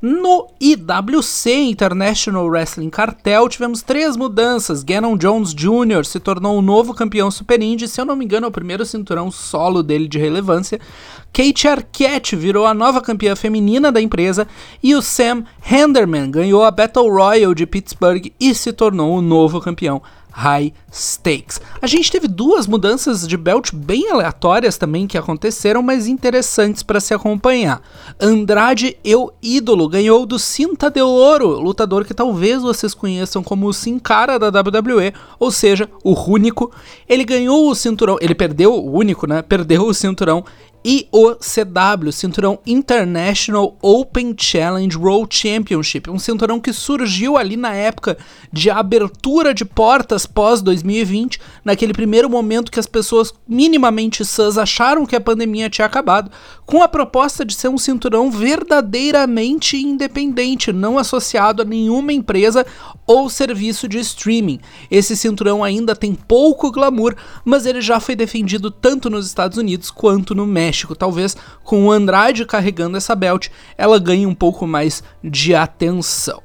No 0.00 0.48
IWC 0.58 1.50
International 1.52 2.46
Wrestling 2.46 2.88
Cartel 2.88 3.46
tivemos 3.46 3.82
três 3.82 4.16
mudanças. 4.16 4.82
Gannon 4.82 5.18
Jones 5.18 5.52
Jr. 5.54 6.02
se 6.06 6.18
tornou 6.18 6.56
o 6.56 6.62
novo 6.62 6.94
campeão 6.94 7.30
Super 7.30 7.60
Indy, 7.60 7.86
se 7.86 8.00
eu 8.00 8.06
não 8.06 8.16
me 8.16 8.24
engano, 8.24 8.46
é 8.46 8.48
o 8.48 8.52
primeiro 8.52 8.86
cinturão 8.86 9.30
solo 9.30 9.82
dele 9.82 10.08
de 10.08 10.18
relevância. 10.18 10.80
Kate 11.30 11.68
Arquette 11.68 12.34
virou 12.34 12.64
a 12.64 12.72
nova 12.72 13.02
campeã 13.02 13.36
feminina 13.36 13.92
da 13.92 14.00
empresa 14.00 14.48
e 14.82 14.94
o 14.94 15.02
Sam 15.02 15.44
Henderman 15.70 16.30
ganhou 16.30 16.64
a 16.64 16.70
Battle 16.70 17.10
Royal 17.10 17.54
de 17.54 17.66
Pittsburgh 17.66 18.32
e 18.40 18.54
se 18.54 18.72
tornou 18.72 19.14
o 19.16 19.22
novo 19.22 19.60
campeão 19.60 20.00
high 20.32 20.72
stakes. 20.90 21.60
A 21.80 21.86
gente 21.86 22.10
teve 22.10 22.26
duas 22.26 22.66
mudanças 22.66 23.26
de 23.28 23.36
belt 23.36 23.70
bem 23.72 24.10
aleatórias 24.10 24.76
também 24.76 25.06
que 25.06 25.18
aconteceram, 25.18 25.82
mas 25.82 26.06
interessantes 26.06 26.82
para 26.82 27.00
se 27.00 27.14
acompanhar. 27.14 27.82
Andrade 28.20 28.96
Eu 29.04 29.32
Ídolo 29.42 29.88
ganhou 29.88 30.26
do 30.26 30.38
Cinta 30.38 30.90
de 30.90 31.02
Ouro, 31.02 31.60
lutador 31.60 32.04
que 32.04 32.14
talvez 32.14 32.62
vocês 32.62 32.94
conheçam 32.94 33.42
como 33.42 33.66
o 33.66 33.72
Sin 33.72 33.98
Cara 33.98 34.38
da 34.38 34.48
WWE, 34.48 35.12
ou 35.38 35.50
seja, 35.50 35.88
o 36.02 36.14
único. 36.30 36.72
Ele 37.08 37.24
ganhou 37.24 37.68
o 37.68 37.74
cinturão, 37.74 38.16
ele 38.20 38.34
perdeu 38.34 38.74
o 38.74 38.96
único, 38.96 39.26
né? 39.26 39.42
Perdeu 39.42 39.86
o 39.86 39.94
cinturão 39.94 40.44
IOCW, 40.84 42.12
Cinturão 42.12 42.58
International 42.66 43.76
Open 43.80 44.34
Challenge 44.36 44.96
World 44.96 45.34
Championship, 45.34 46.10
um 46.10 46.18
cinturão 46.18 46.58
que 46.58 46.72
surgiu 46.72 47.36
ali 47.36 47.56
na 47.56 47.72
época 47.74 48.18
de 48.52 48.68
abertura 48.68 49.54
de 49.54 49.64
portas 49.64 50.26
pós 50.26 50.60
2020, 50.60 51.40
naquele 51.64 51.92
primeiro 51.92 52.28
momento 52.28 52.72
que 52.72 52.80
as 52.80 52.86
pessoas 52.86 53.32
minimamente 53.46 54.24
sãs 54.24 54.58
acharam 54.58 55.06
que 55.06 55.14
a 55.14 55.20
pandemia 55.20 55.70
tinha 55.70 55.86
acabado, 55.86 56.30
com 56.72 56.82
a 56.82 56.88
proposta 56.88 57.44
de 57.44 57.52
ser 57.52 57.68
um 57.68 57.76
cinturão 57.76 58.30
verdadeiramente 58.30 59.76
independente, 59.76 60.72
não 60.72 60.96
associado 60.96 61.60
a 61.60 61.66
nenhuma 61.66 62.14
empresa 62.14 62.64
ou 63.06 63.28
serviço 63.28 63.86
de 63.86 63.98
streaming. 63.98 64.58
Esse 64.90 65.14
cinturão 65.14 65.62
ainda 65.62 65.94
tem 65.94 66.14
pouco 66.14 66.72
glamour, 66.72 67.14
mas 67.44 67.66
ele 67.66 67.82
já 67.82 68.00
foi 68.00 68.16
defendido 68.16 68.70
tanto 68.70 69.10
nos 69.10 69.26
Estados 69.26 69.58
Unidos 69.58 69.90
quanto 69.90 70.34
no 70.34 70.46
México. 70.46 70.96
Talvez 70.96 71.36
com 71.62 71.84
o 71.84 71.92
Andrade 71.92 72.46
carregando 72.46 72.96
essa 72.96 73.14
belt, 73.14 73.48
ela 73.76 73.98
ganhe 73.98 74.24
um 74.24 74.34
pouco 74.34 74.66
mais 74.66 75.02
de 75.22 75.54
atenção. 75.54 76.40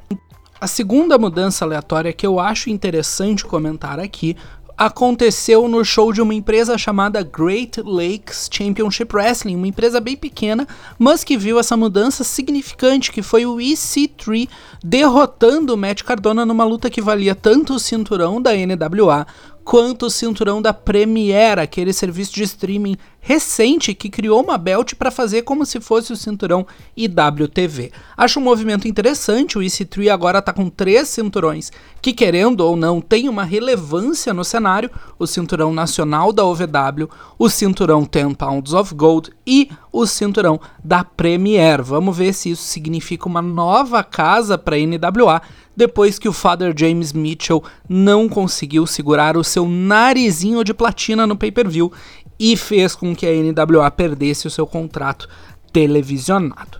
A 0.60 0.66
segunda 0.66 1.20
mudança 1.20 1.64
aleatória 1.64 2.12
que 2.12 2.26
eu 2.26 2.40
acho 2.40 2.72
interessante 2.72 3.46
comentar 3.46 4.00
aqui 4.00 4.36
aconteceu 4.78 5.68
no 5.68 5.84
show 5.84 6.14
de 6.14 6.22
uma 6.22 6.36
empresa 6.36 6.78
chamada 6.78 7.24
Great 7.24 7.82
Lakes 7.82 8.48
Championship 8.52 9.16
Wrestling, 9.16 9.56
uma 9.56 9.68
empresa 9.68 10.00
bem 10.00 10.16
pequena, 10.16 10.68
mas 11.00 11.24
que 11.24 11.36
viu 11.36 11.58
essa 11.58 11.76
mudança 11.76 12.24
significante, 12.24 13.12
que 13.12 13.24
foi 13.24 13.46
o 13.46 13.56
EC3 13.56 14.48
derrotando 14.84 15.74
o 15.74 15.78
Matt 15.78 16.04
Cardona 16.04 16.46
numa 16.46 16.64
luta 16.64 16.92
que 16.92 17.02
valia 17.02 17.34
tanto 17.34 17.74
o 17.74 17.80
cinturão 17.80 18.40
da 18.40 18.52
NWA 18.54 19.26
quanto 19.68 20.06
o 20.06 20.10
cinturão 20.10 20.62
da 20.62 20.74
Premiere, 20.74 21.60
aquele 21.60 21.92
serviço 21.92 22.34
de 22.34 22.44
streaming 22.44 22.96
recente 23.20 23.94
que 23.94 24.10
criou 24.10 24.42
uma 24.42 24.58
belt 24.58 24.94
para 24.96 25.12
fazer 25.12 25.42
como 25.42 25.66
se 25.66 25.82
fosse 25.82 26.14
o 26.14 26.16
cinturão 26.16 26.66
IWTV. 26.96 27.92
Acho 28.16 28.40
um 28.40 28.44
movimento 28.44 28.88
interessante, 28.88 29.58
o 29.58 29.62
EC3 29.62 30.08
agora 30.08 30.42
tá 30.42 30.54
com 30.54 30.70
três 30.70 31.10
cinturões 31.10 31.70
que, 32.02 32.14
querendo 32.14 32.62
ou 32.62 32.78
não, 32.78 33.02
tem 33.02 33.28
uma 33.28 33.44
relevância 33.44 34.34
no 34.34 34.46
cenário: 34.46 34.90
o 35.20 35.28
cinturão 35.28 35.74
nacional 35.74 36.32
da 36.32 36.46
OVW, 36.46 37.10
o 37.38 37.50
cinturão 37.50 38.08
10 38.10 38.36
Pounds 38.36 38.72
of 38.72 38.96
Gold 38.96 39.34
e 39.46 39.70
o 39.92 40.06
cinturão 40.06 40.62
da 40.82 41.04
Premier. 41.04 41.84
Vamos 41.84 42.16
ver 42.16 42.32
se 42.32 42.52
isso 42.52 42.64
significa 42.64 43.28
uma 43.28 43.42
nova 43.42 44.02
casa 44.02 44.58
para 44.58 44.78
NWA 44.78 45.42
depois 45.78 46.18
que 46.18 46.28
o 46.28 46.34
Father 46.34 46.74
James 46.76 47.14
Mitchell 47.14 47.64
não 47.88 48.28
conseguiu 48.28 48.88
segurar 48.88 49.38
o 49.38 49.44
seu 49.44 49.68
narizinho 49.68 50.64
de 50.64 50.74
platina 50.74 51.28
no 51.28 51.38
pay-per-view 51.38 51.94
e 52.40 52.58
fez 52.58 52.96
com 52.96 53.16
que 53.16 53.28
a 53.28 53.32
NWA 53.32 53.90
perdesse 53.92 54.48
o 54.48 54.52
seu 54.52 54.66
contrato 54.66 55.30
televisionado. 55.72 56.80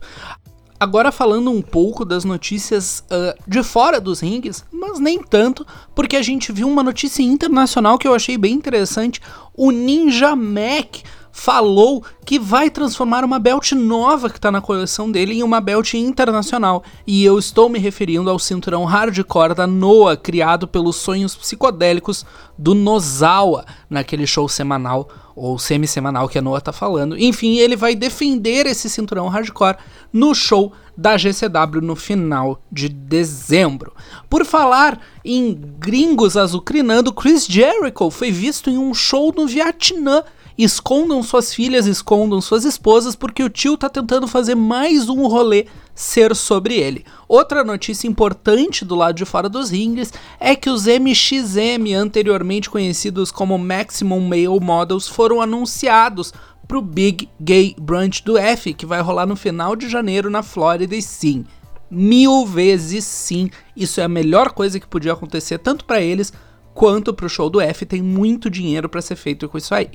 Agora 0.80 1.12
falando 1.12 1.52
um 1.52 1.62
pouco 1.62 2.06
das 2.06 2.24
notícias 2.24 3.04
uh, 3.12 3.40
de 3.48 3.64
fora 3.64 4.00
dos 4.00 4.20
rings, 4.20 4.64
mas 4.72 5.00
nem 5.00 5.22
tanto, 5.22 5.66
porque 5.96 6.16
a 6.16 6.22
gente 6.22 6.52
viu 6.52 6.68
uma 6.68 6.84
notícia 6.84 7.24
internacional 7.24 7.98
que 7.98 8.08
eu 8.08 8.14
achei 8.14 8.38
bem 8.38 8.54
interessante. 8.54 9.20
O 9.56 9.72
Ninja 9.72 10.36
Mac 10.36 10.98
falou 11.38 12.04
que 12.26 12.40
vai 12.40 12.68
transformar 12.68 13.24
uma 13.24 13.38
belt 13.38 13.72
nova 13.74 14.28
que 14.28 14.38
está 14.38 14.52
na 14.52 14.60
coleção 14.60 15.10
dele 15.10 15.36
em 15.36 15.44
uma 15.44 15.62
belt 15.62 15.94
internacional. 15.94 16.84
E 17.06 17.24
eu 17.24 17.38
estou 17.38 17.70
me 17.70 17.78
referindo 17.78 18.28
ao 18.30 18.40
cinturão 18.40 18.84
hardcore 18.86 19.54
da 19.54 19.68
Noah, 19.68 20.18
criado 20.18 20.68
pelos 20.68 20.96
sonhos 20.96 21.36
psicodélicos 21.36 22.26
do 22.58 22.74
Nozawa, 22.74 23.66
naquele 23.88 24.26
show 24.26 24.50
semanal 24.50 25.08
ou 25.36 25.60
semi-semanal 25.60 26.28
que 26.28 26.40
a 26.40 26.42
Noah 26.42 26.60
tá 26.60 26.74
falando. 26.74 27.16
Enfim, 27.16 27.58
ele 27.58 27.76
vai 27.76 27.94
defender 27.96 28.66
esse 28.66 28.90
cinturão 28.90 29.28
hardcore 29.28 29.78
no 30.12 30.34
show 30.34 30.74
da 30.98 31.16
GCW 31.16 31.82
no 31.82 31.96
final 31.96 32.60
de 32.72 32.90
dezembro. 32.90 33.94
Por 34.28 34.44
falar 34.44 35.00
em 35.24 35.54
gringos 35.78 36.36
azucrinando, 36.36 37.14
Chris 37.14 37.46
Jericho 37.46 38.10
foi 38.10 38.32
visto 38.32 38.72
em 38.72 38.80
um 38.80 38.92
show 38.96 39.32
no 39.38 39.46
Vietnã 39.46 40.24
escondam 40.58 41.22
suas 41.22 41.54
filhas, 41.54 41.86
escondam 41.86 42.42
suas 42.42 42.66
esposas, 42.66 43.16
porque 43.16 43.44
o 43.44 43.50
tio 43.50 43.78
tá 43.78 43.88
tentando 43.90 44.28
fazer 44.28 44.56
mais 44.56 45.08
um 45.08 45.28
rolê 45.28 45.68
ser 45.94 46.36
sobre 46.36 46.76
ele. 46.76 47.06
Outra 47.28 47.64
notícia 47.64 48.08
importante 48.08 48.84
do 48.84 48.96
lado 48.96 49.16
de 49.16 49.26
fora 49.26 49.48
dos 49.48 49.70
rings 49.70 50.12
é 50.40 50.56
que 50.56 50.70
os 50.70 50.86
MXM, 50.88 51.94
anteriormente 51.96 52.70
conhecidos 52.70 53.32
como 53.32 53.58
Maximum 53.58 54.22
Male 54.22 54.60
Models, 54.60 55.08
foram 55.08 55.42
anunciados 55.42 56.34
pro 56.68 56.82
Big 56.82 57.30
Gay 57.40 57.76
Brunch 57.80 58.24
do 58.24 58.38
F, 58.38 58.74
que 58.74 58.86
vai 58.86 59.02
rolar 59.02 59.26
no 59.26 59.36
final 59.36 59.76
de 59.76 59.88
janeiro 59.88 60.30
na 60.30 60.44
Flórida, 60.44 60.96
e 60.96 61.02
sim, 61.02 61.46
mil 61.90 62.46
vezes 62.46 63.06
sim, 63.06 63.50
isso 63.76 64.02
é 64.02 64.04
a 64.04 64.10
melhor 64.10 64.52
coisa 64.52 64.80
que 64.80 64.88
podia 64.88 65.14
acontecer 65.14 65.60
tanto 65.60 65.86
para 65.86 66.02
eles 66.02 66.34
quanto 66.74 67.14
pro 67.14 67.30
show 67.30 67.50
do 67.50 67.62
F, 67.62 67.86
tem 67.86 68.02
muito 68.02 68.50
dinheiro 68.50 68.90
para 68.90 69.02
ser 69.02 69.16
feito 69.16 69.48
com 69.48 69.58
isso 69.58 69.74
aí. 69.74 69.90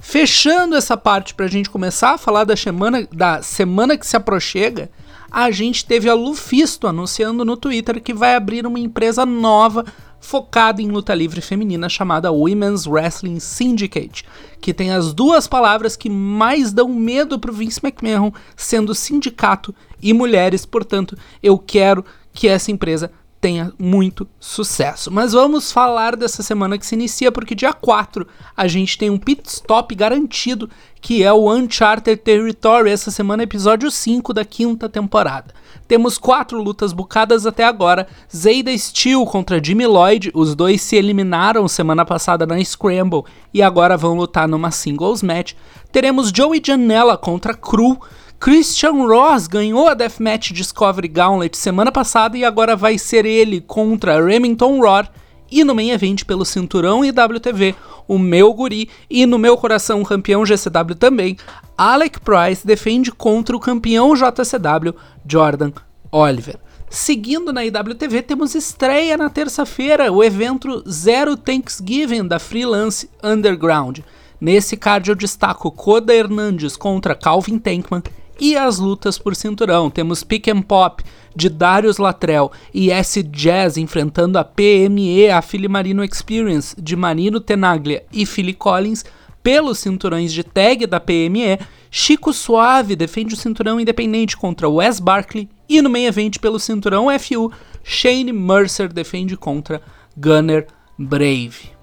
Fechando 0.00 0.74
essa 0.74 0.96
parte 0.96 1.34
para 1.34 1.44
a 1.44 1.48
gente 1.48 1.68
começar 1.68 2.14
a 2.14 2.18
falar 2.18 2.44
da 2.44 2.56
semana, 2.56 3.06
da 3.12 3.42
semana 3.42 3.98
que 3.98 4.06
se 4.06 4.16
aproxima, 4.16 4.88
a 5.30 5.50
gente 5.50 5.84
teve 5.84 6.08
a 6.08 6.14
Lufisto 6.14 6.88
anunciando 6.88 7.44
no 7.44 7.56
Twitter 7.56 8.02
que 8.02 8.12
vai 8.12 8.34
abrir 8.34 8.66
uma 8.66 8.80
empresa 8.80 9.24
nova 9.24 9.84
focada 10.18 10.82
em 10.82 10.88
luta 10.88 11.14
livre 11.14 11.40
feminina 11.40 11.88
chamada 11.88 12.32
Women's 12.32 12.86
Wrestling 12.86 13.40
Syndicate, 13.40 14.24
que 14.60 14.74
tem 14.74 14.90
as 14.90 15.14
duas 15.14 15.46
palavras 15.46 15.96
que 15.96 16.10
mais 16.10 16.72
dão 16.72 16.88
medo 16.88 17.38
pro 17.38 17.52
Vince 17.52 17.80
McMahon, 17.82 18.32
sendo 18.56 18.94
sindicato 18.94 19.74
e 20.02 20.12
mulheres, 20.12 20.66
portanto, 20.66 21.16
eu 21.42 21.58
quero 21.58 22.04
que 22.32 22.48
essa 22.48 22.70
empresa 22.70 23.10
tenha 23.40 23.72
muito 23.78 24.28
sucesso. 24.38 25.10
Mas 25.10 25.32
vamos 25.32 25.72
falar 25.72 26.14
dessa 26.14 26.42
semana 26.42 26.76
que 26.76 26.86
se 26.86 26.94
inicia, 26.94 27.32
porque 27.32 27.54
dia 27.54 27.72
4 27.72 28.26
a 28.54 28.68
gente 28.68 28.98
tem 28.98 29.08
um 29.08 29.16
pit 29.18 29.48
stop 29.48 29.94
garantido, 29.94 30.68
que 31.00 31.22
é 31.22 31.32
o 31.32 31.50
Uncharted 31.50 32.18
Territory, 32.18 32.90
essa 32.90 33.10
semana, 33.10 33.42
episódio 33.42 33.90
5 33.90 34.34
da 34.34 34.44
quinta 34.44 34.88
temporada. 34.88 35.54
Temos 35.88 36.18
quatro 36.18 36.62
lutas 36.62 36.92
bucadas 36.92 37.46
até 37.46 37.64
agora: 37.64 38.06
Zayda 38.34 38.76
Steel 38.76 39.24
contra 39.24 39.62
Jimmy 39.62 39.86
Lloyd, 39.86 40.30
os 40.34 40.54
dois 40.54 40.82
se 40.82 40.96
eliminaram 40.96 41.66
semana 41.66 42.04
passada 42.04 42.46
na 42.46 42.62
Scramble 42.62 43.24
e 43.54 43.62
agora 43.62 43.96
vão 43.96 44.14
lutar 44.14 44.46
numa 44.46 44.70
singles 44.70 45.22
match. 45.22 45.54
Teremos 45.90 46.30
Joey 46.34 46.60
Janela 46.64 47.16
contra 47.16 47.54
Cru. 47.54 47.98
Christian 48.40 49.06
Ross 49.06 49.46
ganhou 49.46 49.86
a 49.86 49.92
Deathmatch 49.92 50.52
Discovery 50.52 51.08
Gauntlet 51.08 51.54
semana 51.58 51.92
passada 51.92 52.38
e 52.38 52.42
agora 52.42 52.74
vai 52.74 52.96
ser 52.96 53.26
ele 53.26 53.60
contra 53.60 54.24
Remington 54.24 54.80
Roar 54.80 55.12
e 55.50 55.62
no 55.62 55.74
main 55.74 55.90
event 55.90 56.24
pelo 56.24 56.46
cinturão 56.46 57.04
IWTV, 57.04 57.74
o 58.08 58.18
meu 58.18 58.54
guri 58.54 58.88
e 59.10 59.26
no 59.26 59.38
meu 59.38 59.58
coração 59.58 60.02
campeão 60.02 60.46
GCW 60.46 60.94
também, 60.94 61.36
Alec 61.76 62.18
Price 62.20 62.66
defende 62.66 63.12
contra 63.12 63.54
o 63.54 63.60
campeão 63.60 64.14
JCW 64.14 64.94
Jordan 65.26 65.72
Oliver. 66.10 66.58
Seguindo 66.88 67.52
na 67.52 67.62
IWTV, 67.62 68.22
temos 68.22 68.54
estreia 68.54 69.18
na 69.18 69.28
terça-feira, 69.28 70.10
o 70.10 70.24
evento 70.24 70.82
Zero 70.88 71.36
Thanksgiving 71.36 72.26
da 72.26 72.38
Freelance 72.38 73.10
Underground. 73.22 73.98
Nesse 74.40 74.78
card 74.78 75.10
eu 75.10 75.14
destaco 75.14 75.70
Koda 75.70 76.14
Hernandes 76.14 76.74
contra 76.74 77.14
Calvin 77.14 77.58
Tankman 77.58 78.02
e 78.40 78.56
as 78.56 78.78
lutas 78.78 79.18
por 79.18 79.36
cinturão. 79.36 79.90
Temos 79.90 80.24
Pick 80.24 80.48
and 80.48 80.62
Pop 80.62 81.04
de 81.36 81.48
Darius 81.48 81.98
Latrell 81.98 82.50
e 82.72 82.90
S 82.90 83.22
Jazz 83.22 83.76
enfrentando 83.76 84.38
a 84.38 84.44
PME, 84.44 85.30
a 85.30 85.42
Philly 85.42 85.68
Marino 85.68 86.02
Experience 86.02 86.74
de 86.80 86.96
Marino 86.96 87.40
Tenaglia 87.40 88.04
e 88.12 88.24
Philly 88.24 88.54
Collins 88.54 89.04
pelos 89.42 89.78
cinturões 89.78 90.32
de 90.32 90.42
tag 90.42 90.86
da 90.86 90.98
PME. 90.98 91.58
Chico 91.90 92.32
Suave 92.32 92.96
defende 92.96 93.34
o 93.34 93.36
cinturão 93.36 93.80
independente 93.80 94.36
contra 94.36 94.68
Wes 94.68 95.00
Barkley 95.00 95.48
e 95.68 95.80
no 95.82 95.90
main 95.90 96.06
event 96.06 96.38
pelo 96.38 96.58
cinturão 96.58 97.06
FU, 97.18 97.52
Shane 97.82 98.32
Mercer 98.32 98.92
defende 98.92 99.36
contra 99.36 99.80
Gunner 100.16 100.66
Brave. 100.98 101.79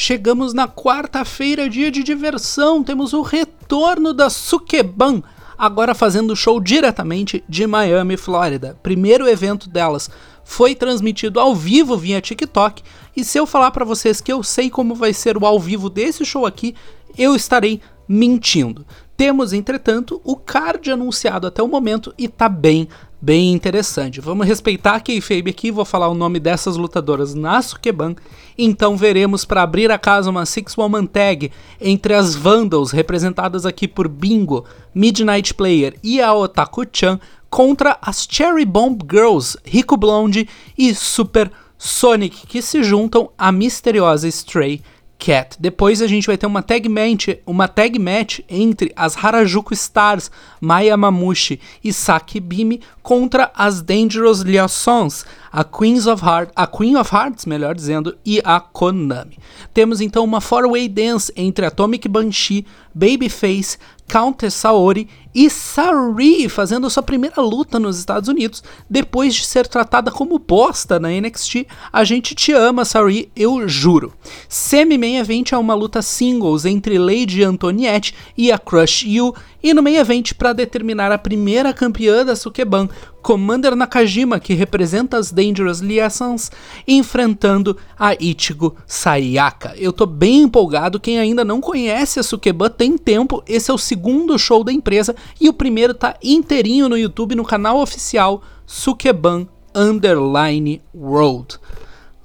Chegamos 0.00 0.54
na 0.54 0.68
quarta-feira, 0.68 1.68
dia 1.68 1.90
de 1.90 2.04
diversão. 2.04 2.84
Temos 2.84 3.12
o 3.12 3.20
retorno 3.20 4.14
da 4.14 4.30
Sukeban, 4.30 5.24
agora 5.58 5.92
fazendo 5.92 6.36
show 6.36 6.60
diretamente 6.60 7.42
de 7.48 7.66
Miami, 7.66 8.16
Flórida. 8.16 8.78
Primeiro 8.80 9.28
evento 9.28 9.68
delas 9.68 10.08
foi 10.44 10.76
transmitido 10.76 11.40
ao 11.40 11.52
vivo 11.52 11.96
via 11.96 12.20
TikTok. 12.20 12.80
E 13.16 13.24
se 13.24 13.38
eu 13.38 13.44
falar 13.44 13.72
para 13.72 13.84
vocês 13.84 14.20
que 14.20 14.32
eu 14.32 14.40
sei 14.44 14.70
como 14.70 14.94
vai 14.94 15.12
ser 15.12 15.36
o 15.36 15.44
ao 15.44 15.58
vivo 15.58 15.90
desse 15.90 16.24
show 16.24 16.46
aqui, 16.46 16.76
eu 17.18 17.34
estarei 17.34 17.80
mentindo. 18.08 18.86
Temos, 19.16 19.52
entretanto, 19.52 20.20
o 20.22 20.36
card 20.36 20.92
anunciado 20.92 21.48
até 21.48 21.60
o 21.60 21.66
momento 21.66 22.14
e 22.16 22.28
tá 22.28 22.48
bem 22.48 22.88
bem 23.20 23.52
interessante. 23.52 24.20
Vamos 24.20 24.46
respeitar 24.46 24.94
a 24.94 25.00
kayfabe 25.00 25.50
aqui, 25.50 25.70
vou 25.70 25.84
falar 25.84 26.08
o 26.08 26.14
nome 26.14 26.38
dessas 26.38 26.76
lutadoras 26.76 27.34
na 27.34 27.60
Sukeban. 27.60 28.14
Então 28.56 28.96
veremos 28.96 29.44
para 29.44 29.62
abrir 29.62 29.90
a 29.90 29.98
casa 29.98 30.30
uma 30.30 30.46
six-woman 30.46 31.06
tag 31.06 31.50
entre 31.80 32.14
as 32.14 32.34
Vandals, 32.34 32.92
representadas 32.92 33.66
aqui 33.66 33.88
por 33.88 34.08
Bingo, 34.08 34.64
Midnight 34.94 35.54
Player 35.54 35.98
e 36.02 36.20
a 36.20 36.32
Otaku-chan, 36.32 37.18
contra 37.50 37.98
as 38.00 38.26
Cherry 38.30 38.64
Bomb 38.64 38.98
Girls, 39.10 39.58
Rico 39.64 39.96
Blonde 39.96 40.48
e 40.76 40.94
Super 40.94 41.50
Sonic, 41.76 42.46
que 42.46 42.60
se 42.60 42.82
juntam 42.82 43.30
à 43.38 43.50
misteriosa 43.50 44.28
Stray 44.28 44.82
Cat. 45.18 45.56
Depois 45.58 46.00
a 46.00 46.06
gente 46.06 46.26
vai 46.26 46.38
ter 46.38 46.46
uma 46.46 46.62
tag 46.62 46.88
match, 46.88 47.28
uma 47.44 47.66
tag 47.66 47.98
match 47.98 48.40
entre 48.48 48.92
as 48.94 49.16
Harajuku 49.16 49.74
Stars, 49.74 50.30
Maya 50.60 50.96
Mamushi 50.96 51.60
e 51.82 51.92
Saki 51.92 52.38
Bimi 52.38 52.80
contra 53.02 53.50
as 53.54 53.82
Dangerous 53.82 54.42
Liaisons, 54.42 55.26
a 55.50 55.64
Queens 55.64 56.06
of 56.06 56.24
Heart, 56.24 56.52
a 56.54 56.66
Queen 56.66 56.96
of 56.96 57.14
Hearts, 57.14 57.46
melhor 57.46 57.74
dizendo, 57.74 58.16
e 58.24 58.40
a 58.44 58.60
Konami. 58.60 59.38
Temos 59.74 60.00
então 60.00 60.24
uma 60.24 60.40
four-way 60.40 60.88
dance 60.88 61.32
entre 61.34 61.66
Atomic 61.66 62.08
Banshee, 62.08 62.64
Babyface, 62.94 63.78
Countess 64.06 64.54
Saori 64.54 65.08
e 65.34 65.50
Sari 65.50 66.48
fazendo 66.48 66.88
sua 66.88 67.02
primeira 67.02 67.40
luta 67.40 67.78
nos 67.78 67.98
Estados 67.98 68.28
Unidos 68.28 68.62
depois 68.88 69.34
de 69.34 69.44
ser 69.44 69.66
tratada 69.66 70.10
como 70.10 70.38
bosta 70.38 70.98
na 70.98 71.10
NXT. 71.10 71.66
A 71.92 72.04
gente 72.04 72.34
te 72.34 72.52
ama, 72.52 72.84
Sari, 72.84 73.30
eu 73.36 73.68
juro. 73.68 74.12
Semi-main 74.48 75.16
event 75.16 75.52
é 75.52 75.56
uma 75.56 75.74
luta 75.74 76.02
singles 76.02 76.64
entre 76.64 76.98
Lady 76.98 77.42
Antoniette 77.42 78.14
e 78.36 78.50
a 78.50 78.58
Crush 78.58 79.04
You 79.04 79.34
E 79.62 79.74
no 79.74 79.82
meio 79.82 79.98
evento, 79.98 80.34
para 80.36 80.52
determinar 80.52 81.10
a 81.10 81.18
primeira 81.18 81.72
campeã 81.72 82.24
da 82.24 82.36
Sukeban, 82.36 82.88
Commander 83.20 83.74
Nakajima, 83.74 84.38
que 84.38 84.54
representa 84.54 85.18
as 85.18 85.32
Dangerous 85.32 85.80
Liaisons, 85.80 86.50
enfrentando 86.86 87.76
a 87.98 88.14
Ichigo 88.14 88.76
Sayaka. 88.86 89.74
Eu 89.76 89.92
tô 89.92 90.06
bem 90.06 90.42
empolgado, 90.42 91.00
quem 91.00 91.18
ainda 91.18 91.44
não 91.44 91.60
conhece 91.60 92.20
a 92.20 92.22
Sukeban 92.22 92.70
tem 92.70 92.96
tempo, 92.96 93.42
esse 93.46 93.70
é 93.70 93.74
o 93.74 93.78
segundo 93.78 94.38
show 94.38 94.62
da 94.62 94.72
empresa 94.72 95.14
e 95.40 95.48
o 95.48 95.52
primeiro 95.52 95.94
tá 95.94 96.16
inteirinho 96.22 96.88
no 96.88 96.96
YouTube, 96.96 97.34
no 97.34 97.44
canal 97.44 97.80
oficial 97.80 98.42
Sukeban 98.66 99.48
Underline 99.74 100.82
World. 100.94 101.58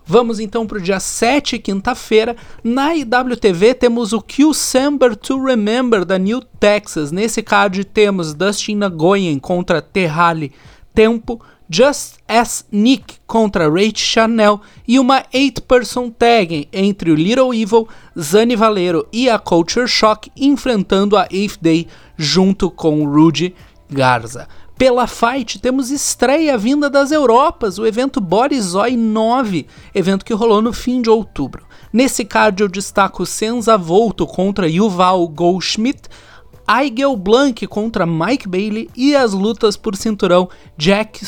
Vamos 0.05 0.39
então 0.39 0.67
para 0.67 0.77
o 0.77 0.81
dia 0.81 0.99
7, 0.99 1.57
quinta-feira. 1.59 2.35
Na 2.61 2.93
IWTV 2.93 3.73
temos 3.73 4.11
o 4.11 4.21
Q-Sember 4.21 5.15
to 5.15 5.41
Remember 5.41 6.03
da 6.03 6.17
New 6.17 6.41
Texas. 6.59 7.09
Nesse 7.11 7.41
card 7.41 7.85
temos 7.85 8.33
Dustin 8.33 8.75
Nagoyen 8.75 9.39
contra 9.39 9.81
Terrali 9.81 10.51
Tempo, 10.93 11.39
Just 11.69 12.17
As 12.27 12.65
Nick 12.69 13.15
contra 13.25 13.69
Rach 13.69 13.97
Chanel 13.97 14.61
e 14.85 14.99
uma 14.99 15.21
8-person 15.33 16.09
tag 16.09 16.67
entre 16.73 17.09
o 17.09 17.15
Little 17.15 17.53
Evil, 17.53 17.87
Zani 18.19 18.55
Valero 18.55 19.07
e 19.11 19.29
a 19.29 19.39
Culture 19.39 19.87
Shock 19.87 20.29
enfrentando 20.35 21.15
a 21.15 21.27
Eighth 21.31 21.59
Day 21.61 21.87
junto 22.17 22.69
com 22.69 23.05
Rudy 23.05 23.53
Garza. 23.89 24.47
Pela 24.77 25.05
Fight 25.05 25.59
temos 25.59 25.91
estreia 25.91 26.57
vinda 26.57 26.89
das 26.89 27.11
Europas, 27.11 27.77
o 27.77 27.85
evento 27.85 28.19
Borizoi 28.19 28.97
9, 28.97 29.67
evento 29.93 30.25
que 30.25 30.33
rolou 30.33 30.61
no 30.61 30.73
fim 30.73 31.01
de 31.01 31.09
outubro. 31.09 31.63
Nesse 31.91 32.25
card 32.25 32.63
eu 32.63 32.67
destaco 32.67 33.25
Senza 33.25 33.77
Volto 33.77 34.25
contra 34.25 34.67
Yuval 34.67 35.27
Goldschmidt, 35.27 36.09
Aigel 36.65 37.15
Blanc 37.15 37.67
contra 37.67 38.05
Mike 38.05 38.47
Bailey 38.47 38.89
e 38.95 39.15
as 39.15 39.33
lutas 39.33 39.77
por 39.77 39.95
cinturão 39.95 40.49
Jack 40.77 41.21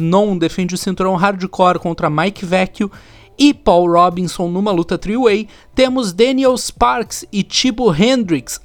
Non 0.00 0.36
defende 0.36 0.74
o 0.74 0.78
cinturão 0.78 1.14
hardcore 1.14 1.78
contra 1.78 2.10
Mike 2.10 2.44
Vecchio 2.44 2.90
e 3.38 3.54
Paul 3.54 3.92
Robinson 3.92 4.48
numa 4.48 4.72
luta 4.72 4.98
three-way. 4.98 5.48
Temos 5.74 6.12
Daniel 6.12 6.56
Sparks 6.56 7.24
e 7.30 7.42
Tibo 7.42 7.90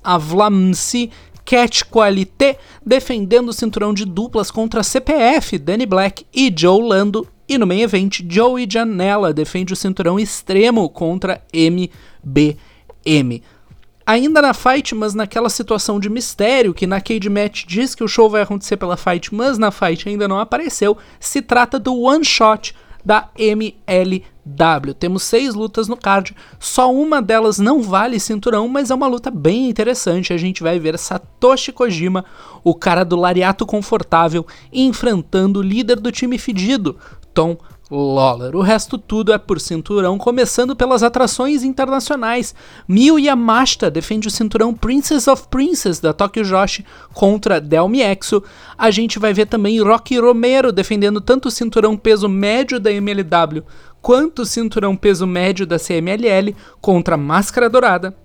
a 0.04 0.18
Catch 1.46 1.84
Qualité 1.84 2.58
defendendo 2.86 3.50
o 3.50 3.54
cinturão 3.54 3.94
de 3.94 4.04
duplas 4.04 4.50
contra 4.50 4.84
CPF, 4.84 5.58
Danny 5.58 5.86
Black 5.86 6.26
e 6.34 6.54
Joe 6.56 6.82
Lando. 6.82 7.28
E 7.48 7.58
no 7.58 7.68
main 7.68 7.82
event, 7.82 8.22
Joey 8.28 8.68
Janela 8.70 9.32
defende 9.32 9.72
o 9.72 9.76
cinturão 9.76 10.20
extremo 10.20 10.90
contra 10.90 11.44
MBM. 11.54 13.44
Ainda 14.08 14.42
na 14.42 14.54
fight, 14.54 14.94
mas 14.94 15.14
naquela 15.14 15.50
situação 15.50 16.00
de 16.00 16.10
mistério 16.10 16.74
que 16.74 16.86
na 16.86 17.02
Cage 17.02 17.30
Match 17.30 17.66
diz 17.66 17.96
que 17.96 18.04
o 18.04 18.08
show 18.08 18.30
vai 18.30 18.42
acontecer 18.42 18.78
pela 18.78 18.98
fight, 18.98 19.34
mas 19.34 19.58
na 19.58 19.72
fight 19.72 20.10
ainda 20.10 20.28
não 20.28 20.40
apareceu, 20.40 20.98
se 21.20 21.42
trata 21.42 21.80
do 21.80 22.00
one 22.02 22.26
shot 22.26 22.76
da 23.04 23.30
MLW. 24.46 24.94
Temos 24.94 25.24
seis 25.24 25.56
lutas 25.56 25.88
no 25.88 25.98
card, 25.98 26.36
só 26.60 26.94
uma 26.94 27.22
delas 27.22 27.58
não 27.58 27.82
vale 27.82 28.20
cinturão, 28.20 28.68
mas 28.68 28.92
é 28.92 28.96
uma 28.96 29.08
luta 29.08 29.32
bem 29.32 29.70
interessante. 29.70 30.32
A 30.32 30.38
gente 30.38 30.62
vai 30.62 30.80
ver 30.80 30.98
Satoshi 30.98 31.72
Kojima, 31.72 32.24
o 32.64 32.76
cara 32.76 33.04
do 33.04 33.16
lariato 33.16 33.66
confortável, 33.66 34.46
enfrentando 34.72 35.60
o 35.60 35.64
líder 35.64 36.00
do 36.00 36.12
time 36.12 36.38
fedido, 36.38 36.96
Tom 37.34 37.58
Lawler. 37.90 38.56
O 38.56 38.62
resto 38.62 38.98
tudo 38.98 39.32
é 39.32 39.38
por 39.38 39.60
cinturão, 39.60 40.18
começando 40.18 40.76
pelas 40.76 41.04
atrações 41.04 41.64
internacionais. 41.64 42.56
Miyu 42.88 43.20
Yamashita 43.20 43.92
defende 43.92 44.28
o 44.28 44.32
cinturão 44.32 44.74
Princess 44.74 45.28
of 45.28 45.48
Princess 45.50 46.00
da 46.00 46.12
Tokyo 46.12 46.44
Joshi 46.44 46.84
contra 47.14 47.62
Delmi 47.62 48.02
Exo. 48.02 48.44
A 48.76 48.90
gente 48.90 49.20
vai 49.20 49.34
ver 49.34 49.46
também 49.46 49.80
Rocky 49.82 50.20
Romero 50.20 50.72
defendendo 50.72 51.22
tanto 51.22 51.48
o 51.48 51.52
cinturão 51.52 51.96
peso 51.96 52.28
médio 52.28 52.80
da 52.80 52.92
MLW 52.92 53.64
quanto 54.06 54.46
cinturão 54.46 54.96
peso 54.96 55.26
médio 55.26 55.66
da 55.66 55.80
CMLL 55.80 56.56
contra 56.80 57.18
Máscara 57.18 57.68
Dourada. 57.68 58.16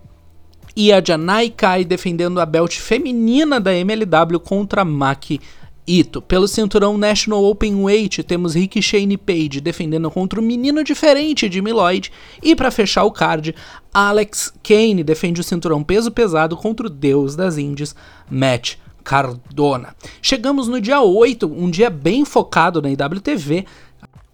E 0.77 0.93
a 0.93 1.03
Janai 1.03 1.49
Kai 1.49 1.87
defendendo 1.87 2.39
a 2.39 2.45
belt 2.45 2.79
feminina 2.79 3.59
da 3.59 3.75
MLW 3.75 4.39
contra 4.41 4.85
Maki 4.85 5.41
Ito. 5.87 6.21
Pelo 6.21 6.47
cinturão 6.47 6.99
National 6.99 7.43
Open 7.43 7.77
Weight, 7.77 8.23
temos 8.25 8.55
Rick 8.55 8.83
Shane 8.83 9.17
Page 9.17 9.63
defendendo 9.63 10.11
contra 10.11 10.39
o 10.39 10.43
menino 10.43 10.85
diferente 10.85 11.49
de 11.49 11.63
Lloyd. 11.63 12.13
E 12.43 12.55
para 12.55 12.71
fechar 12.71 13.05
o 13.05 13.11
card, 13.11 13.55
Alex 13.91 14.53
Kane 14.63 15.03
defende 15.03 15.41
o 15.41 15.45
cinturão 15.45 15.83
peso 15.83 16.11
pesado 16.11 16.59
contra 16.59 16.89
o 16.89 16.91
deus 16.91 17.35
das 17.35 17.57
Índias, 17.57 17.97
Matt 18.31 18.77
Cardona. 19.03 19.97
Chegamos 20.21 20.69
no 20.69 20.79
dia 20.79 21.01
8, 21.01 21.47
um 21.47 21.71
dia 21.71 21.89
bem 21.89 22.25
focado 22.27 22.83
na 22.83 22.91
IWTV, 22.91 23.65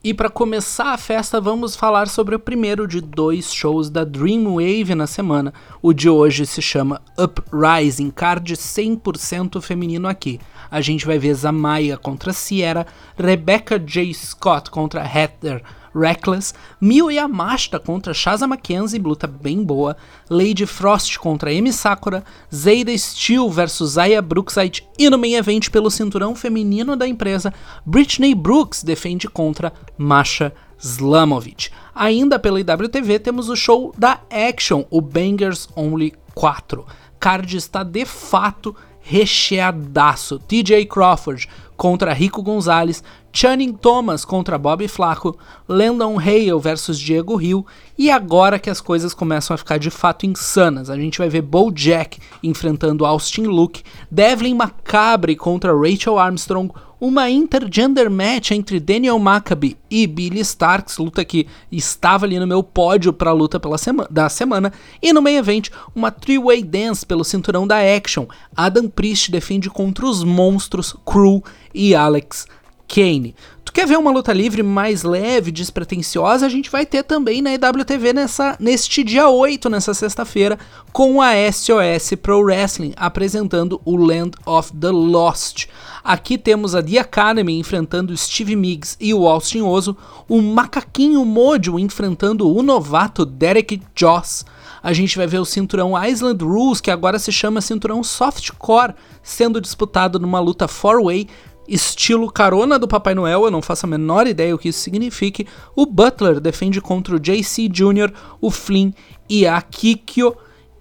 e 0.07 0.14
para 0.14 0.30
começar 0.30 0.92
a 0.92 0.96
festa, 0.96 1.40
vamos 1.40 1.74
falar 1.74 2.07
sobre 2.07 2.36
o 2.36 2.38
primeiro 2.38 2.86
de 2.86 3.00
dois 3.00 3.52
shows 3.52 3.90
da 3.90 4.04
Dreamwave 4.04 4.94
na 4.94 5.04
semana. 5.04 5.52
O 5.82 5.92
de 5.92 6.09
hoje 6.09 6.46
se 6.46 6.62
chama 6.62 7.02
Uprising, 7.18 8.11
card 8.11 8.54
100% 8.54 9.61
feminino 9.61 10.07
aqui. 10.07 10.38
A 10.70 10.80
gente 10.80 11.04
vai 11.04 11.18
ver 11.18 11.34
Zamaya 11.34 11.96
contra 11.96 12.32
Sierra, 12.32 12.86
Rebecca 13.18 13.80
J. 13.80 14.14
Scott 14.14 14.70
contra 14.70 15.04
Heather 15.04 15.61
Reckless, 15.97 16.53
Miu 16.80 17.11
Yamashita 17.11 17.80
contra 17.80 18.12
Shaza 18.12 18.47
Mackenzie, 18.47 19.01
luta 19.01 19.26
bem 19.26 19.64
boa, 19.64 19.97
Lady 20.28 20.66
Frost 20.66 21.18
contra 21.18 21.53
Emi 21.53 21.72
Sakura, 21.72 22.22
Zayda 22.55 22.97
Steel 22.99 23.49
versus 23.49 23.97
Aya 23.97 24.20
Brookside 24.20 24.86
e 24.99 25.09
no 25.09 25.16
main 25.16 25.36
event 25.36 25.70
pelo 25.70 25.90
cinturão 25.90 26.34
feminino 26.34 26.97
da 26.97 27.09
empresa, 27.09 27.55
Britney 27.84 28.34
Brooks 28.34 28.82
defende 28.82 29.26
contra 29.26 29.72
Masha 29.97 30.53
Slamovic. 30.78 31.70
Ainda 31.94 32.38
pela 32.38 32.61
IWTV 32.61 33.18
temos 33.18 33.49
o 33.49 33.57
show 33.57 33.94
da 33.97 34.20
Action, 34.30 34.84
o 34.90 35.01
Bangers 35.01 35.68
Only 35.74 36.12
4. 36.34 36.84
Card 37.18 37.57
está 37.57 37.82
de 37.82 38.05
fato 38.05 38.76
recheadaço. 39.01 40.38
TJ 40.40 40.86
Crawford 40.86 41.49
contra 41.77 42.12
Rico 42.12 42.43
Gonzalez, 42.43 43.03
Channing 43.33 43.74
Thomas 43.74 44.24
contra 44.24 44.57
Bob 44.57 44.87
Flaco, 44.89 45.37
Landon 45.68 46.18
Hale 46.18 46.59
versus 46.59 46.99
Diego 46.99 47.41
Hill, 47.41 47.66
e 47.99 48.11
agora 48.11 48.59
que 48.59 48.70
as 48.70 48.81
coisas 48.81 49.12
começam 49.12 49.55
a 49.55 49.59
ficar 49.59 49.79
de 49.79 49.91
fato 49.91 50.24
insanas, 50.24 50.89
a 50.89 50.97
gente 50.97 51.18
vai 51.18 51.29
ver 51.29 51.43
Jack 51.74 52.18
enfrentando 52.43 53.05
Austin 53.05 53.45
Luke, 53.45 53.83
Devlin 54.11 54.55
Macabre 54.55 55.37
contra 55.37 55.77
Rachel 55.77 56.18
Armstrong, 56.18 56.72
uma 57.01 57.28
intergender 57.30 58.11
match 58.11 58.51
entre 58.53 58.80
Daniel 58.80 59.18
Maccabi 59.18 59.76
e 59.90 60.07
Billy 60.07 60.40
Starks, 60.40 60.99
luta 60.99 61.24
que 61.24 61.47
estava 61.70 62.26
ali 62.26 62.38
no 62.38 62.47
meu 62.47 62.62
pódio 62.62 63.12
para 63.12 63.30
a 63.30 63.34
luta 63.34 63.61
pela 63.61 63.78
sema 63.78 64.07
da 64.11 64.28
semana, 64.28 64.72
e 65.03 65.12
no 65.12 65.22
main 65.22 65.36
event, 65.36 65.68
uma 65.94 66.11
three-way 66.11 66.62
dance 66.62 67.05
pelo 67.05 67.24
cinturão 67.24 67.66
da 67.66 67.76
Action. 67.78 68.26
Adam 68.57 68.88
Priest 68.88 69.30
defende 69.30 69.68
contra 69.68 70.07
os 70.07 70.24
monstros 70.24 70.94
Crew 71.05 71.42
e 71.74 71.94
Alex 71.94 72.47
Kane. 72.88 73.34
Tu 73.67 73.73
quer 73.73 73.85
ver 73.85 73.99
uma 73.99 74.12
luta 74.12 74.33
livre 74.33 74.62
mais 74.62 75.03
leve, 75.03 75.51
despretensiosa? 75.51 76.47
A 76.47 76.49
gente 76.49 76.71
vai 76.71 76.87
ter 76.87 77.03
também 77.03 77.43
na 77.43 77.53
EWTV 77.53 78.12
nessa, 78.12 78.57
neste 78.61 79.03
dia 79.03 79.29
8, 79.29 79.69
nessa 79.69 79.93
sexta-feira, 79.93 80.57
com 80.93 81.21
a 81.21 81.33
SOS 81.53 82.12
Pro 82.23 82.41
Wrestling 82.43 82.95
apresentando 82.97 83.81
o 83.85 83.97
Land 83.97 84.31
of 84.47 84.73
the 84.73 84.91
Lost. 84.91 85.67
Aqui 86.03 86.39
temos 86.39 86.77
a 86.77 86.83
The 86.83 86.99
Academy 87.01 87.59
enfrentando 87.59 88.17
Steve 88.17 88.55
Miggs 88.55 88.97
e 89.01 89.12
o 89.12 89.27
Austin 89.27 89.62
Ozo, 89.62 89.97
o 90.29 90.41
Macaquinho 90.41 91.25
Mojo 91.25 91.77
enfrentando 91.77 92.49
o 92.49 92.62
novato 92.62 93.27
Derek 93.27 93.83
Joss. 93.97 94.45
A 94.81 94.93
gente 94.93 95.17
vai 95.17 95.27
ver 95.27 95.41
o 95.41 95.45
cinturão 95.45 95.93
Island 96.03 96.43
Rules, 96.45 96.81
que 96.81 96.93
agora 96.93 97.19
se 97.19 97.33
chama 97.33 97.61
cinturão 97.61 98.05
Softcore, 98.05 98.95
sendo 99.25 99.61
disputado 99.61 100.21
numa 100.21 100.39
luta 100.39 100.69
four-way 100.69 101.27
estilo 101.69 102.31
carona 102.31 102.79
do 102.79 102.89
Papai 102.89 103.14
Noel, 103.14 103.45
eu 103.45 103.51
não 103.51 103.62
faço 103.62 103.87
a 103.87 103.89
menor 103.89 104.27
ideia 104.27 104.55
o 104.55 104.59
que 104.59 104.69
isso 104.69 104.81
signifique. 104.81 105.47
O 105.75 105.87
Butler 105.87 106.41
defende 106.41 106.81
contra 106.81 107.17
o 107.17 107.21
JC 107.21 107.69
Jr., 107.69 108.12
o 108.41 108.51
Flynn 108.51 108.93
e 109.29 109.47
a 109.47 109.61
Kikyo. 109.61 110.37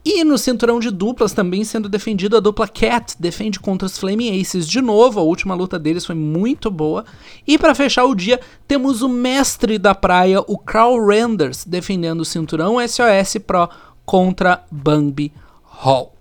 E 0.07 0.23
no 0.23 0.37
cinturão 0.37 0.79
de 0.79 0.91
duplas 0.91 1.33
também 1.33 1.63
sendo 1.63 1.89
defendido 1.89 2.37
a 2.37 2.39
dupla 2.39 2.67
Cat, 2.67 3.15
defende 3.19 3.59
contra 3.59 3.87
os 3.87 3.97
Flaming 3.97 4.39
Aces 4.39 4.67
de 4.67 4.79
novo, 4.79 5.19
a 5.19 5.23
última 5.23 5.55
luta 5.55 5.79
deles 5.79 6.05
foi 6.05 6.13
muito 6.13 6.69
boa. 6.69 7.03
E 7.47 7.57
para 7.57 7.73
fechar 7.73 8.05
o 8.05 8.13
dia, 8.13 8.39
temos 8.67 9.01
o 9.01 9.09
mestre 9.09 9.79
da 9.79 9.95
praia, 9.95 10.41
o 10.41 10.59
Carl 10.59 11.03
Renders, 11.03 11.65
defendendo 11.65 12.21
o 12.21 12.25
cinturão 12.25 12.75
SOS 12.87 13.37
Pro 13.47 13.67
contra 14.05 14.63
Bambi 14.69 15.33
Hall. 15.63 16.14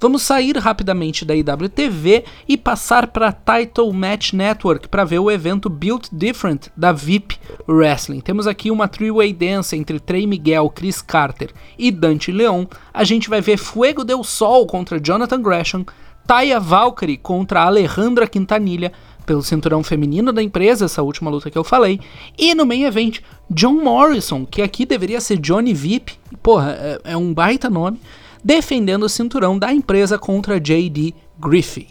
Vamos 0.00 0.22
sair 0.22 0.56
rapidamente 0.56 1.26
da 1.26 1.36
IWTV 1.36 2.24
e 2.48 2.56
passar 2.56 3.08
para 3.08 3.32
Title 3.32 3.92
Match 3.92 4.32
Network 4.32 4.88
para 4.88 5.04
ver 5.04 5.18
o 5.18 5.30
evento 5.30 5.68
Built 5.68 6.08
Different 6.10 6.68
da 6.74 6.90
VIP 6.90 7.36
Wrestling. 7.68 8.20
Temos 8.20 8.46
aqui 8.46 8.70
uma 8.70 8.88
three-way 8.88 9.34
dance 9.34 9.76
entre 9.76 10.00
Trey 10.00 10.26
Miguel, 10.26 10.70
Chris 10.70 11.02
Carter 11.02 11.50
e 11.78 11.90
Dante 11.90 12.32
Leon. 12.32 12.64
A 12.94 13.04
gente 13.04 13.28
vai 13.28 13.42
ver 13.42 13.58
Fuego 13.58 14.02
del 14.02 14.24
Sol 14.24 14.66
contra 14.66 14.98
Jonathan 14.98 15.42
Gresham, 15.42 15.84
Taya 16.26 16.58
Valkyrie 16.58 17.18
contra 17.18 17.64
Alejandra 17.64 18.26
Quintanilha 18.26 18.92
pelo 19.26 19.42
cinturão 19.42 19.84
feminino 19.84 20.32
da 20.32 20.42
empresa, 20.42 20.86
essa 20.86 21.02
última 21.02 21.30
luta 21.30 21.50
que 21.50 21.58
eu 21.58 21.62
falei. 21.62 22.00
E 22.38 22.54
no 22.54 22.64
main 22.64 22.84
event, 22.84 23.18
John 23.50 23.74
Morrison, 23.74 24.46
que 24.46 24.62
aqui 24.62 24.86
deveria 24.86 25.20
ser 25.20 25.36
Johnny 25.36 25.74
VIP, 25.74 26.14
porra, 26.42 26.70
é, 26.72 27.12
é 27.12 27.16
um 27.18 27.34
baita 27.34 27.68
nome, 27.68 28.00
defendendo 28.42 29.04
o 29.04 29.08
cinturão 29.08 29.58
da 29.58 29.72
empresa 29.72 30.18
contra 30.18 30.60
J.D. 30.60 31.14
Griffey. 31.38 31.88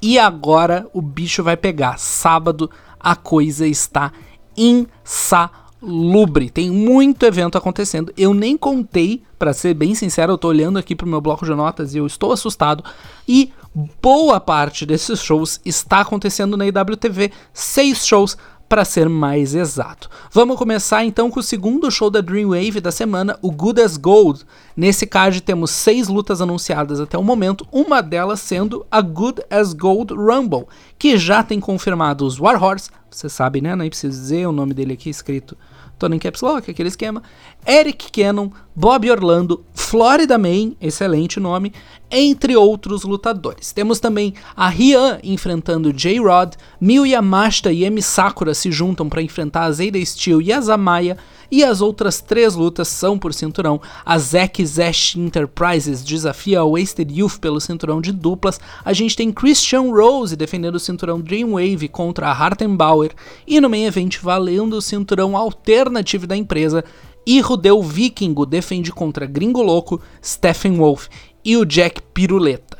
E 0.00 0.18
agora 0.18 0.86
o 0.92 1.02
bicho 1.02 1.42
vai 1.42 1.56
pegar. 1.56 1.98
Sábado 1.98 2.70
a 3.00 3.16
coisa 3.16 3.66
está 3.66 4.12
insalubre. 4.56 6.50
Tem 6.50 6.70
muito 6.70 7.24
evento 7.24 7.58
acontecendo. 7.58 8.12
Eu 8.16 8.32
nem 8.32 8.56
contei, 8.56 9.22
para 9.38 9.52
ser 9.52 9.74
bem 9.74 9.94
sincero, 9.94 10.32
eu 10.32 10.38
tô 10.38 10.48
olhando 10.48 10.78
aqui 10.78 10.94
pro 10.94 11.06
meu 11.06 11.20
bloco 11.20 11.44
de 11.44 11.54
notas 11.54 11.94
e 11.94 11.98
eu 11.98 12.06
estou 12.06 12.32
assustado. 12.32 12.84
E 13.26 13.52
boa 14.00 14.40
parte 14.40 14.86
desses 14.86 15.20
shows 15.20 15.60
está 15.64 16.00
acontecendo 16.00 16.56
na 16.56 16.66
IWTV. 16.66 17.32
Seis 17.52 18.06
shows 18.06 18.36
para 18.68 18.84
ser 18.84 19.08
mais 19.08 19.54
exato. 19.54 20.10
Vamos 20.30 20.58
começar 20.58 21.04
então 21.04 21.30
com 21.30 21.40
o 21.40 21.42
segundo 21.42 21.90
show 21.90 22.10
da 22.10 22.20
Dreamwave 22.20 22.80
da 22.80 22.92
semana, 22.92 23.38
o 23.40 23.50
Good 23.50 23.80
as 23.80 23.96
Gold. 23.96 24.44
Nesse 24.76 25.06
card 25.06 25.40
temos 25.40 25.70
seis 25.70 26.06
lutas 26.06 26.40
anunciadas 26.40 27.00
até 27.00 27.16
o 27.16 27.24
momento, 27.24 27.66
uma 27.72 28.02
delas 28.02 28.40
sendo 28.40 28.86
a 28.90 29.00
Good 29.00 29.42
as 29.50 29.72
Gold 29.72 30.12
Rumble, 30.14 30.66
que 30.98 31.16
já 31.16 31.42
tem 31.42 31.60
confirmado 31.60 32.26
os 32.26 32.40
Warhorse, 32.40 32.90
você 33.10 33.28
sabe 33.28 33.60
né, 33.60 33.76
nem 33.76 33.88
preciso 33.88 34.18
dizer 34.18 34.46
o 34.46 34.52
nome 34.52 34.74
dele 34.74 34.94
aqui 34.94 35.08
escrito 35.08 35.56
Tony 35.98 36.18
Caps 36.18 36.40
Lock, 36.40 36.70
aquele 36.70 36.88
esquema. 36.88 37.22
Eric 37.66 38.12
Cannon, 38.12 38.50
Bob 38.74 39.10
Orlando, 39.10 39.64
Florida 39.74 40.38
Man, 40.38 40.72
excelente 40.80 41.40
nome, 41.40 41.72
entre 42.10 42.56
outros 42.56 43.02
lutadores. 43.02 43.72
Temos 43.72 43.98
também 43.98 44.32
a 44.56 44.68
Rian 44.68 45.18
enfrentando 45.22 45.92
J-Rod, 45.92 46.54
Miyu 46.80 47.04
Yamashita 47.04 47.72
e 47.72 47.84
Emi 47.84 48.00
Sakura 48.00 48.54
se 48.54 48.70
juntam 48.70 49.08
para 49.08 49.22
enfrentar 49.22 49.64
a 49.64 49.72
Zayda 49.72 50.02
Steel 50.04 50.40
e 50.40 50.52
a 50.52 50.60
Zamaya, 50.60 51.18
e 51.50 51.64
as 51.64 51.80
outras 51.80 52.20
três 52.20 52.54
lutas 52.54 52.88
são 52.88 53.18
por 53.18 53.32
cinturão. 53.32 53.80
A 54.04 54.18
Zack 54.18 54.64
Zash 54.64 55.16
Enterprises 55.16 56.04
desafia 56.04 56.60
a 56.60 56.64
Wasted 56.64 57.10
Youth 57.10 57.38
pelo 57.40 57.60
cinturão 57.60 58.00
de 58.00 58.12
duplas. 58.12 58.60
A 58.84 58.92
gente 58.92 59.16
tem 59.16 59.32
Christian 59.32 59.90
Rose 59.90 60.36
defendendo 60.36 60.78
cinturão 60.88 61.20
Dreamwave 61.20 61.88
contra 61.88 62.28
a 62.28 62.32
Hartenbauer. 62.32 63.12
E 63.46 63.60
no 63.60 63.70
main 63.70 63.84
event 63.84 64.18
valendo 64.20 64.74
o 64.74 64.82
cinturão 64.82 65.36
alternativo 65.36 66.26
da 66.26 66.36
empresa. 66.36 66.84
E 67.26 67.40
Rudeu 67.40 67.82
Vikingo 67.82 68.46
defende 68.46 68.90
contra 68.90 69.26
Gringo 69.26 69.62
Louco, 69.62 70.00
Stephen 70.22 70.78
Wolf 70.78 71.08
e 71.44 71.56
o 71.56 71.64
Jack 71.64 72.02
Piruleta. 72.14 72.78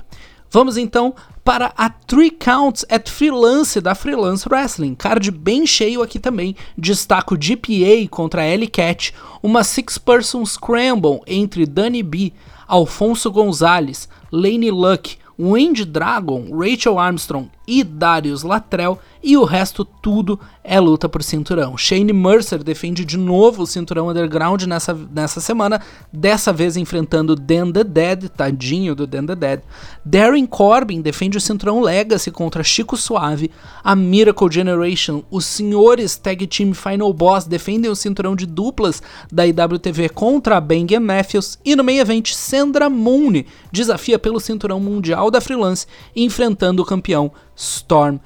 Vamos 0.51 0.79
então 0.79 1.15
para 1.45 1.73
a 1.77 1.91
Three 1.91 2.31
Counts 2.31 2.85
at 2.91 3.11
Freelance 3.11 3.81
da 3.81 3.95
Freelance 3.95 4.47
Wrestling. 4.49 4.95
Card 4.95 5.31
bem 5.31 5.67
cheio 5.67 6.03
aqui 6.03 6.19
também. 6.19 6.57
Destaco 6.77 7.37
GPA 7.37 8.09
contra 8.11 8.47
Ellie 8.47 8.69
Cat, 8.69 9.15
uma 9.43 9.63
Six-Person 9.63 10.45
Scramble 10.47 11.21
entre 11.27 11.67
Danny 11.67 12.03
B, 12.03 12.33
Alfonso 12.67 13.31
Gonzalez, 13.31 14.09
Lane 14.33 14.71
Luck, 14.71 15.19
Wendy 15.39 15.85
Dragon, 15.85 16.49
Rachel 16.51 16.99
Armstrong 16.99 17.51
e 17.69 17.85
Darius 17.85 18.43
Latrell, 18.43 18.99
e 19.23 19.37
o 19.37 19.45
resto 19.45 19.85
tudo 19.85 20.41
é 20.64 20.81
luta 20.81 21.07
por 21.07 21.23
cinturão. 21.23 21.77
Shane 21.77 22.14
Mercer 22.14 22.64
defende 22.64 23.05
de 23.05 23.19
novo 23.19 23.62
o 23.62 23.66
cinturão 23.66 24.09
underground 24.09 24.62
nessa, 24.62 24.95
nessa 24.95 25.39
semana, 25.39 25.79
dessa 26.11 26.51
vez 26.51 26.79
enfrentando 26.79 27.37
Dan 27.37 27.71
the 27.71 27.85
Dead, 27.85 28.31
tadinho 28.31 28.95
do 28.95 29.07
Dan 29.07 29.27
the 29.27 29.35
Dead. 29.35 29.61
Darren 30.03 30.47
Corbin 30.47 31.03
defende 31.03 31.37
o 31.37 31.41
cinturão 31.41 31.83
Legacy 31.83 32.31
contra 32.31 32.64
Chico 32.64 32.97
Suave. 32.97 33.51
A 33.85 33.95
Miracle 33.95 34.51
Generation, 34.51 35.23
os 35.31 35.45
senhores 35.45 36.16
Tag 36.16 36.47
Team 36.47 36.73
Final 36.73 37.12
Boss 37.12 37.45
defendem 37.45 37.91
o 37.91 37.97
cinturão 37.97 38.35
de 38.35 38.47
duplas 38.47 39.03
da 39.31 39.47
IWTV 39.47 40.09
contra 40.09 40.59
Bang 40.59 40.99
Matthews. 40.99 41.59
E 41.62 41.77
no 41.77 41.85
meio 41.85 42.01
evento, 42.01 42.31
Sandra 42.33 42.89
Moon 42.89 43.45
desafia 43.71 44.19
pelo 44.19 44.41
cinturão 44.41 44.81
mundial 44.81 45.31
da 45.31 45.41
Freelance, 45.41 45.87
enfrentando 46.16 46.83
o 46.83 46.87
campeão 46.87 47.31
Storm 47.59 48.19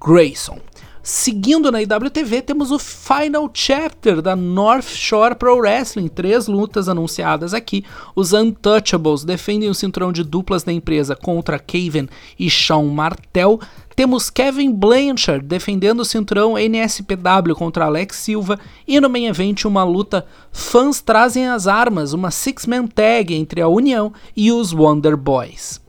Grayson. 0.00 0.58
Seguindo 1.10 1.72
na 1.72 1.80
IWTV, 1.80 2.42
temos 2.42 2.70
o 2.70 2.78
Final 2.78 3.50
Chapter 3.54 4.20
da 4.20 4.36
North 4.36 4.88
Shore 4.88 5.34
Pro 5.34 5.56
Wrestling. 5.56 6.06
Três 6.06 6.46
lutas 6.46 6.86
anunciadas 6.86 7.54
aqui. 7.54 7.82
Os 8.14 8.34
Untouchables 8.34 9.24
defendem 9.24 9.70
o 9.70 9.74
cinturão 9.74 10.12
de 10.12 10.22
duplas 10.22 10.64
da 10.64 10.70
empresa 10.70 11.16
contra 11.16 11.58
Kaven 11.58 12.10
e 12.38 12.50
Shawn 12.50 12.88
Martel. 12.88 13.58
Temos 13.96 14.28
Kevin 14.28 14.70
Blanchard 14.70 15.46
defendendo 15.46 16.00
o 16.00 16.04
cinturão 16.04 16.58
NSPW 16.58 17.54
contra 17.56 17.86
Alex 17.86 18.18
Silva. 18.18 18.60
E 18.86 19.00
no 19.00 19.08
main 19.08 19.28
event, 19.28 19.64
uma 19.64 19.84
luta 19.84 20.26
Fãs 20.52 21.00
Trazem 21.00 21.48
as 21.48 21.66
Armas, 21.66 22.12
uma 22.12 22.30
six-man 22.30 22.86
tag 22.86 23.34
entre 23.34 23.62
a 23.62 23.68
União 23.68 24.12
e 24.36 24.52
os 24.52 24.74
Wonder 24.74 25.16
Boys. 25.16 25.80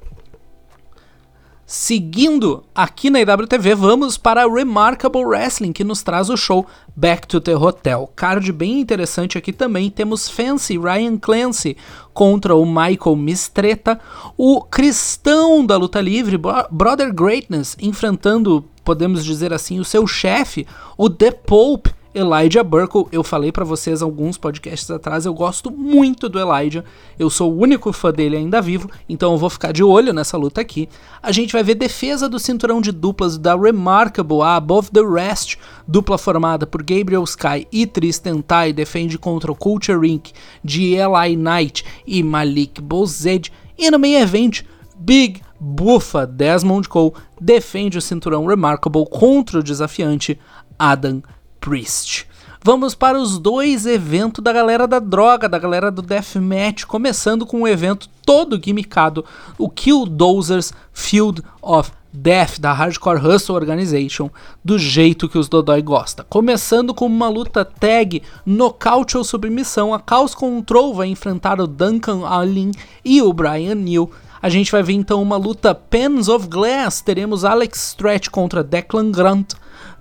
Seguindo 1.71 2.63
aqui 2.73 3.11
na 3.11 3.19
IWTV, 3.21 3.75
vamos 3.75 4.17
para 4.17 4.51
Remarkable 4.51 5.23
Wrestling, 5.23 5.71
que 5.71 5.83
nos 5.83 6.01
traz 6.01 6.27
o 6.27 6.35
show 6.35 6.65
Back 6.95 7.27
to 7.27 7.39
the 7.39 7.55
Hotel. 7.55 8.11
Card 8.15 8.51
bem 8.51 8.79
interessante 8.79 9.37
aqui 9.37 9.53
também. 9.53 9.91
Temos 9.91 10.27
Fancy 10.27 10.79
Ryan 10.79 11.15
Clancy 11.17 11.77
contra 12.11 12.55
o 12.55 12.65
Michael 12.65 13.15
Mistreta. 13.15 13.99
O 14.35 14.63
cristão 14.63 15.63
da 15.63 15.77
luta 15.77 16.01
livre, 16.01 16.39
Brother 16.71 17.13
Greatness, 17.13 17.77
enfrentando, 17.79 18.65
podemos 18.83 19.23
dizer 19.23 19.53
assim, 19.53 19.79
o 19.79 19.85
seu 19.85 20.07
chefe, 20.07 20.65
o 20.97 21.07
The 21.07 21.29
Pope 21.29 21.98
Elijah 22.13 22.63
Burkle, 22.63 23.05
eu 23.11 23.23
falei 23.23 23.51
para 23.51 23.63
vocês 23.63 24.01
alguns 24.01 24.35
podcasts 24.35 24.89
atrás, 24.89 25.27
eu 25.27 25.33
gosto 25.33 25.69
muito 25.69 26.27
do 26.27 26.39
Elijah, 26.39 26.83
eu 27.19 27.29
sou 27.29 27.53
o 27.53 27.59
único 27.59 27.93
fã 27.93 28.11
dele 28.11 28.35
ainda 28.35 28.59
vivo, 28.59 28.89
então 29.07 29.33
eu 29.33 29.37
vou 29.37 29.49
ficar 29.49 29.71
de 29.71 29.83
olho 29.83 30.11
nessa 30.11 30.35
luta 30.35 30.59
aqui. 30.59 30.89
A 31.21 31.31
gente 31.31 31.53
vai 31.53 31.63
ver 31.63 31.75
defesa 31.75 32.27
do 32.27 32.39
cinturão 32.39 32.81
de 32.81 32.91
duplas 32.91 33.37
da 33.37 33.55
Remarkable, 33.55 34.41
a 34.41 34.55
Above 34.55 34.89
the 34.89 35.03
Rest, 35.03 35.57
dupla 35.87 36.17
formada 36.17 36.65
por 36.65 36.81
Gabriel 36.81 37.23
Sky 37.23 37.67
e 37.71 37.85
Tristan 37.85 38.41
Tai, 38.41 38.73
defende 38.73 39.19
contra 39.19 39.51
o 39.51 39.55
Culture 39.55 40.09
Inc. 40.09 40.31
de 40.63 40.95
Eli 40.95 41.35
Knight 41.35 41.85
e 42.07 42.23
Malik 42.23 42.81
Bozed, 42.81 43.51
e 43.77 43.91
no 43.91 43.99
main 43.99 44.15
event, 44.15 44.63
Big 44.97 45.41
Buffa 45.59 46.25
Desmond 46.25 46.89
Cole 46.89 47.13
defende 47.39 47.99
o 47.99 48.01
cinturão 48.01 48.47
Remarkable 48.47 49.05
contra 49.05 49.59
o 49.59 49.63
desafiante 49.63 50.39
Adam 50.77 51.21
Priest. 51.59 52.27
Vamos 52.61 52.93
para 52.93 53.17
os 53.17 53.39
dois 53.39 53.85
eventos 53.85 54.43
da 54.43 54.51
galera 54.51 54.85
da 54.85 54.99
droga, 54.99 55.47
da 55.47 55.57
galera 55.57 55.89
do 55.89 56.01
Deathmatch, 56.01 56.83
começando 56.83 57.45
com 57.45 57.61
um 57.61 57.67
evento 57.67 58.09
todo 58.25 58.59
gimmickado, 58.61 59.23
o 59.57 59.69
Killdozers 59.69 60.73
Field 60.91 61.41
of 61.61 61.91
Death 62.11 62.59
da 62.59 62.73
Hardcore 62.73 63.25
Hustle 63.25 63.55
Organization, 63.55 64.29
do 64.63 64.77
jeito 64.77 65.29
que 65.29 65.37
os 65.37 65.47
Dodói 65.47 65.81
gosta. 65.81 66.25
Começando 66.25 66.93
com 66.93 67.05
uma 67.05 67.29
luta 67.29 67.63
tag, 67.63 68.21
nocaute 68.45 69.17
ou 69.17 69.23
submissão, 69.23 69.93
a 69.93 70.01
Chaos 70.07 70.35
Control 70.35 70.93
vai 70.93 71.07
enfrentar 71.07 71.61
o 71.61 71.67
Duncan 71.67 72.25
Allen 72.25 72.71
e 73.05 73.21
o 73.21 73.31
Brian 73.31 73.75
Neal. 73.75 74.09
A 74.41 74.49
gente 74.49 74.71
vai 74.71 74.81
ver 74.81 74.93
então 74.93 75.21
uma 75.21 75.37
luta 75.37 75.75
Pens 75.75 76.27
of 76.27 76.47
Glass, 76.47 77.01
teremos 77.01 77.45
Alex 77.45 77.89
Stretch 77.89 78.29
contra 78.29 78.63
Declan 78.63 79.11
Grant, 79.11 79.53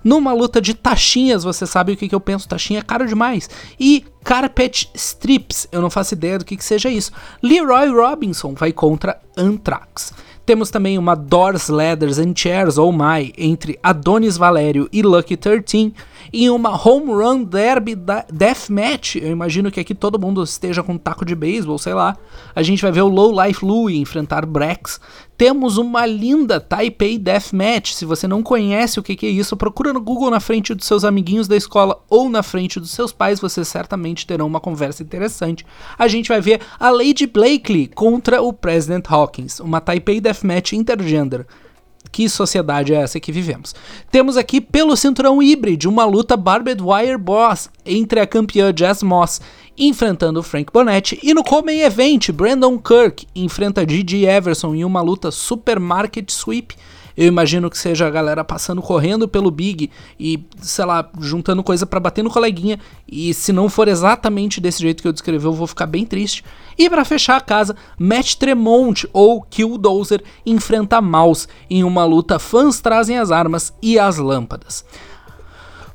numa 0.03 0.33
luta 0.33 0.61
de 0.61 0.75
taxinhas, 0.75 1.45
você 1.45 1.67
sabe 1.67 1.93
o 1.93 1.97
que, 1.97 2.09
que 2.09 2.15
eu 2.15 2.21
penso, 2.21 2.49
taxinha 2.49 2.81
é 2.81 2.83
caro 2.83 3.07
demais. 3.07 3.49
E 3.79 4.05
Carpet 4.25 4.91
Strips, 4.95 5.69
eu 5.73 5.81
não 5.81 5.91
faço 5.91 6.15
ideia 6.15 6.39
do 6.39 6.45
que, 6.45 6.57
que 6.57 6.65
seja 6.65 6.89
isso. 6.89 7.13
Leroy 7.43 7.89
Robinson 7.89 8.55
vai 8.55 8.73
contra 8.73 9.21
Anthrax. 9.37 10.13
Temos 10.45 10.71
também 10.71 10.97
uma 10.97 11.15
Doors, 11.15 11.69
Leathers 11.69 12.19
and 12.19 12.33
Chairs, 12.35 12.79
oh 12.79 12.91
my, 12.91 13.33
entre 13.37 13.79
Adonis 13.83 14.39
Valério 14.39 14.89
e 14.91 15.03
Lucky 15.03 15.37
13 15.37 15.93
em 16.33 16.51
uma 16.51 16.71
home 16.71 17.13
run 17.13 17.45
derby 17.45 17.95
da 17.95 18.25
deathmatch. 18.33 19.17
Eu 19.17 19.31
imagino 19.31 19.71
que 19.71 19.81
aqui 19.81 19.95
todo 19.95 20.19
mundo 20.19 20.43
esteja 20.43 20.83
com 20.83 20.95
um 20.95 20.99
taco 20.99 21.25
de 21.25 21.35
beisebol, 21.35 21.79
sei 21.79 21.95
lá. 21.95 22.17
A 22.55 22.63
gente 22.63 22.83
vai 22.83 22.93
ver 22.93 23.03
o 23.03 23.09
Low 23.09 23.33
Life 23.45 23.65
Louie 23.65 23.99
enfrentar 23.99 24.47
Brex. 24.47 25.01
Temos 25.37 25.77
uma 25.79 26.05
linda 26.05 26.61
Taipei 26.61 27.17
Deathmatch. 27.17 27.93
Se 27.93 28.05
você 28.05 28.27
não 28.27 28.43
conhece 28.43 28.99
o 28.99 29.03
que, 29.03 29.25
é 29.25 29.31
isso, 29.31 29.57
procura 29.57 29.93
no 29.93 30.01
Google 30.01 30.31
na 30.31 30.41
frente 30.41 30.75
dos 30.75 30.87
seus 30.87 31.05
amiguinhos 31.05 31.47
da 31.47 31.57
escola 31.57 32.03
ou 32.11 32.29
na 32.29 32.43
frente 32.43 32.81
dos 32.81 32.91
seus 32.91 33.13
pais, 33.13 33.39
vocês 33.39 33.69
certamente 33.69 34.27
terão 34.27 34.47
uma 34.47 34.61
conversa 34.61 35.03
interessante. 35.03 35.65
A 35.97 36.09
gente 36.09 36.29
vai 36.29 36.41
ver 36.41 36.61
a 36.79 36.91
Lady 36.91 37.27
Blakely 37.27 37.87
contra 37.87 38.43
o 38.43 38.53
President 38.53 39.05
Hawkins, 39.09 39.61
uma 39.61 39.81
Taipei 39.81 40.21
Deathmatch 40.21 40.73
intergender 40.73 41.47
que 42.11 42.29
sociedade 42.29 42.95
é 42.95 42.97
essa 42.97 43.21
que 43.21 43.33
vivemos? 43.33 43.75
Temos 44.11 44.37
aqui 44.37 44.61
pelo 44.61 44.97
cinturão 44.97 45.43
híbrido 45.43 45.89
uma 45.89 46.05
luta 46.05 46.37
Barbed 46.37 46.83
Wire 46.83 47.19
Boss 47.19 47.71
entre 47.85 48.21
a 48.21 48.27
campeã 48.27 48.73
Jess 48.77 49.03
Moss 49.03 49.41
enfrentando 49.77 50.43
Frank 50.43 50.73
Bonetti 50.73 51.19
e 51.23 51.33
no 51.33 51.45
Come 51.45 51.81
Event 51.81 52.31
Brandon 52.33 52.79
Kirk 52.79 53.27
enfrenta 53.35 53.89
Gigi 53.89 54.25
Everson 54.25 54.75
em 54.75 54.85
uma 54.85 55.01
luta 55.01 55.31
Supermarket 55.31 56.31
Sweep 56.31 56.75
eu 57.19 57.27
imagino 57.27 57.69
que 57.69 57.77
seja 57.77 58.07
a 58.07 58.11
galera 58.11 58.45
passando 58.45 58.81
correndo 58.81 59.27
pelo 59.27 59.51
Big 59.51 59.91
e, 60.21 60.47
sei 60.59 60.85
lá, 60.85 61.11
juntando 61.19 61.65
coisa 61.65 61.85
para 61.85 61.99
bater 61.99 62.23
no 62.23 62.31
coleguinha. 62.31 62.79
E 63.09 63.35
se 63.35 63.53
não 63.53 63.69
for 63.69 63.89
exatamente 63.89 64.61
desse 64.61 64.81
jeito 64.81 65.03
que 65.03 65.09
eu 65.09 65.13
descrevi, 65.13 65.45
eu 65.45 65.53
vou 65.53 65.67
ficar 65.67 65.87
bem 65.87 66.07
triste. 66.07 66.45
E 66.79 66.89
para 66.89 67.05
fechar 67.05 67.37
a 67.37 67.41
casa, 67.41 67.75
Matt 67.99 68.37
Tremont 68.37 69.05
ou 69.13 69.43
Killdozer 69.43 70.23
enfrenta 70.47 71.01
Mouse 71.01 71.49
em 71.69 71.83
uma 71.83 72.05
luta 72.05 72.39
fãs 72.39 72.79
trazem 72.81 73.19
as 73.19 73.33
armas 73.33 73.75
e 73.83 73.99
as 73.99 74.17
lâmpadas. 74.17 74.85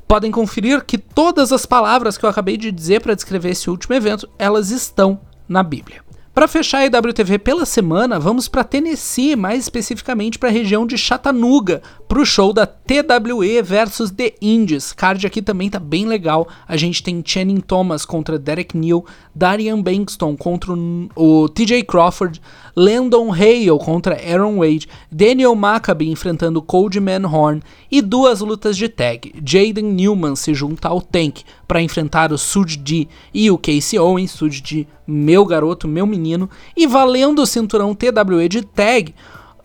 Podem 0.06 0.30
conferir 0.30 0.84
que 0.84 0.98
todas 0.98 1.52
as 1.52 1.64
palavras 1.64 2.18
que 2.18 2.26
eu 2.26 2.28
acabei 2.28 2.58
de 2.58 2.70
dizer 2.70 3.00
para 3.00 3.14
descrever 3.14 3.52
esse 3.52 3.70
último 3.70 3.94
evento, 3.94 4.28
elas 4.38 4.70
estão 4.70 5.18
na 5.48 5.62
Bíblia. 5.62 6.03
Para 6.34 6.48
fechar 6.48 6.78
a 6.78 6.86
EWTV 6.86 7.38
pela 7.38 7.64
semana, 7.64 8.18
vamos 8.18 8.48
para 8.48 8.64
Tennessee, 8.64 9.36
mais 9.36 9.62
especificamente 9.62 10.36
para 10.36 10.48
a 10.48 10.52
região 10.52 10.84
de 10.84 10.98
Chattanooga, 10.98 11.80
para 12.06 12.20
o 12.20 12.26
show 12.26 12.52
da 12.52 12.66
TWE 12.66 13.62
versus 13.62 14.10
The 14.10 14.34
Indies. 14.40 14.92
Card 14.92 15.26
aqui 15.26 15.40
também 15.40 15.70
tá 15.70 15.78
bem 15.78 16.06
legal. 16.06 16.46
A 16.68 16.76
gente 16.76 17.02
tem 17.02 17.22
Channing 17.24 17.60
Thomas 17.60 18.04
contra 18.04 18.38
Derek 18.38 18.76
Neal, 18.76 19.04
Darian 19.34 19.80
Bankston 19.80 20.36
contra 20.36 20.72
o 20.72 21.48
TJ 21.48 21.82
Crawford, 21.84 22.40
Landon 22.76 23.32
Hale 23.32 23.78
contra 23.78 24.14
Aaron 24.14 24.58
Wade, 24.58 24.88
Daniel 25.10 25.54
Maccabi 25.54 26.10
enfrentando 26.10 26.62
Coldman 26.62 27.24
Horn 27.24 27.62
e 27.90 28.02
duas 28.02 28.40
lutas 28.40 28.76
de 28.76 28.88
tag. 28.88 29.32
Jaden 29.44 29.92
Newman 29.92 30.36
se 30.36 30.54
junta 30.54 30.88
ao 30.88 31.00
Tank 31.00 31.42
para 31.66 31.82
enfrentar 31.82 32.32
o 32.32 32.38
Sud 32.38 32.76
D 32.76 33.08
e 33.32 33.50
o 33.50 33.58
Casey 33.58 33.98
Owens, 33.98 34.30
Sud 34.30 34.62
D, 34.62 34.86
meu 35.06 35.44
garoto, 35.44 35.88
meu 35.88 36.06
menino, 36.06 36.48
e 36.76 36.86
valendo 36.86 37.42
o 37.42 37.46
cinturão 37.46 37.94
TWE 37.94 38.48
de 38.48 38.62
tag. 38.62 39.14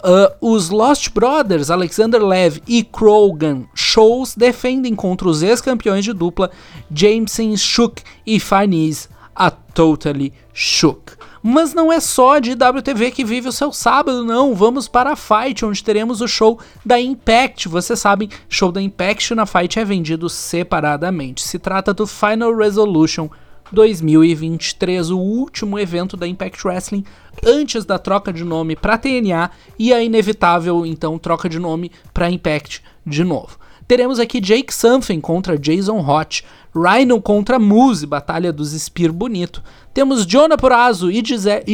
Uh, 0.01 0.33
os 0.39 0.69
Lost 0.69 1.09
Brothers, 1.09 1.69
Alexander 1.69 2.23
Lev 2.23 2.59
e 2.65 2.83
Krogan 2.83 3.65
Shows 3.75 4.33
defendem 4.33 4.95
contra 4.95 5.27
os 5.27 5.43
ex-campeões 5.43 6.05
de 6.05 6.13
dupla 6.13 6.49
Jameson 6.89 7.57
Shook 7.57 8.01
e 8.25 8.39
Farnese, 8.39 9.09
a 9.35 9.51
Totally 9.51 10.31
Shook. 10.53 11.19
Mas 11.41 11.73
não 11.73 11.91
é 11.91 11.99
só 11.99 12.39
de 12.39 12.51
WTV 12.51 13.11
que 13.11 13.23
vive 13.23 13.47
o 13.47 13.51
seu 13.51 13.71
sábado, 13.71 14.23
não. 14.23 14.53
Vamos 14.53 14.87
para 14.87 15.11
a 15.11 15.15
Fight, 15.15 15.65
onde 15.65 15.83
teremos 15.83 16.21
o 16.21 16.27
show 16.27 16.59
da 16.85 16.99
Impact. 16.99 17.67
Vocês 17.67 17.99
sabem, 17.99 18.29
show 18.47 18.71
da 18.71 18.81
Impact 18.81 19.35
na 19.35 19.45
Fight 19.45 19.79
é 19.79 19.85
vendido 19.85 20.29
separadamente. 20.29 21.41
Se 21.41 21.57
trata 21.57 21.93
do 21.93 22.05
Final 22.05 22.55
Resolution 22.55 23.29
2023, 23.71 25.11
o 25.11 25.17
último 25.17 25.77
evento 25.77 26.17
da 26.17 26.27
Impact 26.27 26.67
Wrestling 26.67 27.03
antes 27.45 27.85
da 27.85 27.97
troca 27.97 28.33
de 28.33 28.43
nome 28.43 28.75
para 28.75 28.97
TNA 28.97 29.51
e 29.77 29.93
a 29.93 30.03
inevitável 30.03 30.85
então 30.85 31.17
troca 31.17 31.47
de 31.47 31.59
nome 31.59 31.91
para 32.13 32.29
Impact 32.29 32.83
de 33.05 33.23
novo. 33.23 33.57
Teremos 33.87 34.19
aqui 34.19 34.39
Jake 34.39 34.73
Something 34.73 35.19
contra 35.19 35.57
Jason 35.57 35.99
Hot, 35.99 36.45
Rhino 36.75 37.19
contra 37.21 37.57
Moose, 37.57 38.05
Batalha 38.05 38.53
dos 38.53 38.71
Spear 38.71 39.11
Bonito. 39.11 39.63
Temos 39.91 40.25
Jonah 40.25 40.55
Purazo 40.55 41.09
e, 41.11 41.21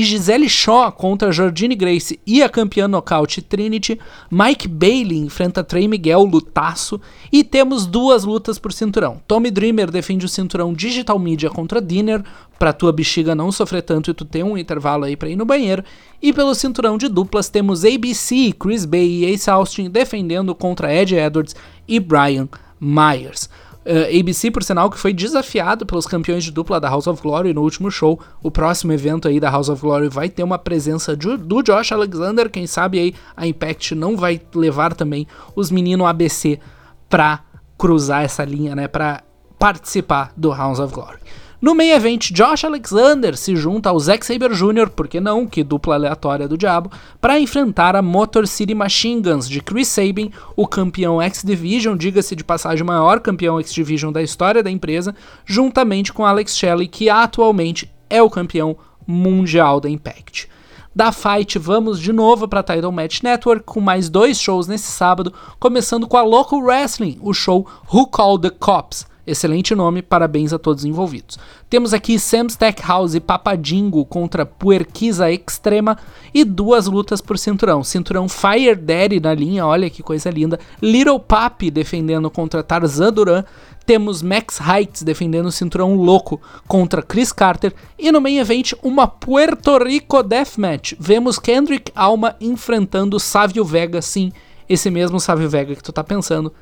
Gisele 0.04 0.48
Shaw 0.48 0.92
contra 0.92 1.32
Jordine 1.32 1.76
Grace 1.76 2.20
e 2.26 2.42
a 2.42 2.48
campeã 2.48 2.88
nocaute 2.88 3.42
Trinity. 3.42 4.00
Mike 4.32 4.68
Bailey 4.68 5.20
enfrenta 5.20 5.64
Trey 5.64 5.88
Miguel, 5.88 6.24
lutaço. 6.24 7.00
E 7.32 7.44
temos 7.44 7.86
duas 7.86 8.24
lutas 8.24 8.58
por 8.58 8.72
cinturão. 8.72 9.22
Tommy 9.28 9.52
Dreamer 9.52 9.92
defende 9.92 10.26
o 10.26 10.30
cinturão 10.30 10.74
Digital 10.74 11.20
Media 11.20 11.50
contra 11.50 11.82
Dinner, 11.82 12.24
pra 12.58 12.72
tua 12.72 12.94
bexiga 12.94 13.36
não 13.36 13.52
sofrer 13.52 13.82
tanto 13.82 14.10
e 14.10 14.14
tu 14.14 14.24
ter 14.24 14.44
um 14.44 14.58
intervalo 14.58 15.04
aí 15.04 15.18
pra 15.18 15.30
ir 15.30 15.36
no 15.36 15.46
banheiro. 15.46 15.84
E 16.22 16.32
pelo 16.32 16.56
cinturão 16.56 16.98
de 16.98 17.10
duplas 17.10 17.50
temos 17.50 17.84
ABC, 17.84 18.54
Chris 18.58 18.86
Bay 18.86 19.08
e 19.08 19.26
Ace 19.26 19.50
Austin 19.50 19.90
defendendo 19.90 20.56
contra 20.56 20.94
Ed 20.94 21.14
Edwards 21.14 21.56
e 21.86 22.00
Brian 22.00 22.48
Myers. 22.80 23.50
Uh, 23.86 24.10
eh, 24.10 24.20
ABC, 24.20 24.50
por 24.50 24.64
sinal, 24.64 24.90
que 24.90 24.98
foi 24.98 25.14
desafiado 25.14 25.86
pelos 25.86 26.08
campeões 26.08 26.44
de 26.44 26.52
dupla 26.52 26.80
da 26.80 26.90
House 26.90 27.06
of 27.06 27.22
Glory 27.22 27.54
no 27.54 27.62
último 27.62 27.92
show. 27.92 28.20
O 28.42 28.50
próximo 28.50 28.92
evento 28.92 29.28
aí 29.28 29.40
da 29.40 29.50
House 29.50 29.70
of 29.70 29.82
Glory 29.82 30.10
vai 30.10 30.28
ter 30.28 30.44
uma 30.44 30.58
presença 30.58 31.16
de, 31.16 31.38
do 31.38 31.62
Josh 31.62 31.92
Alexander. 31.92 32.50
Quem 32.50 32.66
sabe 32.66 33.00
aí 33.00 33.16
a 33.38 33.46
Impact 33.46 33.94
não 33.94 34.18
vai 34.18 34.42
levar 34.56 34.96
também 34.96 35.28
os 35.56 35.70
meninos 35.70 36.08
ABC 36.08 36.60
pra 37.08 37.42
cruzar 37.78 38.24
essa 38.24 38.44
linha, 38.44 38.76
né? 38.76 38.88
Pra 38.88 39.22
participar 39.60 40.34
do 40.36 40.52
House 40.52 40.80
of 40.80 40.94
Glory. 40.94 41.20
No 41.66 41.74
main 41.74 41.90
event, 41.90 42.32
Josh 42.32 42.64
Alexander 42.64 43.36
se 43.36 43.56
junta 43.56 43.90
ao 43.90 44.00
Zack 44.00 44.24
Saber 44.24 44.52
Jr., 44.54 44.88
por 44.88 45.08
que 45.08 45.20
não, 45.20 45.48
que 45.48 45.64
dupla 45.64 45.96
aleatória 45.96 46.48
do 46.48 46.56
diabo, 46.56 46.92
para 47.20 47.40
enfrentar 47.40 47.96
a 47.96 48.04
Motor 48.04 48.48
City 48.48 48.76
Machine 48.76 49.20
Guns 49.20 49.50
de 49.50 49.60
Chris 49.62 49.88
Sabin, 49.88 50.32
o 50.56 50.68
campeão 50.68 51.20
X-Division, 51.20 51.98
diga-se 51.98 52.36
de 52.36 52.44
passagem, 52.44 52.86
maior 52.86 53.20
campeão 53.20 53.60
X-Division 53.60 54.12
da 54.12 54.22
história 54.22 54.62
da 54.62 54.70
empresa, 54.70 55.16
juntamente 55.44 56.14
com 56.14 56.24
Alex 56.24 56.56
Shelley, 56.56 56.88
que 56.88 57.10
atualmente 57.10 57.92
é 58.12 58.22
o 58.22 58.30
campeão 58.30 58.78
mundial 59.08 59.82
da 59.82 59.90
Impact. 59.90 60.48
Da 60.96 61.12
Fight, 61.12 61.58
vamos 61.58 62.00
de 62.00 62.14
novo 62.14 62.48
para 62.48 62.62
Title 62.62 62.92
Match 62.92 63.24
Network 63.24 63.64
com 63.66 63.82
mais 63.82 64.08
dois 64.08 64.40
shows 64.40 64.68
nesse 64.68 64.92
sábado, 64.92 65.34
começando 65.60 66.06
com 66.06 66.16
a 66.16 66.22
Local 66.22 66.60
Wrestling, 66.60 67.18
o 67.22 67.34
show 67.34 67.68
Who 67.92 68.06
Called 68.06 68.48
the 68.48 68.56
Cops 68.56 69.08
Excelente 69.28 69.74
nome, 69.74 70.04
parabéns 70.04 70.54
a 70.54 70.60
todos 70.60 70.86
envolvidos. 70.86 71.40
Temos 71.68 71.96
aqui 71.96 72.20
Sam 72.20 72.46
Stackhouse 72.48 73.16
e 73.18 73.20
Papadingo 73.20 74.06
contra 74.06 74.46
Puerquiza 74.46 75.32
Extrema 75.32 75.98
e 76.32 76.44
duas 76.44 76.86
lutas 76.86 77.22
por 77.22 77.40
cinturão. 77.40 77.84
Cinturão 77.84 78.30
Fire 78.30 78.76
Daddy 78.76 79.20
na 79.20 79.34
linha, 79.34 79.66
olha 79.66 79.90
que 79.90 80.04
coisa 80.04 80.30
linda. 80.30 80.60
Little 80.80 81.20
Papi 81.20 81.72
defendendo 81.72 82.30
contra 82.30 82.62
Tarzan 82.62 83.12
Duran. 83.12 83.44
Temos 83.84 84.22
Max 84.22 84.60
Heights 84.60 85.02
defendendo 85.02 85.48
o 85.48 85.52
cinturão 85.52 85.96
louco 85.96 86.40
contra 86.68 87.02
Chris 87.02 87.32
Carter. 87.32 87.74
E 87.98 88.12
no 88.12 88.22
main 88.22 88.38
event, 88.38 88.74
uma 88.84 89.08
Puerto 89.08 89.80
Rico 89.80 90.22
Deathmatch. 90.22 90.94
Vemos 91.00 91.40
Kendrick 91.40 91.92
Alma 91.96 92.36
enfrentando 92.40 93.20
Savio 93.20 93.66
Vega, 93.66 94.04
sim, 94.04 94.32
esse 94.70 94.92
mesmo 94.92 95.20
Savio 95.20 95.50
Vega 95.50 95.76
que 95.76 95.84
tu 95.84 95.92
tá 95.92 96.04
pensando. 96.04 96.54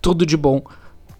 Tudo 0.00 0.24
de 0.24 0.38
bom 0.38 0.62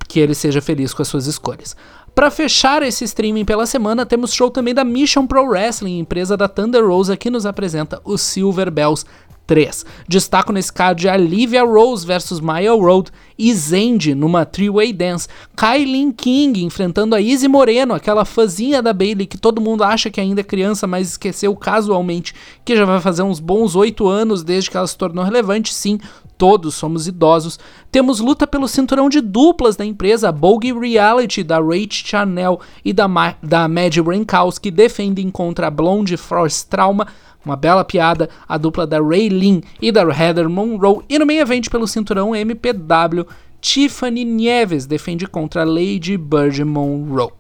que 0.08 0.20
ele 0.20 0.34
seja 0.34 0.60
feliz 0.60 0.92
com 0.92 1.02
as 1.02 1.08
suas 1.08 1.26
escolhas. 1.26 1.76
Para 2.14 2.30
fechar 2.30 2.82
esse 2.82 3.04
streaming 3.04 3.44
pela 3.44 3.64
semana, 3.64 4.04
temos 4.04 4.34
show 4.34 4.50
também 4.50 4.74
da 4.74 4.84
Mission 4.84 5.26
Pro 5.26 5.46
Wrestling, 5.46 5.98
empresa 5.98 6.36
da 6.36 6.46
Thunder 6.46 6.86
Rosa, 6.86 7.16
que 7.16 7.30
nos 7.30 7.46
apresenta 7.46 8.00
o 8.04 8.18
Silver 8.18 8.70
Bells 8.70 9.06
3. 9.46 9.84
Destaco 10.06 10.52
nesse 10.52 10.72
card 10.72 11.08
a 11.08 11.16
Livia 11.16 11.64
Rose 11.64 12.06
versus 12.06 12.40
Maya 12.40 12.72
Road 12.72 13.10
e 13.42 14.14
numa 14.14 14.46
three-way 14.46 14.92
dance. 14.92 15.26
Kylie 15.56 16.12
King 16.12 16.62
enfrentando 16.62 17.16
a 17.16 17.20
Izzy 17.20 17.48
Moreno, 17.48 17.92
aquela 17.92 18.24
fãzinha 18.24 18.80
da 18.80 18.92
Bailey 18.92 19.26
que 19.26 19.36
todo 19.36 19.60
mundo 19.60 19.82
acha 19.82 20.10
que 20.10 20.20
ainda 20.20 20.40
é 20.40 20.44
criança, 20.44 20.86
mas 20.86 21.08
esqueceu 21.08 21.56
casualmente 21.56 22.34
que 22.64 22.76
já 22.76 22.84
vai 22.84 23.00
fazer 23.00 23.22
uns 23.22 23.40
bons 23.40 23.74
8 23.74 24.06
anos 24.06 24.44
desde 24.44 24.70
que 24.70 24.76
ela 24.76 24.86
se 24.86 24.96
tornou 24.96 25.24
relevante. 25.24 25.74
Sim, 25.74 25.98
todos 26.38 26.74
somos 26.74 27.06
idosos. 27.06 27.58
Temos 27.90 28.20
luta 28.20 28.46
pelo 28.46 28.66
cinturão 28.66 29.08
de 29.08 29.20
duplas 29.20 29.76
da 29.76 29.84
empresa 29.84 30.32
Bogie 30.32 30.72
Reality, 30.72 31.42
da 31.42 31.58
Rach 31.58 32.04
Chanel 32.04 32.60
e 32.84 32.92
da, 32.92 33.06
Ma 33.06 33.34
da 33.42 33.68
Mad 33.68 33.96
Rankowski 33.96 34.70
defendem 34.70 35.30
contra 35.30 35.66
a 35.66 35.70
Blonde 35.70 36.16
Force 36.16 36.66
Trauma. 36.66 37.06
Uma 37.44 37.56
bela 37.56 37.84
piada, 37.84 38.28
a 38.48 38.56
dupla 38.56 38.86
da 38.86 39.00
Ray 39.00 39.62
e 39.80 39.90
da 39.90 40.02
Heather 40.02 40.48
Monroe. 40.48 41.04
E 41.08 41.18
no 41.18 41.26
meio 41.26 41.40
evento 41.40 41.70
pelo 41.70 41.88
cinturão 41.88 42.34
MPW, 42.34 43.26
Tiffany 43.62 44.24
Nieves 44.24 44.86
defende 44.86 45.26
contra 45.26 45.62
Lady 45.64 46.16
Bird 46.18 46.64
Monroe. 46.64 47.30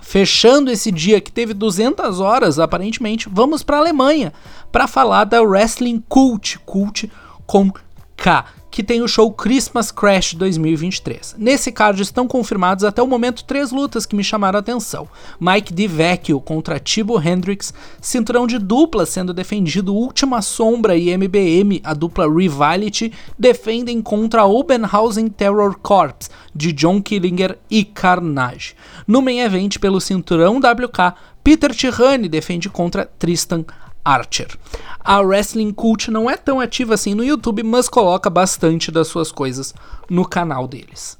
Fechando 0.00 0.70
esse 0.70 0.90
dia 0.90 1.20
que 1.20 1.30
teve 1.30 1.52
200 1.52 2.20
horas, 2.20 2.58
aparentemente, 2.58 3.28
vamos 3.30 3.62
para 3.62 3.76
a 3.76 3.80
Alemanha 3.80 4.32
para 4.72 4.88
falar 4.88 5.24
da 5.24 5.42
Wrestling 5.42 6.02
Cult, 6.08 6.58
Cult 6.64 7.10
com 7.46 7.70
K 8.16 8.46
que 8.76 8.84
tem 8.84 9.00
o 9.00 9.08
show 9.08 9.32
Christmas 9.32 9.90
Crash 9.90 10.34
2023. 10.34 11.36
Nesse 11.38 11.72
card 11.72 12.02
estão 12.02 12.28
confirmados 12.28 12.84
até 12.84 13.02
o 13.02 13.06
momento 13.06 13.42
três 13.42 13.72
lutas 13.72 14.04
que 14.04 14.14
me 14.14 14.22
chamaram 14.22 14.58
a 14.58 14.60
atenção. 14.60 15.08
Mike 15.40 15.72
DiVecchio 15.72 16.38
contra 16.42 16.78
Tibo 16.78 17.18
Hendrix, 17.18 17.72
cinturão 18.02 18.46
de 18.46 18.58
dupla 18.58 19.06
sendo 19.06 19.32
defendido 19.32 19.94
Última 19.94 20.42
Sombra 20.42 20.94
e 20.94 21.08
MBM, 21.08 21.80
a 21.82 21.94
dupla 21.94 22.30
Rivality, 22.30 23.14
defendem 23.38 24.02
contra 24.02 24.44
Obenhausen 24.44 25.28
Terror 25.28 25.78
Corps, 25.80 26.28
de 26.54 26.70
John 26.70 27.00
Killinger 27.00 27.56
e 27.70 27.82
Carnage. 27.82 28.74
No 29.06 29.22
main 29.22 29.40
event 29.40 29.78
pelo 29.78 30.02
cinturão 30.02 30.58
WK, 30.58 31.16
Peter 31.42 31.74
Tirani 31.74 32.28
defende 32.28 32.68
contra 32.68 33.06
Tristan 33.06 33.64
Archer. 34.06 34.56
A 35.00 35.20
Wrestling 35.20 35.72
Cult 35.72 36.10
não 36.10 36.30
é 36.30 36.36
tão 36.36 36.60
ativa 36.60 36.94
assim 36.94 37.14
no 37.14 37.24
YouTube, 37.24 37.62
mas 37.62 37.88
coloca 37.88 38.30
bastante 38.30 38.92
das 38.92 39.08
suas 39.08 39.32
coisas 39.32 39.74
no 40.08 40.24
canal 40.24 40.68
deles. 40.68 41.18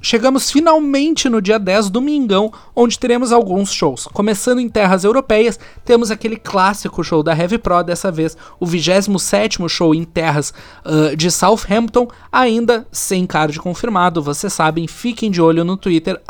Chegamos 0.00 0.50
finalmente 0.50 1.28
no 1.28 1.42
dia 1.42 1.58
10, 1.58 1.90
domingão, 1.90 2.52
onde 2.76 2.98
teremos 2.98 3.32
alguns 3.32 3.72
shows. 3.72 4.06
Começando 4.06 4.60
em 4.60 4.68
terras 4.68 5.02
europeias, 5.02 5.58
temos 5.84 6.10
aquele 6.10 6.36
clássico 6.36 7.02
show 7.02 7.22
da 7.22 7.36
Heavy 7.36 7.58
Pro, 7.58 7.82
dessa 7.82 8.12
vez 8.12 8.36
o 8.60 8.66
27 8.66 9.68
show 9.68 9.94
em 9.94 10.04
terras 10.04 10.52
uh, 10.84 11.16
de 11.16 11.30
Southampton, 11.30 12.06
ainda 12.30 12.86
sem 12.92 13.26
card 13.26 13.58
confirmado. 13.58 14.22
Vocês 14.22 14.52
sabem, 14.52 14.86
fiquem 14.86 15.30
de 15.30 15.42
olho 15.42 15.64
no 15.64 15.76
Twitter, 15.76 16.20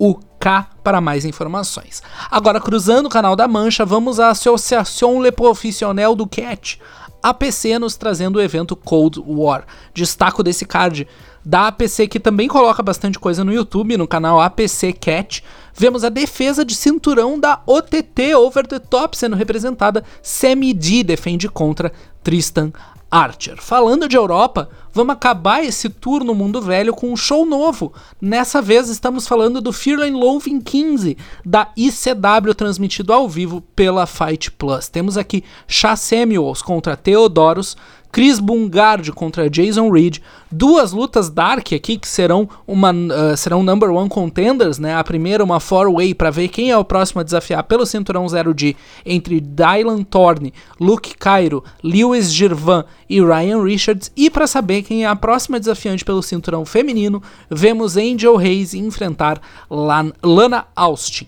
HeavyProUK 0.00 0.34
para 0.82 1.00
mais 1.00 1.24
informações. 1.24 2.02
Agora, 2.30 2.60
cruzando 2.60 3.06
o 3.06 3.10
canal 3.10 3.34
da 3.34 3.48
Mancha, 3.48 3.84
vamos 3.84 4.20
à 4.20 4.28
Associação 4.28 5.22
Le 5.22 5.32
Professionnel 5.32 6.14
do 6.14 6.26
Cat, 6.26 6.78
APC 7.22 7.78
nos 7.78 7.96
trazendo 7.96 8.36
o 8.36 8.42
evento 8.42 8.76
Cold 8.76 9.22
War. 9.26 9.64
Destaco 9.94 10.42
desse 10.42 10.66
card 10.66 11.08
da 11.42 11.68
APC, 11.68 12.06
que 12.06 12.20
também 12.20 12.48
coloca 12.48 12.82
bastante 12.82 13.18
coisa 13.18 13.42
no 13.42 13.52
YouTube, 13.52 13.96
no 13.96 14.06
canal 14.06 14.40
APC 14.40 14.92
Cat, 14.92 15.42
vemos 15.74 16.04
a 16.04 16.10
defesa 16.10 16.64
de 16.64 16.74
cinturão 16.74 17.38
da 17.38 17.62
OTT 17.66 18.34
Over 18.34 18.66
the 18.66 18.78
Top 18.78 19.16
sendo 19.16 19.36
representada. 19.36 20.04
Semi 20.22 20.74
D 20.74 21.02
defende 21.02 21.48
contra 21.48 21.92
Tristan 22.22 22.72
Archer. 23.14 23.62
Falando 23.62 24.08
de 24.08 24.16
Europa, 24.16 24.68
vamos 24.92 25.12
acabar 25.12 25.64
esse 25.64 25.88
tour 25.88 26.24
no 26.24 26.34
mundo 26.34 26.60
velho 26.60 26.92
com 26.92 27.12
um 27.12 27.16
show 27.16 27.46
novo. 27.46 27.92
Nessa 28.20 28.60
vez 28.60 28.88
estamos 28.88 29.28
falando 29.28 29.60
do 29.60 29.72
Fear 29.72 30.00
and 30.00 30.18
Loathing 30.18 30.60
15 30.60 31.16
da 31.46 31.68
ICW 31.76 32.52
transmitido 32.56 33.12
ao 33.12 33.28
vivo 33.28 33.60
pela 33.76 34.04
Fight 34.04 34.50
Plus. 34.50 34.88
Temos 34.88 35.16
aqui 35.16 35.44
Chá 35.68 35.94
Samuels 35.94 36.60
contra 36.60 36.96
Theodorus, 36.96 37.76
Chris 38.14 38.38
Bungard 38.38 39.10
contra 39.10 39.50
Jason 39.50 39.90
Reed, 39.90 40.18
duas 40.48 40.92
lutas 40.92 41.28
Dark 41.28 41.72
aqui 41.72 41.98
que 41.98 42.06
serão 42.06 42.48
uma 42.64 42.92
uh, 42.92 43.36
serão 43.36 43.60
number 43.60 43.90
one 43.90 44.08
contenders, 44.08 44.78
né? 44.78 44.94
A 44.94 45.02
primeira 45.02 45.42
uma 45.42 45.58
four 45.58 45.92
way 45.92 46.14
para 46.14 46.30
ver 46.30 46.46
quem 46.46 46.70
é 46.70 46.78
o 46.78 46.84
próximo 46.84 47.20
a 47.20 47.24
desafiar 47.24 47.64
pelo 47.64 47.84
cinturão 47.84 48.24
0G 48.26 48.76
entre 49.04 49.40
Dylan 49.40 50.04
Thorne, 50.04 50.54
Luke 50.78 51.16
Cairo, 51.16 51.64
Lewis 51.82 52.32
Girvan 52.32 52.84
e 53.10 53.20
Ryan 53.20 53.64
Richards 53.64 54.12
e 54.16 54.30
para 54.30 54.46
saber 54.46 54.82
quem 54.82 55.02
é 55.02 55.08
a 55.08 55.16
próxima 55.16 55.58
desafiante 55.58 56.04
pelo 56.04 56.22
cinturão 56.22 56.64
feminino, 56.64 57.20
vemos 57.50 57.96
Angel 57.96 58.38
Hayes 58.38 58.74
enfrentar 58.74 59.40
Lan 59.68 60.12
Lana 60.22 60.66
Austin. 60.76 61.26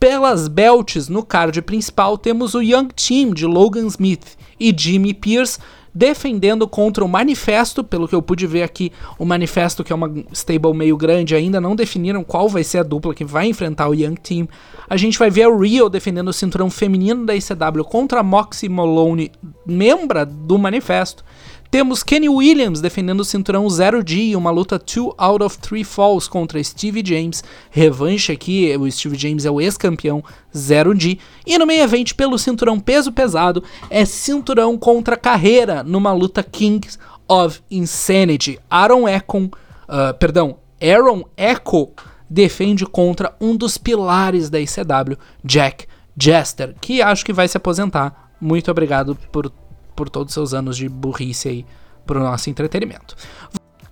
Pelas 0.00 0.48
belts 0.48 1.08
no 1.08 1.24
card 1.24 1.62
principal 1.62 2.18
temos 2.18 2.54
o 2.54 2.60
Young 2.60 2.88
Team 2.88 3.32
de 3.32 3.46
Logan 3.46 3.86
Smith 3.86 4.36
e 4.58 4.74
Jimmy 4.76 5.14
Pierce 5.14 5.58
defendendo 5.98 6.68
contra 6.68 7.04
o 7.04 7.08
Manifesto, 7.08 7.82
pelo 7.82 8.06
que 8.06 8.14
eu 8.14 8.22
pude 8.22 8.46
ver 8.46 8.62
aqui, 8.62 8.92
o 9.18 9.24
Manifesto, 9.24 9.82
que 9.82 9.92
é 9.92 9.96
uma 9.96 10.08
stable 10.32 10.72
meio 10.72 10.96
grande, 10.96 11.34
ainda 11.34 11.60
não 11.60 11.74
definiram 11.74 12.22
qual 12.22 12.48
vai 12.48 12.62
ser 12.62 12.78
a 12.78 12.82
dupla 12.84 13.12
que 13.12 13.24
vai 13.24 13.48
enfrentar 13.48 13.88
o 13.88 13.94
Young 13.94 14.14
Team. 14.14 14.48
A 14.88 14.96
gente 14.96 15.18
vai 15.18 15.28
ver 15.28 15.42
a 15.42 15.56
Rio 15.56 15.88
defendendo 15.88 16.28
o 16.28 16.32
cinturão 16.32 16.70
feminino 16.70 17.26
da 17.26 17.34
ICW 17.34 17.82
contra 17.82 18.20
a 18.20 18.22
Moxie 18.22 18.68
Malone, 18.68 19.32
membra 19.66 20.24
do 20.24 20.56
Manifesto. 20.56 21.24
Temos 21.70 22.02
Kenny 22.02 22.30
Williams 22.30 22.80
defendendo 22.80 23.20
o 23.20 23.24
cinturão 23.24 23.66
0G, 23.66 24.34
uma 24.34 24.50
luta 24.50 24.78
2 24.78 25.12
out 25.18 25.44
of 25.44 25.58
3 25.58 25.86
falls 25.86 26.26
contra 26.26 26.62
Steve 26.64 27.02
James. 27.04 27.44
Revanche 27.70 28.32
aqui, 28.32 28.74
o 28.74 28.90
Steve 28.90 29.18
James 29.18 29.44
é 29.44 29.50
o 29.50 29.60
ex-campeão 29.60 30.24
0G. 30.54 31.18
E 31.46 31.58
no 31.58 31.66
meio 31.66 31.82
evento, 31.82 32.14
pelo 32.14 32.38
cinturão 32.38 32.80
peso 32.80 33.12
pesado, 33.12 33.62
é 33.90 34.06
cinturão 34.06 34.78
contra 34.78 35.14
carreira 35.14 35.82
numa 35.82 36.10
luta 36.10 36.42
Kings 36.42 36.98
of 37.28 37.60
Insanity. 37.70 38.58
Aaron 38.70 39.06
Econ, 39.06 39.44
uh, 39.44 40.14
perdão, 40.18 40.56
Aaron 40.80 41.24
Echo 41.36 41.90
defende 42.30 42.86
contra 42.86 43.34
um 43.38 43.54
dos 43.54 43.76
pilares 43.76 44.48
da 44.48 44.58
ICW, 44.58 45.18
Jack 45.44 45.86
Jester, 46.16 46.74
que 46.80 47.02
acho 47.02 47.26
que 47.26 47.32
vai 47.32 47.46
se 47.46 47.58
aposentar. 47.58 48.30
Muito 48.40 48.70
obrigado 48.70 49.14
por 49.30 49.52
por 49.98 50.08
todos 50.08 50.30
os 50.30 50.34
seus 50.34 50.54
anos 50.54 50.76
de 50.76 50.88
burrice 50.88 51.48
aí 51.48 51.66
pro 52.06 52.20
nosso 52.20 52.48
entretenimento. 52.48 53.16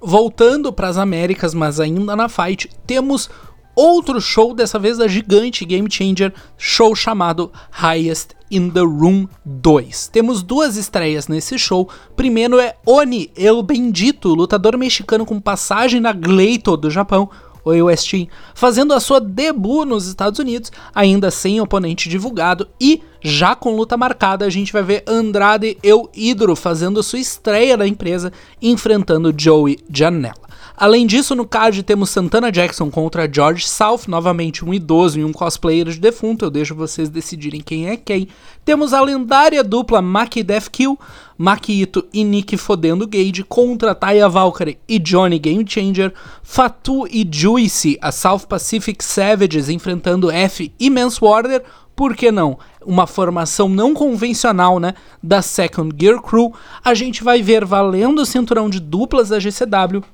Voltando 0.01 0.73
para 0.73 0.87
as 0.87 0.97
Américas, 0.97 1.53
mas 1.53 1.81
ainda 1.81 2.15
na 2.15 2.29
fight, 2.29 2.71
temos 2.87 3.29
outro 3.75 4.21
show, 4.21 4.55
dessa 4.55 4.79
vez 4.79 4.99
da 4.99 5.09
gigante 5.09 5.65
Game 5.65 5.91
Changer, 5.91 6.33
show 6.57 6.95
chamado 6.95 7.51
Highest 7.73 8.37
in 8.49 8.71
the 8.71 8.83
Room 8.83 9.27
2. 9.45 10.07
Temos 10.07 10.45
duas 10.45 10.77
estreias 10.77 11.27
nesse 11.27 11.59
show. 11.59 11.89
Primeiro 12.15 12.61
é 12.61 12.77
Oni 12.87 13.29
El 13.37 13.61
Bendito, 13.65 14.33
lutador 14.33 14.79
mexicano 14.79 15.27
com 15.27 15.41
passagem 15.41 16.01
na 16.01 16.13
Gleito 16.13 16.77
do 16.77 16.89
Japão, 16.89 17.29
o 17.65 17.73
US 17.73 18.05
Team, 18.05 18.29
fazendo 18.55 18.95
a 18.95 19.01
sua 19.01 19.21
debut 19.21 19.85
nos 19.85 20.07
Estados 20.07 20.39
Unidos, 20.39 20.71
ainda 20.95 21.33
sem 21.33 21.61
oponente 21.61 22.09
divulgado 22.09 22.69
e 22.81 23.03
já 23.27 23.57
com 23.57 23.75
luta 23.75 23.97
marcada, 23.97 24.45
a 24.45 24.51
gente 24.51 24.73
vai 24.73 24.85
ver 24.85 25.03
Andrade 25.05 25.77
El 25.83 26.09
Hidro 26.15 26.55
fazendo 26.55 27.03
sua 27.03 27.19
estreia 27.19 27.77
na 27.77 27.87
empresa, 27.87 28.33
enfrentando 28.63 29.35
Joey 29.37 29.79
Janela. 29.93 30.47
Além 30.77 31.07
disso, 31.07 31.35
no 31.35 31.47
card 31.47 31.83
temos 31.83 32.11
Santana 32.11 32.53
Jackson 32.53 32.91
contra 32.91 33.29
George 33.33 33.67
South, 33.67 34.03
novamente 34.07 34.63
um 34.63 34.75
idoso 34.75 35.19
e 35.19 35.25
um 35.25 35.33
cosplayer 35.33 35.87
de 35.87 35.99
defunto, 35.99 36.45
eu 36.45 36.51
deixo 36.51 36.75
vocês 36.75 37.09
decidirem 37.09 37.63
quem 37.63 37.89
é 37.89 37.97
quem. 37.97 38.29
Temos 38.63 38.93
a 38.93 39.01
lendária 39.01 39.65
dupla 39.65 40.03
Maki 40.03 40.43
Death 40.43 40.69
Kill, 40.69 40.99
Maki 41.39 41.81
Ito 41.81 42.07
e 42.13 42.23
Nick 42.23 42.59
Fodendo 42.59 43.07
Gage 43.07 43.43
contra 43.43 43.95
Taya 43.95 44.29
Valkyrie 44.29 44.79
e 44.87 44.99
Johnny 44.99 45.39
Game 45.39 45.65
Changer, 45.67 46.13
Fatu 46.43 47.09
e 47.09 47.27
Juicy, 47.29 47.99
a 48.01 48.13
South 48.13 48.47
Pacific 48.47 49.03
Savages 49.03 49.71
enfrentando 49.71 50.31
F 50.31 50.71
e 50.79 50.91
Mance 50.91 51.19
Warder, 51.23 51.65
por 51.97 52.15
que 52.15 52.31
não? 52.31 52.59
Uma 52.85 53.07
formação 53.07 53.69
não 53.69 53.95
convencional, 53.95 54.79
né, 54.79 54.95
da 55.23 55.43
Second 55.43 55.97
Gear 55.99 56.23
Crew, 56.23 56.55
a 56.85 56.95
gente 56.95 57.25
vai 57.25 57.43
ver 57.43 57.65
valendo 57.65 58.21
o 58.21 58.27
cinturão 58.27 58.71
de 58.71 58.79
duplas 58.79 59.31
da 59.31 59.41
GCW 59.41 60.05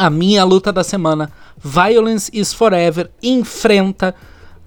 a 0.00 0.08
minha 0.08 0.42
luta 0.44 0.72
da 0.72 0.82
semana, 0.82 1.30
Violence 1.58 2.30
is 2.32 2.54
Forever, 2.54 3.10
enfrenta 3.22 4.14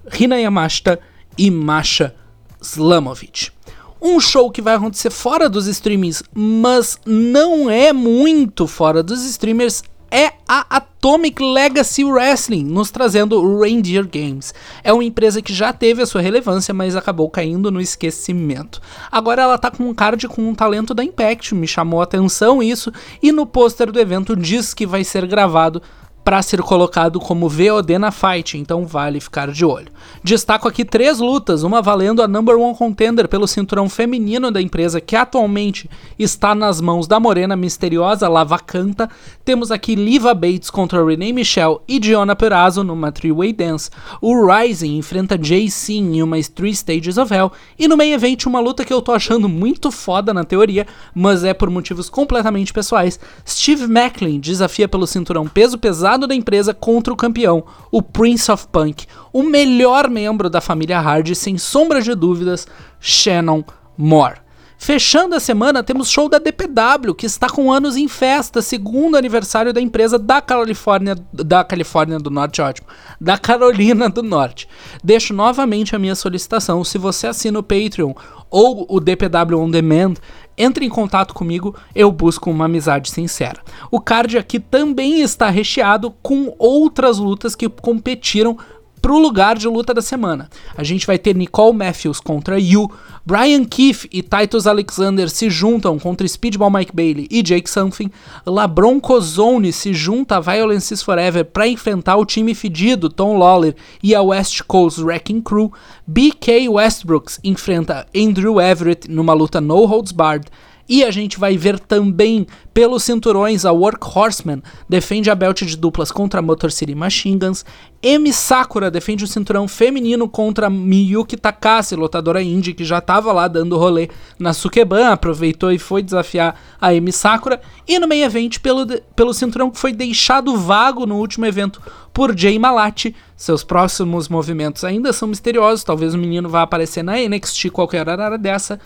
Rina 0.06 0.38
Yamashita 0.38 1.00
e 1.36 1.50
Masha 1.50 2.14
Slamovich. 2.62 3.52
Um 4.00 4.20
show 4.20 4.48
que 4.48 4.62
vai 4.62 4.76
acontecer 4.76 5.10
fora 5.10 5.48
dos 5.48 5.66
streamings, 5.66 6.22
mas 6.32 7.00
não 7.04 7.68
é 7.68 7.92
muito 7.92 8.68
fora 8.68 9.02
dos 9.02 9.24
streamers, 9.24 9.82
é 10.10 10.32
a 10.46 10.64
Atomic 10.76 11.42
Legacy 11.42 12.04
Wrestling, 12.04 12.64
nos 12.64 12.90
trazendo 12.90 13.60
Reindeer 13.60 14.06
Games. 14.06 14.54
É 14.82 14.92
uma 14.92 15.04
empresa 15.04 15.42
que 15.42 15.52
já 15.52 15.72
teve 15.72 16.02
a 16.02 16.06
sua 16.06 16.20
relevância, 16.20 16.72
mas 16.72 16.96
acabou 16.96 17.28
caindo 17.28 17.70
no 17.70 17.80
esquecimento. 17.80 18.80
Agora 19.10 19.42
ela 19.42 19.58
tá 19.58 19.70
com 19.70 19.84
um 19.84 19.94
card 19.94 20.28
com 20.28 20.48
um 20.48 20.54
talento 20.54 20.94
da 20.94 21.04
Impact, 21.04 21.54
me 21.54 21.66
chamou 21.66 22.00
a 22.00 22.04
atenção 22.04 22.62
isso, 22.62 22.92
e 23.22 23.32
no 23.32 23.46
pôster 23.46 23.90
do 23.90 24.00
evento 24.00 24.36
diz 24.36 24.72
que 24.72 24.86
vai 24.86 25.04
ser 25.04 25.26
gravado 25.26 25.82
para 26.24 26.40
ser 26.40 26.62
colocado 26.62 27.20
como 27.20 27.50
VOD 27.50 27.98
na 27.98 28.10
fight, 28.10 28.56
então 28.56 28.86
vale 28.86 29.20
ficar 29.20 29.52
de 29.52 29.62
olho. 29.62 29.88
Destaco 30.22 30.66
aqui 30.66 30.82
três 30.82 31.20
lutas, 31.20 31.62
uma 31.62 31.82
valendo 31.82 32.22
a 32.22 32.28
number 32.28 32.58
one 32.58 32.74
contender 32.74 33.28
pelo 33.28 33.46
cinturão 33.46 33.90
feminino 33.90 34.50
da 34.50 34.60
empresa 34.60 35.02
que 35.02 35.14
atualmente 35.14 35.88
está 36.18 36.54
nas 36.54 36.80
mãos 36.80 37.06
da 37.06 37.20
morena 37.20 37.54
misteriosa 37.54 38.26
Lavacanta. 38.26 39.10
Temos 39.44 39.70
aqui 39.70 39.94
Liva 39.94 40.32
Bates 40.32 40.70
contra 40.70 41.04
Renee 41.04 41.32
Michelle 41.32 41.80
e 41.86 41.98
Diona 41.98 42.34
Perazzo 42.34 42.82
numa 42.82 43.12
three-way 43.12 43.52
dance. 43.52 43.90
O 44.22 44.46
Rising 44.46 44.96
enfrenta 44.96 45.38
Sin 45.70 46.16
em 46.16 46.22
uma 46.22 46.42
Three 46.42 46.74
Stages 46.74 47.18
of 47.18 47.32
Hell. 47.32 47.52
E 47.78 47.86
no 47.86 47.96
main 47.96 48.12
event 48.12 48.46
uma 48.46 48.60
luta 48.60 48.84
que 48.84 48.92
eu 48.92 49.02
tô 49.02 49.12
achando 49.12 49.48
muito 49.48 49.90
foda 49.90 50.32
na 50.32 50.42
teoria, 50.44 50.86
mas 51.14 51.44
é 51.44 51.52
por 51.52 51.68
motivos 51.68 52.08
completamente 52.08 52.72
pessoais. 52.72 53.20
Steve 53.46 53.86
Macklin 53.86 54.40
desafia 54.40 54.88
pelo 54.88 55.06
cinturão 55.06 55.46
peso 55.46 55.76
pesado 55.76 56.13
lado 56.14 56.26
da 56.28 56.34
empresa 56.34 56.72
contra 56.72 57.12
o 57.12 57.16
campeão, 57.16 57.64
o 57.90 58.00
Prince 58.00 58.50
of 58.50 58.68
Punk, 58.70 59.06
o 59.32 59.42
melhor 59.42 60.08
membro 60.08 60.48
da 60.48 60.60
família 60.60 61.00
Hard, 61.00 61.34
sem 61.34 61.58
sombra 61.58 62.00
de 62.00 62.14
dúvidas, 62.14 62.68
Shannon 63.00 63.64
Moore. 63.98 64.44
Fechando 64.78 65.34
a 65.34 65.40
semana, 65.40 65.82
temos 65.82 66.10
show 66.10 66.28
da 66.28 66.38
DPW, 66.38 67.14
que 67.16 67.26
está 67.26 67.48
com 67.48 67.72
anos 67.72 67.96
em 67.96 68.06
festa, 68.06 68.60
segundo 68.60 69.16
aniversário 69.16 69.72
da 69.72 69.80
empresa 69.80 70.18
da 70.18 70.40
Califórnia, 70.40 71.16
da 71.32 71.64
Califórnia 71.64 72.18
do 72.18 72.30
Norte, 72.30 72.60
ótimo, 72.60 72.86
da 73.20 73.38
Carolina 73.38 74.08
do 74.08 74.22
Norte. 74.22 74.68
Deixo 75.02 75.32
novamente 75.32 75.96
a 75.96 75.98
minha 75.98 76.14
solicitação, 76.14 76.84
se 76.84 76.98
você 76.98 77.26
assina 77.26 77.58
o 77.58 77.62
Patreon 77.62 78.12
ou 78.50 78.86
o 78.88 79.00
DPW 79.00 79.58
On 79.58 79.70
Demand, 79.70 80.14
entre 80.56 80.84
em 80.86 80.88
contato 80.88 81.34
comigo, 81.34 81.74
eu 81.94 82.10
busco 82.10 82.50
uma 82.50 82.66
amizade 82.66 83.10
sincera. 83.10 83.60
O 83.90 84.00
card 84.00 84.38
aqui 84.38 84.58
também 84.58 85.20
está 85.20 85.50
recheado 85.50 86.10
com 86.22 86.54
outras 86.58 87.18
lutas 87.18 87.54
que 87.54 87.68
competiram 87.68 88.56
pro 89.04 89.18
lugar 89.18 89.58
de 89.58 89.68
luta 89.68 89.92
da 89.92 90.00
semana. 90.00 90.48
A 90.74 90.82
gente 90.82 91.06
vai 91.06 91.18
ter 91.18 91.36
Nicole 91.36 91.76
Matthews 91.76 92.20
contra 92.20 92.58
Yu, 92.58 92.90
Brian 93.22 93.62
Keefe 93.62 94.08
e 94.10 94.22
Titus 94.22 94.66
Alexander 94.66 95.28
se 95.28 95.50
juntam 95.50 95.98
contra 95.98 96.26
Speedball 96.26 96.70
Mike 96.70 96.96
Bailey 96.96 97.28
e 97.30 97.42
Jake 97.42 97.68
Something, 97.68 98.10
LaBron 98.46 98.98
Cozzone 98.98 99.72
se 99.72 99.92
junta 99.92 100.38
a 100.38 100.40
Violences 100.40 101.02
Forever 101.02 101.44
para 101.44 101.68
enfrentar 101.68 102.16
o 102.16 102.24
time 102.24 102.54
fedido 102.54 103.10
Tom 103.10 103.36
Lawler 103.36 103.76
e 104.02 104.14
a 104.14 104.22
West 104.22 104.62
Coast 104.62 104.98
Wrecking 105.02 105.42
Crew, 105.42 105.70
BK 106.06 106.70
Westbrooks 106.70 107.38
enfrenta 107.44 108.06
Andrew 108.16 108.58
Everett 108.58 109.10
numa 109.10 109.34
luta 109.34 109.60
no 109.60 109.84
holds 109.84 110.12
barred, 110.12 110.48
e 110.88 111.02
a 111.02 111.10
gente 111.10 111.38
vai 111.38 111.56
ver 111.56 111.78
também 111.78 112.46
pelos 112.72 113.04
cinturões 113.04 113.64
a 113.64 113.72
Workhorseman 113.72 114.62
defende 114.88 115.30
a 115.30 115.34
belt 115.34 115.62
de 115.62 115.76
duplas 115.76 116.10
contra 116.10 116.42
Motor 116.42 116.72
City 116.72 116.94
Machine 116.94 117.38
Guns. 117.38 117.64
M 118.02 118.30
Sakura 118.32 118.90
defende 118.90 119.24
o 119.24 119.28
cinturão 119.28 119.66
feminino 119.66 120.28
contra 120.28 120.68
Miyuki 120.68 121.36
Takase, 121.36 121.96
lutadora 121.96 122.42
indie 122.42 122.74
que 122.74 122.84
já 122.84 122.98
estava 122.98 123.32
lá 123.32 123.48
dando 123.48 123.78
rolê 123.78 124.10
na 124.38 124.52
Sukeban, 124.52 125.08
aproveitou 125.08 125.72
e 125.72 125.78
foi 125.78 126.02
desafiar 126.02 126.60
a 126.80 126.92
M 126.92 127.10
Sakura. 127.12 127.60
E 127.88 127.98
no 127.98 128.08
main 128.08 128.22
event 128.22 128.58
pelo, 128.58 128.86
pelo 129.16 129.32
cinturão 129.32 129.70
que 129.70 129.78
foi 129.78 129.92
deixado 129.92 130.56
vago 130.56 131.06
no 131.06 131.16
último 131.16 131.46
evento 131.46 131.80
por 132.12 132.36
Jay 132.36 132.58
Malati. 132.58 133.14
Seus 133.36 133.64
próximos 133.64 134.28
movimentos 134.28 134.84
ainda 134.84 135.12
são 135.12 135.28
misteriosos, 135.28 135.84
talvez 135.84 136.12
o 136.12 136.18
menino 136.18 136.48
vá 136.48 136.62
aparecer 136.62 137.02
na 137.02 137.16
NXT 137.16 137.70
qualquer 137.70 138.08
hora 138.08 138.36
dessa 138.36 138.78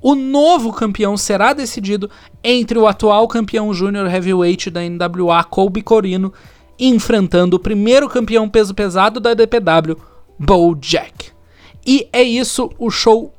o 0.00 0.14
novo 0.14 0.72
campeão 0.72 1.16
será 1.16 1.52
decidido 1.52 2.10
entre 2.42 2.78
o 2.78 2.86
atual 2.86 3.26
campeão 3.26 3.72
júnior 3.74 4.06
heavyweight 4.06 4.70
da 4.70 4.80
NWA, 4.82 5.42
Colby 5.44 5.82
Corino, 5.82 6.32
enfrentando 6.78 7.56
o 7.56 7.60
primeiro 7.60 8.08
campeão 8.08 8.48
peso 8.48 8.74
pesado 8.74 9.18
da 9.18 9.34
DPW, 9.34 9.96
Jack. 10.78 11.32
E 11.86 12.08
é 12.12 12.22
isso, 12.22 12.70
o 12.78 12.90
show 12.90 13.34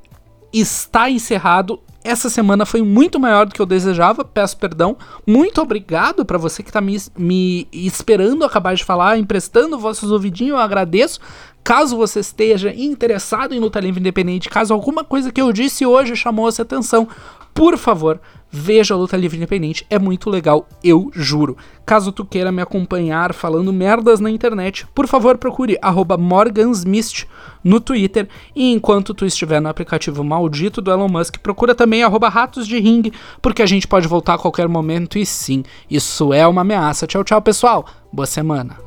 está 0.52 1.10
encerrado. 1.10 1.80
Essa 2.10 2.28
semana 2.28 2.66
foi 2.66 2.82
muito 2.82 3.20
maior 3.20 3.46
do 3.46 3.54
que 3.54 3.62
eu 3.62 3.68
desejava, 3.68 4.26
peço 4.26 4.58
perdão. 4.58 4.98
Muito 5.28 5.62
obrigado 5.62 6.26
para 6.26 6.40
você 6.40 6.64
que 6.64 6.72
está 6.72 6.82
me, 6.82 6.98
me, 7.16 7.68
esperando 7.72 8.44
acabar 8.44 8.74
de 8.74 8.84
falar, 8.84 9.20
emprestando 9.20 9.78
vossos 9.78 10.10
ouvidinhos, 10.12 10.54
eu 10.54 10.58
agradeço. 10.58 11.20
Caso 11.64 11.96
você 11.96 12.22
esteja 12.22 12.74
interessado 12.74 13.54
em 13.54 13.60
luta 13.60 13.80
livre 13.80 14.00
independente, 14.00 14.50
caso 14.50 14.74
alguma 14.74 15.04
coisa 15.04 15.32
que 15.32 15.40
eu 15.40 15.54
disse 15.54 15.86
hoje 15.86 16.16
chamou 16.16 16.48
a 16.48 16.52
sua 16.52 16.64
atenção, 16.64 17.08
por 17.54 17.78
favor, 17.78 18.20
veja 18.52 18.94
a 18.94 18.98
luta 18.98 19.16
livre 19.16 19.38
independente, 19.38 19.86
é 19.90 20.00
muito 20.00 20.30
legal, 20.30 20.68
eu 20.84 21.12
juro. 21.14 21.58
Caso 21.86 22.12
tu 22.12 22.26
queira 22.26 22.52
me 22.52 22.62
acompanhar 22.62 23.34
falando 23.34 23.74
merdas 23.74 24.20
na 24.20 24.30
internet, 24.30 24.88
por 24.94 25.08
favor 25.08 25.38
procure 25.38 25.78
morgansmist 26.18 27.28
no 27.64 27.80
Twitter 27.80 28.28
e 28.56 28.72
enquanto 28.72 29.14
tu 29.14 29.26
estiver 29.26 29.62
no 29.62 29.70
aplicativo 29.70 30.24
maldito 30.24 30.82
do 30.82 30.92
Elon 30.92 31.10
Musk, 31.10 31.38
procura 31.38 31.76
também 31.76 32.04
ratos 32.30 32.68
de 32.68 32.80
ring, 32.80 33.12
porque 33.42 33.62
a 33.62 33.66
gente 33.66 33.88
pode 33.88 34.08
voltar 34.08 34.36
a 34.36 34.40
qualquer 34.40 34.68
momento 34.68 35.18
e 35.18 35.26
sim, 35.26 35.64
isso 35.90 36.34
é 36.34 36.48
uma 36.48 36.62
ameaça. 36.62 37.08
Tchau, 37.08 37.24
tchau, 37.24 37.42
pessoal. 37.42 37.86
Boa 38.12 38.26
semana. 38.26 38.78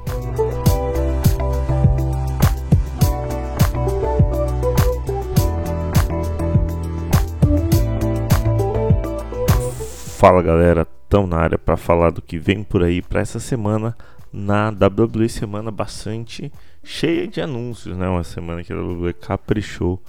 Fala 10.22 10.40
galera, 10.40 10.84
tão 11.08 11.26
na 11.26 11.36
área 11.36 11.58
para 11.58 11.76
falar 11.76 12.10
do 12.10 12.22
que 12.22 12.38
vem 12.38 12.62
por 12.62 12.84
aí 12.84 13.02
para 13.02 13.20
essa 13.20 13.40
semana 13.40 13.92
na 14.32 14.68
WWE 14.68 15.28
semana 15.28 15.68
bastante 15.68 16.52
cheia 16.84 17.26
de 17.26 17.40
anúncios, 17.40 17.96
né? 17.96 18.08
Uma 18.08 18.22
semana 18.22 18.62
que 18.62 18.72
a 18.72 18.76
WWE 18.80 19.14
caprichou 19.14 20.00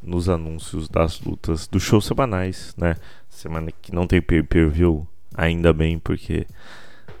nos 0.00 0.28
anúncios 0.28 0.88
das 0.88 1.20
lutas 1.20 1.66
dos 1.66 1.82
shows 1.82 2.06
semanais, 2.06 2.72
né? 2.78 2.94
Semana 3.28 3.72
que 3.82 3.92
não 3.92 4.06
tem 4.06 4.22
pay-per-view, 4.22 5.04
ainda 5.34 5.72
bem, 5.72 5.98
porque 5.98 6.46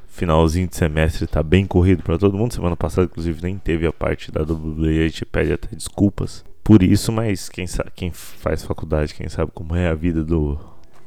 finalzinho 0.06 0.68
de 0.68 0.76
semestre 0.76 1.26
tá 1.26 1.42
bem 1.42 1.66
corrido 1.66 2.04
para 2.04 2.18
todo 2.18 2.38
mundo. 2.38 2.54
Semana 2.54 2.76
passada, 2.76 3.08
inclusive, 3.10 3.42
nem 3.42 3.58
teve 3.58 3.84
a 3.84 3.92
parte 3.92 4.30
da 4.30 4.42
WWE, 4.42 5.00
a 5.00 5.08
gente 5.08 5.26
pede 5.26 5.54
até 5.54 5.74
desculpas 5.74 6.44
por 6.62 6.84
isso, 6.84 7.10
mas 7.10 7.48
quem, 7.48 7.66
sabe, 7.66 7.90
quem 7.96 8.12
faz 8.12 8.62
faculdade, 8.62 9.12
quem 9.12 9.28
sabe 9.28 9.50
como 9.52 9.74
é 9.74 9.88
a 9.88 9.94
vida 9.94 10.22
do 10.22 10.56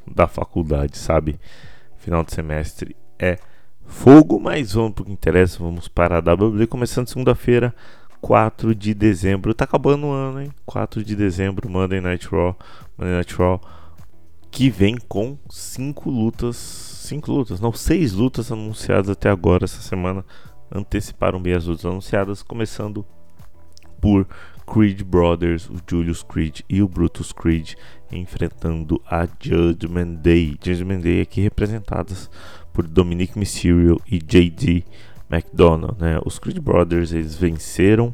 da 0.06 0.28
faculdade, 0.28 0.98
sabe? 0.98 1.40
Final 1.98 2.24
de 2.24 2.34
semestre 2.34 2.96
é 3.20 3.38
fogo, 3.86 4.40
mas 4.40 4.74
vamos 4.74 4.94
pro 4.94 5.06
que 5.06 5.12
interessa, 5.12 5.60
vamos 5.60 5.88
para 5.88 6.18
a 6.18 6.34
WWE 6.34 6.66
começando 6.68 7.08
segunda-feira, 7.08 7.76
4 8.20 8.74
de 8.74 8.94
dezembro. 8.94 9.54
Tá 9.54 9.66
acabando 9.66 10.08
o 10.08 10.12
ano, 10.12 10.42
hein? 10.42 10.52
4 10.66 11.04
de 11.04 11.16
dezembro, 11.16 11.70
Monday 11.70 12.02
Night 12.02 12.28
Raw, 12.28 12.58
Monday 12.98 13.16
Night 13.16 13.36
Raw 13.36 13.62
que 14.52 14.70
vem 14.70 14.98
com 15.08 15.38
cinco 15.50 16.10
lutas, 16.10 16.58
cinco 16.58 17.32
lutas, 17.32 17.62
não, 17.62 17.72
seis 17.72 18.12
lutas 18.12 18.52
anunciadas 18.52 19.10
até 19.10 19.30
agora 19.30 19.64
essa 19.64 19.82
semana. 19.82 20.26
Anteciparam 20.70 21.42
bem 21.42 21.54
as 21.54 21.66
lutas 21.66 21.86
anunciadas, 21.86 22.44
começando 22.44 23.06
por 24.00 24.28
Creed 24.72 25.02
Brothers, 25.04 25.70
o 25.70 25.78
Julius 25.90 26.22
Creed 26.22 26.62
e 26.70 26.82
o 26.82 26.88
Brutus 26.88 27.32
Creed 27.32 27.74
enfrentando 28.12 29.02
a 29.06 29.28
Judgment 29.40 30.16
Day. 30.16 30.58
Judgment 30.62 31.02
Day 31.02 31.22
aqui 31.22 31.42
representadas 31.42 32.30
por 32.74 32.88
Dominic 32.88 33.38
Mysterio 33.38 34.00
e 34.10 34.20
JD 34.20 34.84
McDonough. 35.30 35.96
Né? 36.00 36.20
Os 36.26 36.40
Creed 36.40 36.60
Brothers 36.60 37.12
eles 37.12 37.36
venceram 37.36 38.14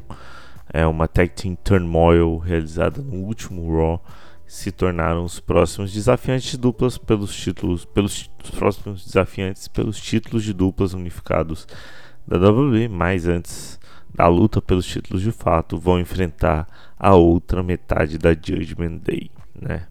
é, 0.72 0.86
uma 0.86 1.08
tag 1.08 1.32
team 1.34 1.56
turmoil 1.56 2.38
realizada 2.38 3.02
no 3.02 3.16
último 3.16 3.70
Raw. 3.76 4.02
Se 4.46 4.72
tornaram 4.72 5.24
os 5.24 5.40
próximos 5.40 5.92
desafiantes 5.92 6.52
de 6.52 6.56
duplas 6.56 6.96
pelos 6.96 7.36
títulos, 7.36 7.84
pelos 7.84 8.30
próximos 8.56 9.04
desafiantes 9.04 9.68
pelos 9.68 10.00
títulos 10.00 10.42
de 10.42 10.54
duplas 10.54 10.94
unificados 10.94 11.66
da 12.26 12.38
WWE. 12.38 12.88
Mas 12.88 13.26
antes 13.26 13.78
da 14.14 14.26
luta 14.26 14.62
pelos 14.62 14.86
títulos 14.86 15.22
de 15.22 15.32
fato, 15.32 15.76
vão 15.76 16.00
enfrentar 16.00 16.66
a 16.98 17.14
outra 17.14 17.62
metade 17.62 18.16
da 18.16 18.30
Judgment 18.30 19.00
Day 19.04 19.30
né? 19.60 19.86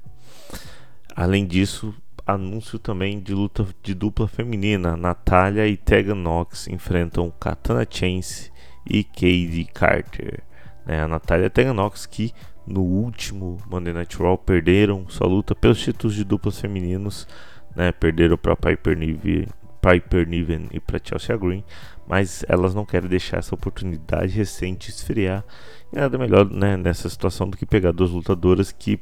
Além 1.16 1.46
disso, 1.46 1.96
anúncio 2.28 2.78
também 2.78 3.20
de 3.20 3.34
luta 3.34 3.66
de 3.82 3.94
dupla 3.96 4.28
feminina. 4.28 4.98
Natália 4.98 5.66
e 5.66 5.78
Tegan 5.78 6.16
Nox 6.16 6.68
enfrentam 6.68 7.32
Katana 7.40 7.88
Chance 7.90 8.52
e 8.86 9.04
Katie 9.04 9.66
Carter. 9.74 10.44
Né? 10.86 11.02
A 11.02 11.08
Natália 11.08 11.46
e 11.46 11.50
Tegan 11.50 11.74
Nox 11.74 12.06
que 12.06 12.34
no 12.66 12.82
último 12.82 13.58
Monday 13.68 13.94
Night 13.94 14.18
Raw 14.18 14.38
perderam 14.38 15.08
sua 15.08 15.26
luta 15.26 15.56
pelos 15.56 15.82
títulos 15.82 16.16
de 16.16 16.26
duplas 16.26 16.60
femininos. 16.60 17.28
Né? 17.76 17.92
Perderam 17.94 18.38
para 18.38 18.56
Piper 18.56 18.98
Niven, 18.98 19.48
Piper 19.82 20.28
Niven 20.28 20.68
e 20.72 20.80
para 20.80 21.00
Chelsea 21.02 21.38
Green. 21.38 21.64
Mas 22.06 22.44
elas 22.48 22.76
não 22.76 22.86
querem 22.86 23.10
deixar 23.10 23.38
essa 23.38 23.56
oportunidade 23.56 24.34
recente 24.34 24.90
esfriar. 24.90 25.44
E 25.92 25.96
nada 25.96 26.18
melhor 26.18 26.50
né, 26.50 26.76
nessa 26.76 27.10
situação 27.10 27.50
do 27.50 27.58
que 27.58 27.66
pegar 27.66 27.92
duas 27.92 28.12
lutadoras 28.12 28.72
que 28.72 29.00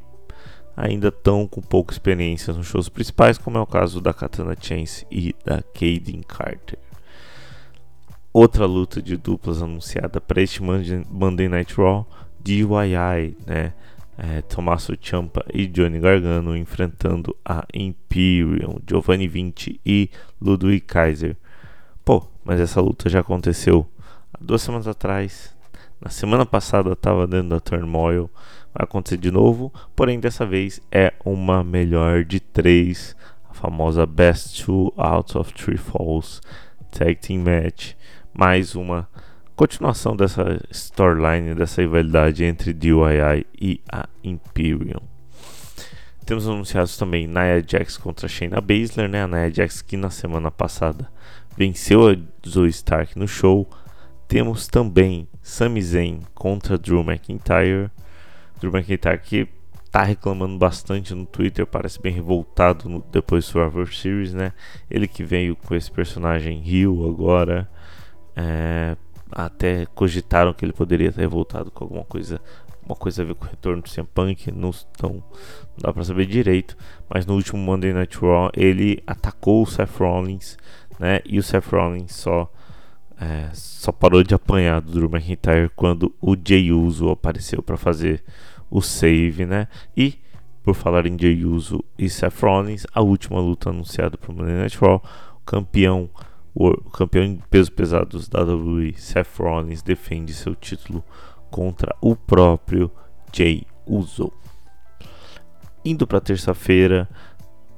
ainda 0.76 1.08
estão 1.08 1.48
com 1.48 1.62
pouca 1.62 1.94
experiência 1.94 2.54
nos 2.54 2.68
shows 2.68 2.90
principais, 2.90 3.38
como 3.38 3.58
é 3.58 3.62
o 3.62 3.68
caso 3.68 4.02
da 4.02 4.14
Katana 4.14 4.56
Chance 4.60 5.06
e 5.10 5.34
da 5.46 5.62
Kaden 5.62 6.22
Carter. 6.28 6.80
Outra 8.34 8.66
luta 8.66 9.02
de 9.02 9.16
duplas 9.16 9.62
anunciada 9.62 10.20
para 10.20 10.42
este 10.42 10.62
Monday 10.62 11.48
Night 11.48 11.74
Raw, 11.76 12.06
DIY, 12.42 13.38
né? 13.46 13.74
É, 14.18 14.42
Tommaso 14.44 14.94
Ciampa 15.02 15.44
e 15.54 15.68
Johnny 15.68 16.00
Gargano 16.00 16.56
enfrentando 16.56 17.36
a 17.44 17.66
Imperium, 17.74 18.80
Giovanni 18.88 19.28
Vinci 19.28 19.80
e 19.86 20.10
Ludwig 20.42 20.82
Kaiser. 20.82 21.36
Pô, 22.04 22.26
mas 22.46 22.62
essa 22.62 22.80
luta 22.80 23.10
já 23.10 23.20
aconteceu 23.20 23.86
há 24.34 24.38
duas 24.42 24.62
semanas 24.62 24.88
atrás. 24.88 25.54
Na 26.00 26.10
semana 26.10 26.46
passada 26.46 26.94
estava 26.94 27.28
dentro 27.28 27.50
da 27.50 27.60
Turmoil 27.60 28.30
acontecer 28.76 29.18
de 29.18 29.32
novo, 29.32 29.72
porém 29.96 30.20
dessa 30.20 30.46
vez 30.46 30.82
é 30.92 31.14
uma 31.24 31.64
melhor 31.64 32.24
de 32.24 32.40
três, 32.40 33.16
a 33.50 33.54
famosa 33.54 34.06
Best 34.06 34.64
Two 34.64 34.94
Out 34.98 35.38
of 35.38 35.54
Three 35.54 35.78
Falls 35.78 36.42
Tag 36.92 37.16
Team 37.16 37.44
Match, 37.44 37.94
mais 38.34 38.76
uma 38.76 39.08
continuação 39.56 40.16
dessa 40.16 40.62
storyline, 40.70 41.56
dessa 41.56 41.82
rivalidade 41.82 42.44
entre 42.44 42.74
DIY 42.74 43.46
e 43.60 43.82
a 43.92 44.08
Imperium. 44.24 45.02
Temos 46.26 46.48
anunciados 46.48 46.98
também 46.98 47.28
Nia 47.28 47.64
Jax 47.66 47.98
contra 47.98 48.28
Shayna 48.28 48.60
Baszler, 48.60 49.08
né? 49.08 49.24
A 49.24 49.28
Nia 49.28 49.54
Jax 49.54 49.82
que 49.82 49.96
na 49.96 50.10
semana 50.10 50.50
passada 50.50 51.08
venceu 51.56 52.10
a 52.10 52.16
Zoe 52.48 52.70
Stark 52.70 53.18
no 53.18 53.28
show. 53.28 53.70
Temos 54.28 54.68
também 54.68 55.28
Sami 55.44 55.82
Zayn 55.84 56.22
contra 56.34 56.80
Drew 56.80 57.04
McIntyre. 57.04 57.92
Drew 58.66 58.76
McIntyre 58.76 59.20
que 59.20 59.48
tá 59.92 60.04
reclamando 60.04 60.58
bastante 60.58 61.14
no 61.14 61.26
Twitter, 61.26 61.66
parece 61.66 62.02
bem 62.02 62.12
revoltado 62.12 62.90
no, 62.90 63.04
depois 63.12 63.46
do 63.46 63.48
Survivor 63.48 63.94
Series, 63.94 64.34
né? 64.34 64.52
Ele 64.90 65.08
que 65.08 65.24
veio 65.24 65.56
com 65.56 65.74
esse 65.74 65.90
personagem 65.90 66.60
Rio 66.60 67.08
agora, 67.08 67.70
é, 68.36 68.98
até 69.32 69.86
cogitaram 69.86 70.54
que 70.54 70.66
ele 70.66 70.74
poderia 70.74 71.12
ter 71.12 71.28
voltado 71.28 71.72
com 71.72 71.86
alguma 71.86 72.04
coisa 72.04 72.42
uma 72.86 72.96
coisa 72.96 73.24
a 73.24 73.26
ver 73.26 73.36
com 73.36 73.46
o 73.46 73.50
retorno 73.50 73.82
do 73.82 73.90
CM 73.90 74.08
Punk, 74.14 74.52
não, 74.52 74.72
não 75.02 75.24
dá 75.78 75.92
pra 75.92 76.04
saber 76.04 76.26
direito, 76.28 76.78
mas 77.10 77.26
no 77.26 77.34
último 77.34 77.60
Monday 77.60 77.92
Night 77.94 78.18
Raw 78.20 78.52
ele 78.54 79.02
atacou 79.08 79.64
o 79.64 79.66
Seth 79.66 79.98
Rollins, 79.98 80.56
né, 81.00 81.20
e 81.26 81.40
o 81.40 81.44
Seth 81.44 81.66
Rollins 81.66 82.14
só, 82.14 82.52
é, 83.20 83.50
só 83.54 83.92
parou 83.92 84.22
de 84.22 84.36
apanhar 84.36 84.82
do 84.82 84.92
Drew 84.92 85.10
McIntyre 85.10 85.72
quando 85.76 86.14
o 86.22 86.36
Jey 86.36 86.72
Uso 86.72 87.10
apareceu 87.10 87.64
para 87.64 87.76
fazer 87.76 88.24
o 88.70 88.82
save, 88.82 89.46
né, 89.46 89.68
e 89.96 90.20
por 90.64 90.74
falar 90.74 91.06
em 91.06 91.18
Jey 91.18 91.46
Uso 91.46 91.84
e 91.98 92.10
Seth 92.10 92.42
Rollins, 92.42 92.86
a 92.94 93.02
última 93.02 93.40
luta 93.40 93.70
anunciada 93.70 94.18
para 94.18 94.32
o 94.32 94.36
Monday 94.36 94.56
Night 94.56 94.78
Raw, 94.80 95.04
o 95.36 95.40
campeão 95.46 96.10
o 96.58 96.74
campeão 96.90 97.26
em 97.26 97.36
peso 97.50 97.70
pesados 97.70 98.30
da 98.30 98.42
WWE, 98.42 98.94
Seth 98.94 99.28
Rollins, 99.38 99.82
defende 99.82 100.34
seu 100.34 100.56
título 100.56 101.04
contra 101.52 101.94
o 102.00 102.16
próprio 102.16 102.90
Jay 103.34 103.68
Uso. 103.86 104.32
Indo 105.84 106.08
para 106.08 106.22
terça-feira, 106.22 107.10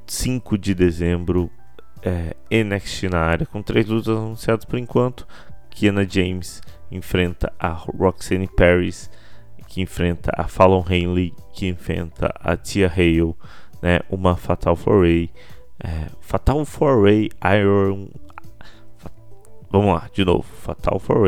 5 0.05 0.57
de 0.59 0.75
dezembro, 0.75 1.49
é, 2.03 2.35
NXT 2.63 3.09
na 3.09 3.19
área, 3.19 3.47
com 3.47 3.63
três 3.63 3.87
lutas 3.87 4.15
anunciadas 4.15 4.63
por 4.63 4.77
enquanto. 4.77 5.27
Kiana 5.71 6.07
James 6.07 6.61
enfrenta 6.91 7.51
a 7.59 7.69
Roxanne 7.69 8.47
Paris, 8.47 9.09
que 9.77 9.81
enfrenta 9.83 10.31
a 10.35 10.47
Fallon 10.47 10.83
Henley, 10.89 11.35
que 11.53 11.67
enfrenta 11.67 12.33
a 12.39 12.57
Tia 12.57 12.91
Hale, 12.91 13.35
né, 13.79 13.99
uma 14.09 14.35
Fatal 14.35 14.75
4 14.75 15.29
é, 15.79 16.07
Fatal 16.19 16.65
4 16.65 17.07
Iron. 17.59 18.07
Vamos 19.69 19.93
lá, 19.93 20.09
de 20.11 20.25
novo. 20.25 20.41
Fatal 20.41 20.99
4 20.99 21.27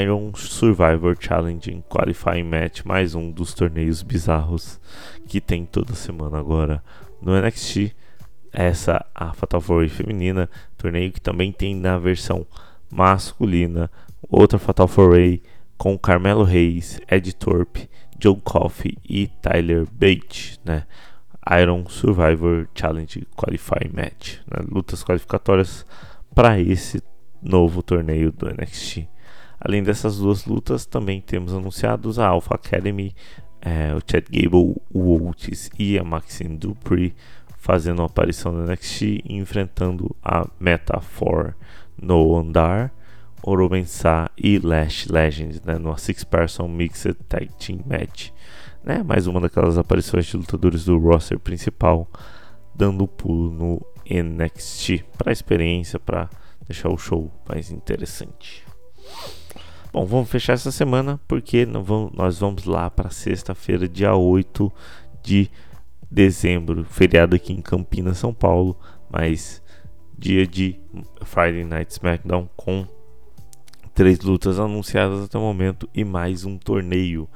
Iron 0.00 0.32
Survivor 0.36 1.16
Challenge 1.18 1.82
Qualifying 1.88 2.44
Match, 2.44 2.84
mais 2.84 3.16
um 3.16 3.32
dos 3.32 3.52
torneios 3.52 4.00
bizarros 4.00 4.80
que 5.26 5.40
tem 5.40 5.66
toda 5.66 5.94
semana 5.94 6.38
agora 6.38 6.84
no 7.20 7.36
NXT. 7.36 7.96
Essa 8.52 9.04
a 9.12 9.32
Fatal 9.32 9.60
4 9.60 9.90
feminina, 9.90 10.48
torneio 10.76 11.10
que 11.10 11.20
também 11.20 11.50
tem 11.50 11.74
na 11.74 11.98
versão 11.98 12.46
masculina, 12.88 13.90
outra 14.30 14.56
Fatal 14.56 14.86
4 14.86 15.57
com 15.78 15.96
Carmelo 15.96 16.42
Reis, 16.42 17.00
Ed 17.10 17.32
Thorpe, 17.34 17.88
Joe 18.20 18.36
Coffey 18.42 18.98
e 19.08 19.28
Tyler 19.40 19.86
Bate, 19.90 20.58
né? 20.64 20.84
Iron 21.62 21.88
Survivor 21.88 22.68
Challenge 22.74 23.26
Qualifying 23.34 23.92
Match, 23.94 24.38
né? 24.40 24.62
lutas 24.68 25.02
qualificatórias 25.02 25.86
para 26.34 26.60
esse 26.60 27.02
novo 27.40 27.82
torneio 27.82 28.30
do 28.30 28.48
NXT. 28.48 29.08
Além 29.58 29.82
dessas 29.82 30.18
duas 30.18 30.44
lutas, 30.44 30.84
também 30.84 31.20
temos 31.20 31.54
anunciados 31.54 32.18
a 32.18 32.26
Alpha 32.26 32.54
Academy, 32.54 33.14
é, 33.60 33.94
o 33.94 34.00
Chad 34.06 34.24
Gable, 34.30 34.76
o 34.92 35.28
Otis 35.28 35.70
e 35.78 35.98
a 35.98 36.04
Maxine 36.04 36.56
Dupree 36.56 37.14
fazendo 37.56 38.00
uma 38.00 38.06
aparição 38.06 38.52
no 38.52 38.64
NXT 38.64 39.02
e 39.24 39.36
enfrentando 39.36 40.14
a 40.22 40.46
Metafor 40.60 41.54
no 42.00 42.36
Andar, 42.36 42.92
Orobensá 43.42 44.30
e 44.36 44.58
Lash 44.58 45.06
Legends 45.06 45.60
né, 45.62 45.78
no 45.78 45.96
Six 45.96 46.24
Person 46.24 46.68
Mixed 46.68 47.14
Tag 47.28 47.48
Team 47.58 47.80
Match. 47.86 48.30
Né, 48.84 49.02
mais 49.02 49.26
uma 49.26 49.40
daquelas 49.40 49.76
aparições 49.76 50.26
de 50.26 50.36
lutadores 50.36 50.84
do 50.84 50.98
roster 50.98 51.38
principal 51.38 52.08
dando 52.74 53.04
o 53.04 53.08
pulo 53.08 53.50
no 53.50 53.86
NXT 54.08 55.04
para 55.18 55.32
experiência, 55.32 55.98
para 55.98 56.30
deixar 56.66 56.88
o 56.88 56.96
show 56.96 57.30
mais 57.48 57.70
interessante. 57.72 58.64
Bom, 59.92 60.06
vamos 60.06 60.30
fechar 60.30 60.52
essa 60.52 60.70
semana 60.70 61.18
porque 61.26 61.64
vamos, 61.64 62.12
nós 62.12 62.38
vamos 62.38 62.64
lá 62.64 62.88
para 62.88 63.10
sexta-feira, 63.10 63.88
dia 63.88 64.14
8 64.14 64.72
de 65.22 65.50
dezembro, 66.10 66.84
feriado 66.84 67.34
aqui 67.34 67.52
em 67.52 67.60
Campinas, 67.60 68.18
São 68.18 68.32
Paulo, 68.32 68.78
mas 69.10 69.62
dia 70.16 70.46
de 70.46 70.78
Friday 71.24 71.64
Night 71.64 71.92
SmackDown 71.92 72.48
com 72.56 72.86
três 73.98 74.20
lutas 74.20 74.60
anunciadas 74.60 75.24
até 75.24 75.36
o 75.36 75.40
momento 75.40 75.88
e 75.92 76.04
mais 76.04 76.44
um 76.44 76.56
torneio. 76.56 77.28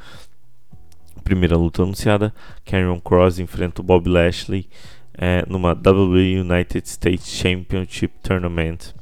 Primeira 1.24 1.56
luta 1.56 1.82
anunciada: 1.82 2.32
Karrion 2.64 3.00
Cross 3.00 3.40
enfrenta 3.40 3.80
o 3.80 3.84
Bob 3.84 4.08
Lashley 4.08 4.68
é, 5.12 5.44
numa 5.48 5.72
WWE 5.72 6.38
United 6.40 6.88
States 6.88 7.26
Championship 7.26 8.14
Tournament 8.22 8.94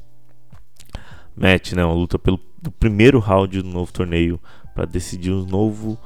match, 1.37 1.73
né, 1.73 1.85
uma 1.85 1.93
luta 1.93 2.19
pelo 2.19 2.39
primeiro 2.79 3.19
round 3.19 3.61
do 3.61 3.69
novo 3.69 3.93
torneio 3.93 4.41
para 4.75 4.87
decidir 4.87 5.31
um 5.31 5.45
novo 5.45 5.99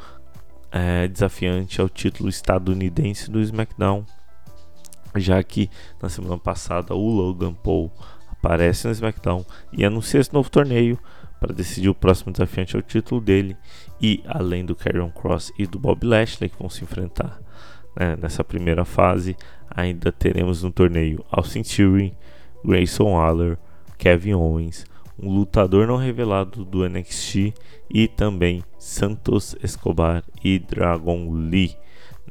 é, 0.72 1.06
desafiante 1.06 1.80
ao 1.80 1.88
título 1.88 2.28
estadunidense 2.28 3.30
do 3.30 3.40
SmackDown, 3.40 4.04
já 5.14 5.40
que 5.40 5.70
na 6.02 6.08
semana 6.08 6.36
passada 6.36 6.96
o 6.96 7.08
Logan 7.08 7.54
Paul 7.54 7.92
aparece 8.44 8.86
no 8.86 8.92
SmackDown 8.92 9.44
e 9.72 9.84
anuncia 9.84 10.20
esse 10.20 10.32
novo 10.32 10.50
torneio 10.50 10.98
para 11.40 11.52
decidir 11.52 11.88
o 11.88 11.94
próximo 11.94 12.30
desafiante 12.30 12.76
ao 12.76 12.82
título 12.82 13.20
dele 13.20 13.56
e 14.00 14.22
além 14.26 14.64
do 14.64 14.76
Karrion 14.76 15.10
Cross 15.10 15.52
e 15.58 15.66
do 15.66 15.78
Bob 15.78 16.06
Lashley 16.06 16.50
que 16.50 16.58
vão 16.58 16.68
se 16.68 16.84
enfrentar 16.84 17.40
né, 17.98 18.16
nessa 18.20 18.44
primeira 18.44 18.84
fase, 18.84 19.36
ainda 19.70 20.12
teremos 20.12 20.62
no 20.62 20.70
torneio 20.70 21.24
Austin 21.30 21.62
Theory, 21.62 22.14
Grayson 22.64 23.12
Waller, 23.12 23.58
Kevin 23.96 24.34
Owens, 24.34 24.84
um 25.18 25.30
lutador 25.30 25.86
não 25.86 25.96
revelado 25.96 26.64
do 26.64 26.88
NXT 26.88 27.54
e 27.88 28.08
também 28.08 28.64
Santos 28.78 29.56
Escobar 29.62 30.24
e 30.42 30.58
Dragon 30.58 31.30
Lee, 31.30 31.76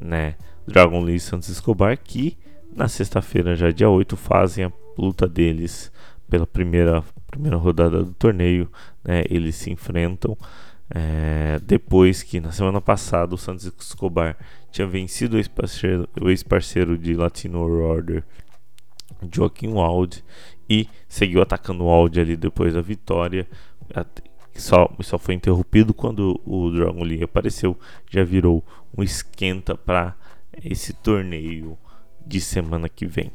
né? 0.00 0.34
Dragon 0.66 1.00
Lee 1.00 1.16
e 1.16 1.20
Santos 1.20 1.48
Escobar 1.48 1.96
que 1.96 2.36
na 2.74 2.88
sexta-feira, 2.88 3.54
já 3.54 3.70
dia 3.70 3.88
8, 3.88 4.16
fazem 4.16 4.64
a 4.64 4.72
luta 4.98 5.28
deles 5.28 5.92
pela 6.28 6.46
primeira, 6.46 7.02
primeira 7.30 7.56
rodada 7.56 8.02
do 8.02 8.12
torneio, 8.14 8.70
né? 9.02 9.24
Eles 9.28 9.56
se 9.56 9.70
enfrentam 9.70 10.36
é, 10.90 11.58
depois 11.62 12.22
que 12.22 12.40
na 12.40 12.52
semana 12.52 12.80
passada 12.80 13.34
o 13.34 13.38
Santos 13.38 13.64
Escobar 13.64 14.36
tinha 14.70 14.86
vencido 14.86 15.36
o 15.36 15.38
ex-parceiro, 15.38 16.08
ex-parceiro 16.22 16.98
de 16.98 17.14
Latino 17.14 17.60
Order, 17.60 18.24
Joaquim 19.32 19.68
Wild, 19.68 20.24
e 20.68 20.88
seguiu 21.08 21.42
atacando 21.42 21.84
o 21.84 21.88
Audi 21.88 22.20
ali 22.20 22.36
depois 22.36 22.74
da 22.74 22.80
vitória. 22.80 23.46
Só, 24.54 24.88
só 25.00 25.18
foi 25.18 25.34
interrompido 25.34 25.92
quando 25.92 26.40
o 26.44 26.70
Dragon 26.70 27.02
Lee 27.02 27.24
apareceu. 27.24 27.78
Já 28.10 28.24
virou 28.24 28.64
um 28.96 29.02
esquenta 29.02 29.76
para 29.76 30.16
esse 30.62 30.92
torneio 30.92 31.76
de 32.26 32.40
semana 32.40 32.88
que 32.88 33.06
vem. 33.06 33.32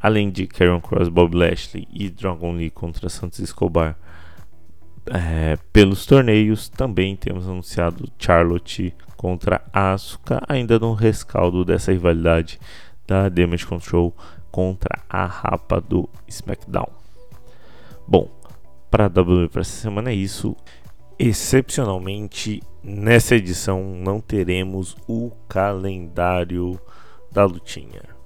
Além 0.00 0.30
de 0.30 0.46
Karen 0.46 0.80
Cross, 0.80 1.08
Bob 1.08 1.36
Lashley 1.36 1.86
e 1.92 2.08
Dragon 2.08 2.52
Lee 2.52 2.70
contra 2.70 3.08
Santos 3.08 3.38
Escobar 3.38 3.98
é, 5.06 5.58
pelos 5.72 6.06
torneios, 6.06 6.68
também 6.68 7.16
temos 7.16 7.46
anunciado 7.46 8.08
Charlotte 8.18 8.94
contra 9.16 9.62
Asuka, 9.72 10.40
ainda 10.48 10.78
no 10.78 10.94
rescaldo 10.94 11.64
dessa 11.64 11.92
rivalidade 11.92 12.58
da 13.06 13.28
Damage 13.28 13.66
Control 13.66 14.14
contra 14.50 15.02
a 15.08 15.26
rapa 15.26 15.80
do 15.80 16.08
SmackDown. 16.28 16.88
Bom, 18.06 18.30
para 18.90 19.06
a 19.06 19.08
WWE 19.08 19.48
para 19.48 19.60
essa 19.60 19.82
semana 19.82 20.10
é 20.10 20.14
isso. 20.14 20.56
Excepcionalmente, 21.18 22.62
nessa 22.82 23.36
edição 23.36 23.82
não 23.82 24.20
teremos 24.20 24.96
o 25.06 25.30
calendário 25.48 26.80
da 27.30 27.44
lutinha. 27.44 28.19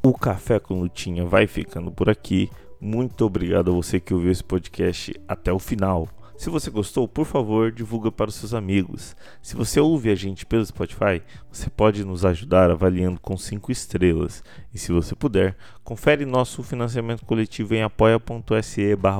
O 0.00 0.14
Café 0.14 0.60
com 0.60 0.80
Lutinha 0.80 1.24
vai 1.24 1.48
ficando 1.48 1.90
por 1.90 2.08
aqui. 2.08 2.48
Muito 2.80 3.24
obrigado 3.24 3.72
a 3.72 3.74
você 3.74 3.98
que 3.98 4.14
ouviu 4.14 4.30
esse 4.30 4.44
podcast 4.44 5.12
até 5.26 5.52
o 5.52 5.58
final. 5.58 6.08
Se 6.36 6.48
você 6.48 6.70
gostou, 6.70 7.08
por 7.08 7.26
favor, 7.26 7.72
divulga 7.72 8.12
para 8.12 8.28
os 8.28 8.36
seus 8.36 8.54
amigos. 8.54 9.16
Se 9.42 9.56
você 9.56 9.80
ouve 9.80 10.08
a 10.08 10.14
gente 10.14 10.46
pelo 10.46 10.64
Spotify, 10.64 11.20
você 11.50 11.68
pode 11.68 12.04
nos 12.04 12.24
ajudar 12.24 12.70
avaliando 12.70 13.18
com 13.18 13.36
5 13.36 13.72
estrelas. 13.72 14.44
E 14.72 14.78
se 14.78 14.92
você 14.92 15.16
puder, 15.16 15.56
confere 15.82 16.24
nosso 16.24 16.62
financiamento 16.62 17.26
coletivo 17.26 17.74
em 17.74 17.82
apoia.se 17.82 18.94
barra 18.94 19.18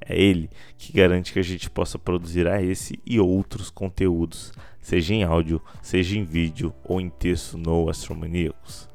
É 0.00 0.18
ele 0.18 0.48
que 0.78 0.94
garante 0.94 1.30
que 1.30 1.38
a 1.38 1.44
gente 1.44 1.68
possa 1.68 1.98
produzir 1.98 2.48
a 2.48 2.62
esse 2.62 2.98
e 3.04 3.20
outros 3.20 3.68
conteúdos, 3.68 4.50
seja 4.80 5.12
em 5.12 5.24
áudio, 5.24 5.60
seja 5.82 6.18
em 6.18 6.24
vídeo 6.24 6.72
ou 6.82 7.02
em 7.02 7.10
texto 7.10 7.58
no 7.58 7.90
Astromaníacos. 7.90 8.88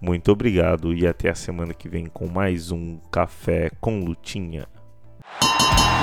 Muito 0.00 0.32
obrigado 0.32 0.94
e 0.94 1.06
até 1.06 1.30
a 1.30 1.34
semana 1.34 1.74
que 1.74 1.88
vem 1.88 2.06
com 2.06 2.26
mais 2.26 2.70
um 2.70 2.98
Café 3.10 3.70
com 3.80 4.00
Lutinha. 4.00 4.66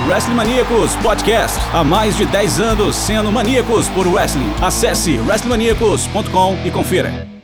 Wrestling 0.06 0.34
Maníacos 0.34 0.94
Podcast. 0.96 1.58
Há 1.72 1.82
mais 1.82 2.16
de 2.16 2.24
10 2.26 2.60
anos 2.60 2.94
sendo 2.94 3.32
maníacos 3.32 3.88
por 3.88 4.06
wrestling. 4.06 4.52
Acesse 4.62 5.18
wrestlingmaníacos.com 5.18 6.56
e 6.64 6.70
confira. 6.70 7.37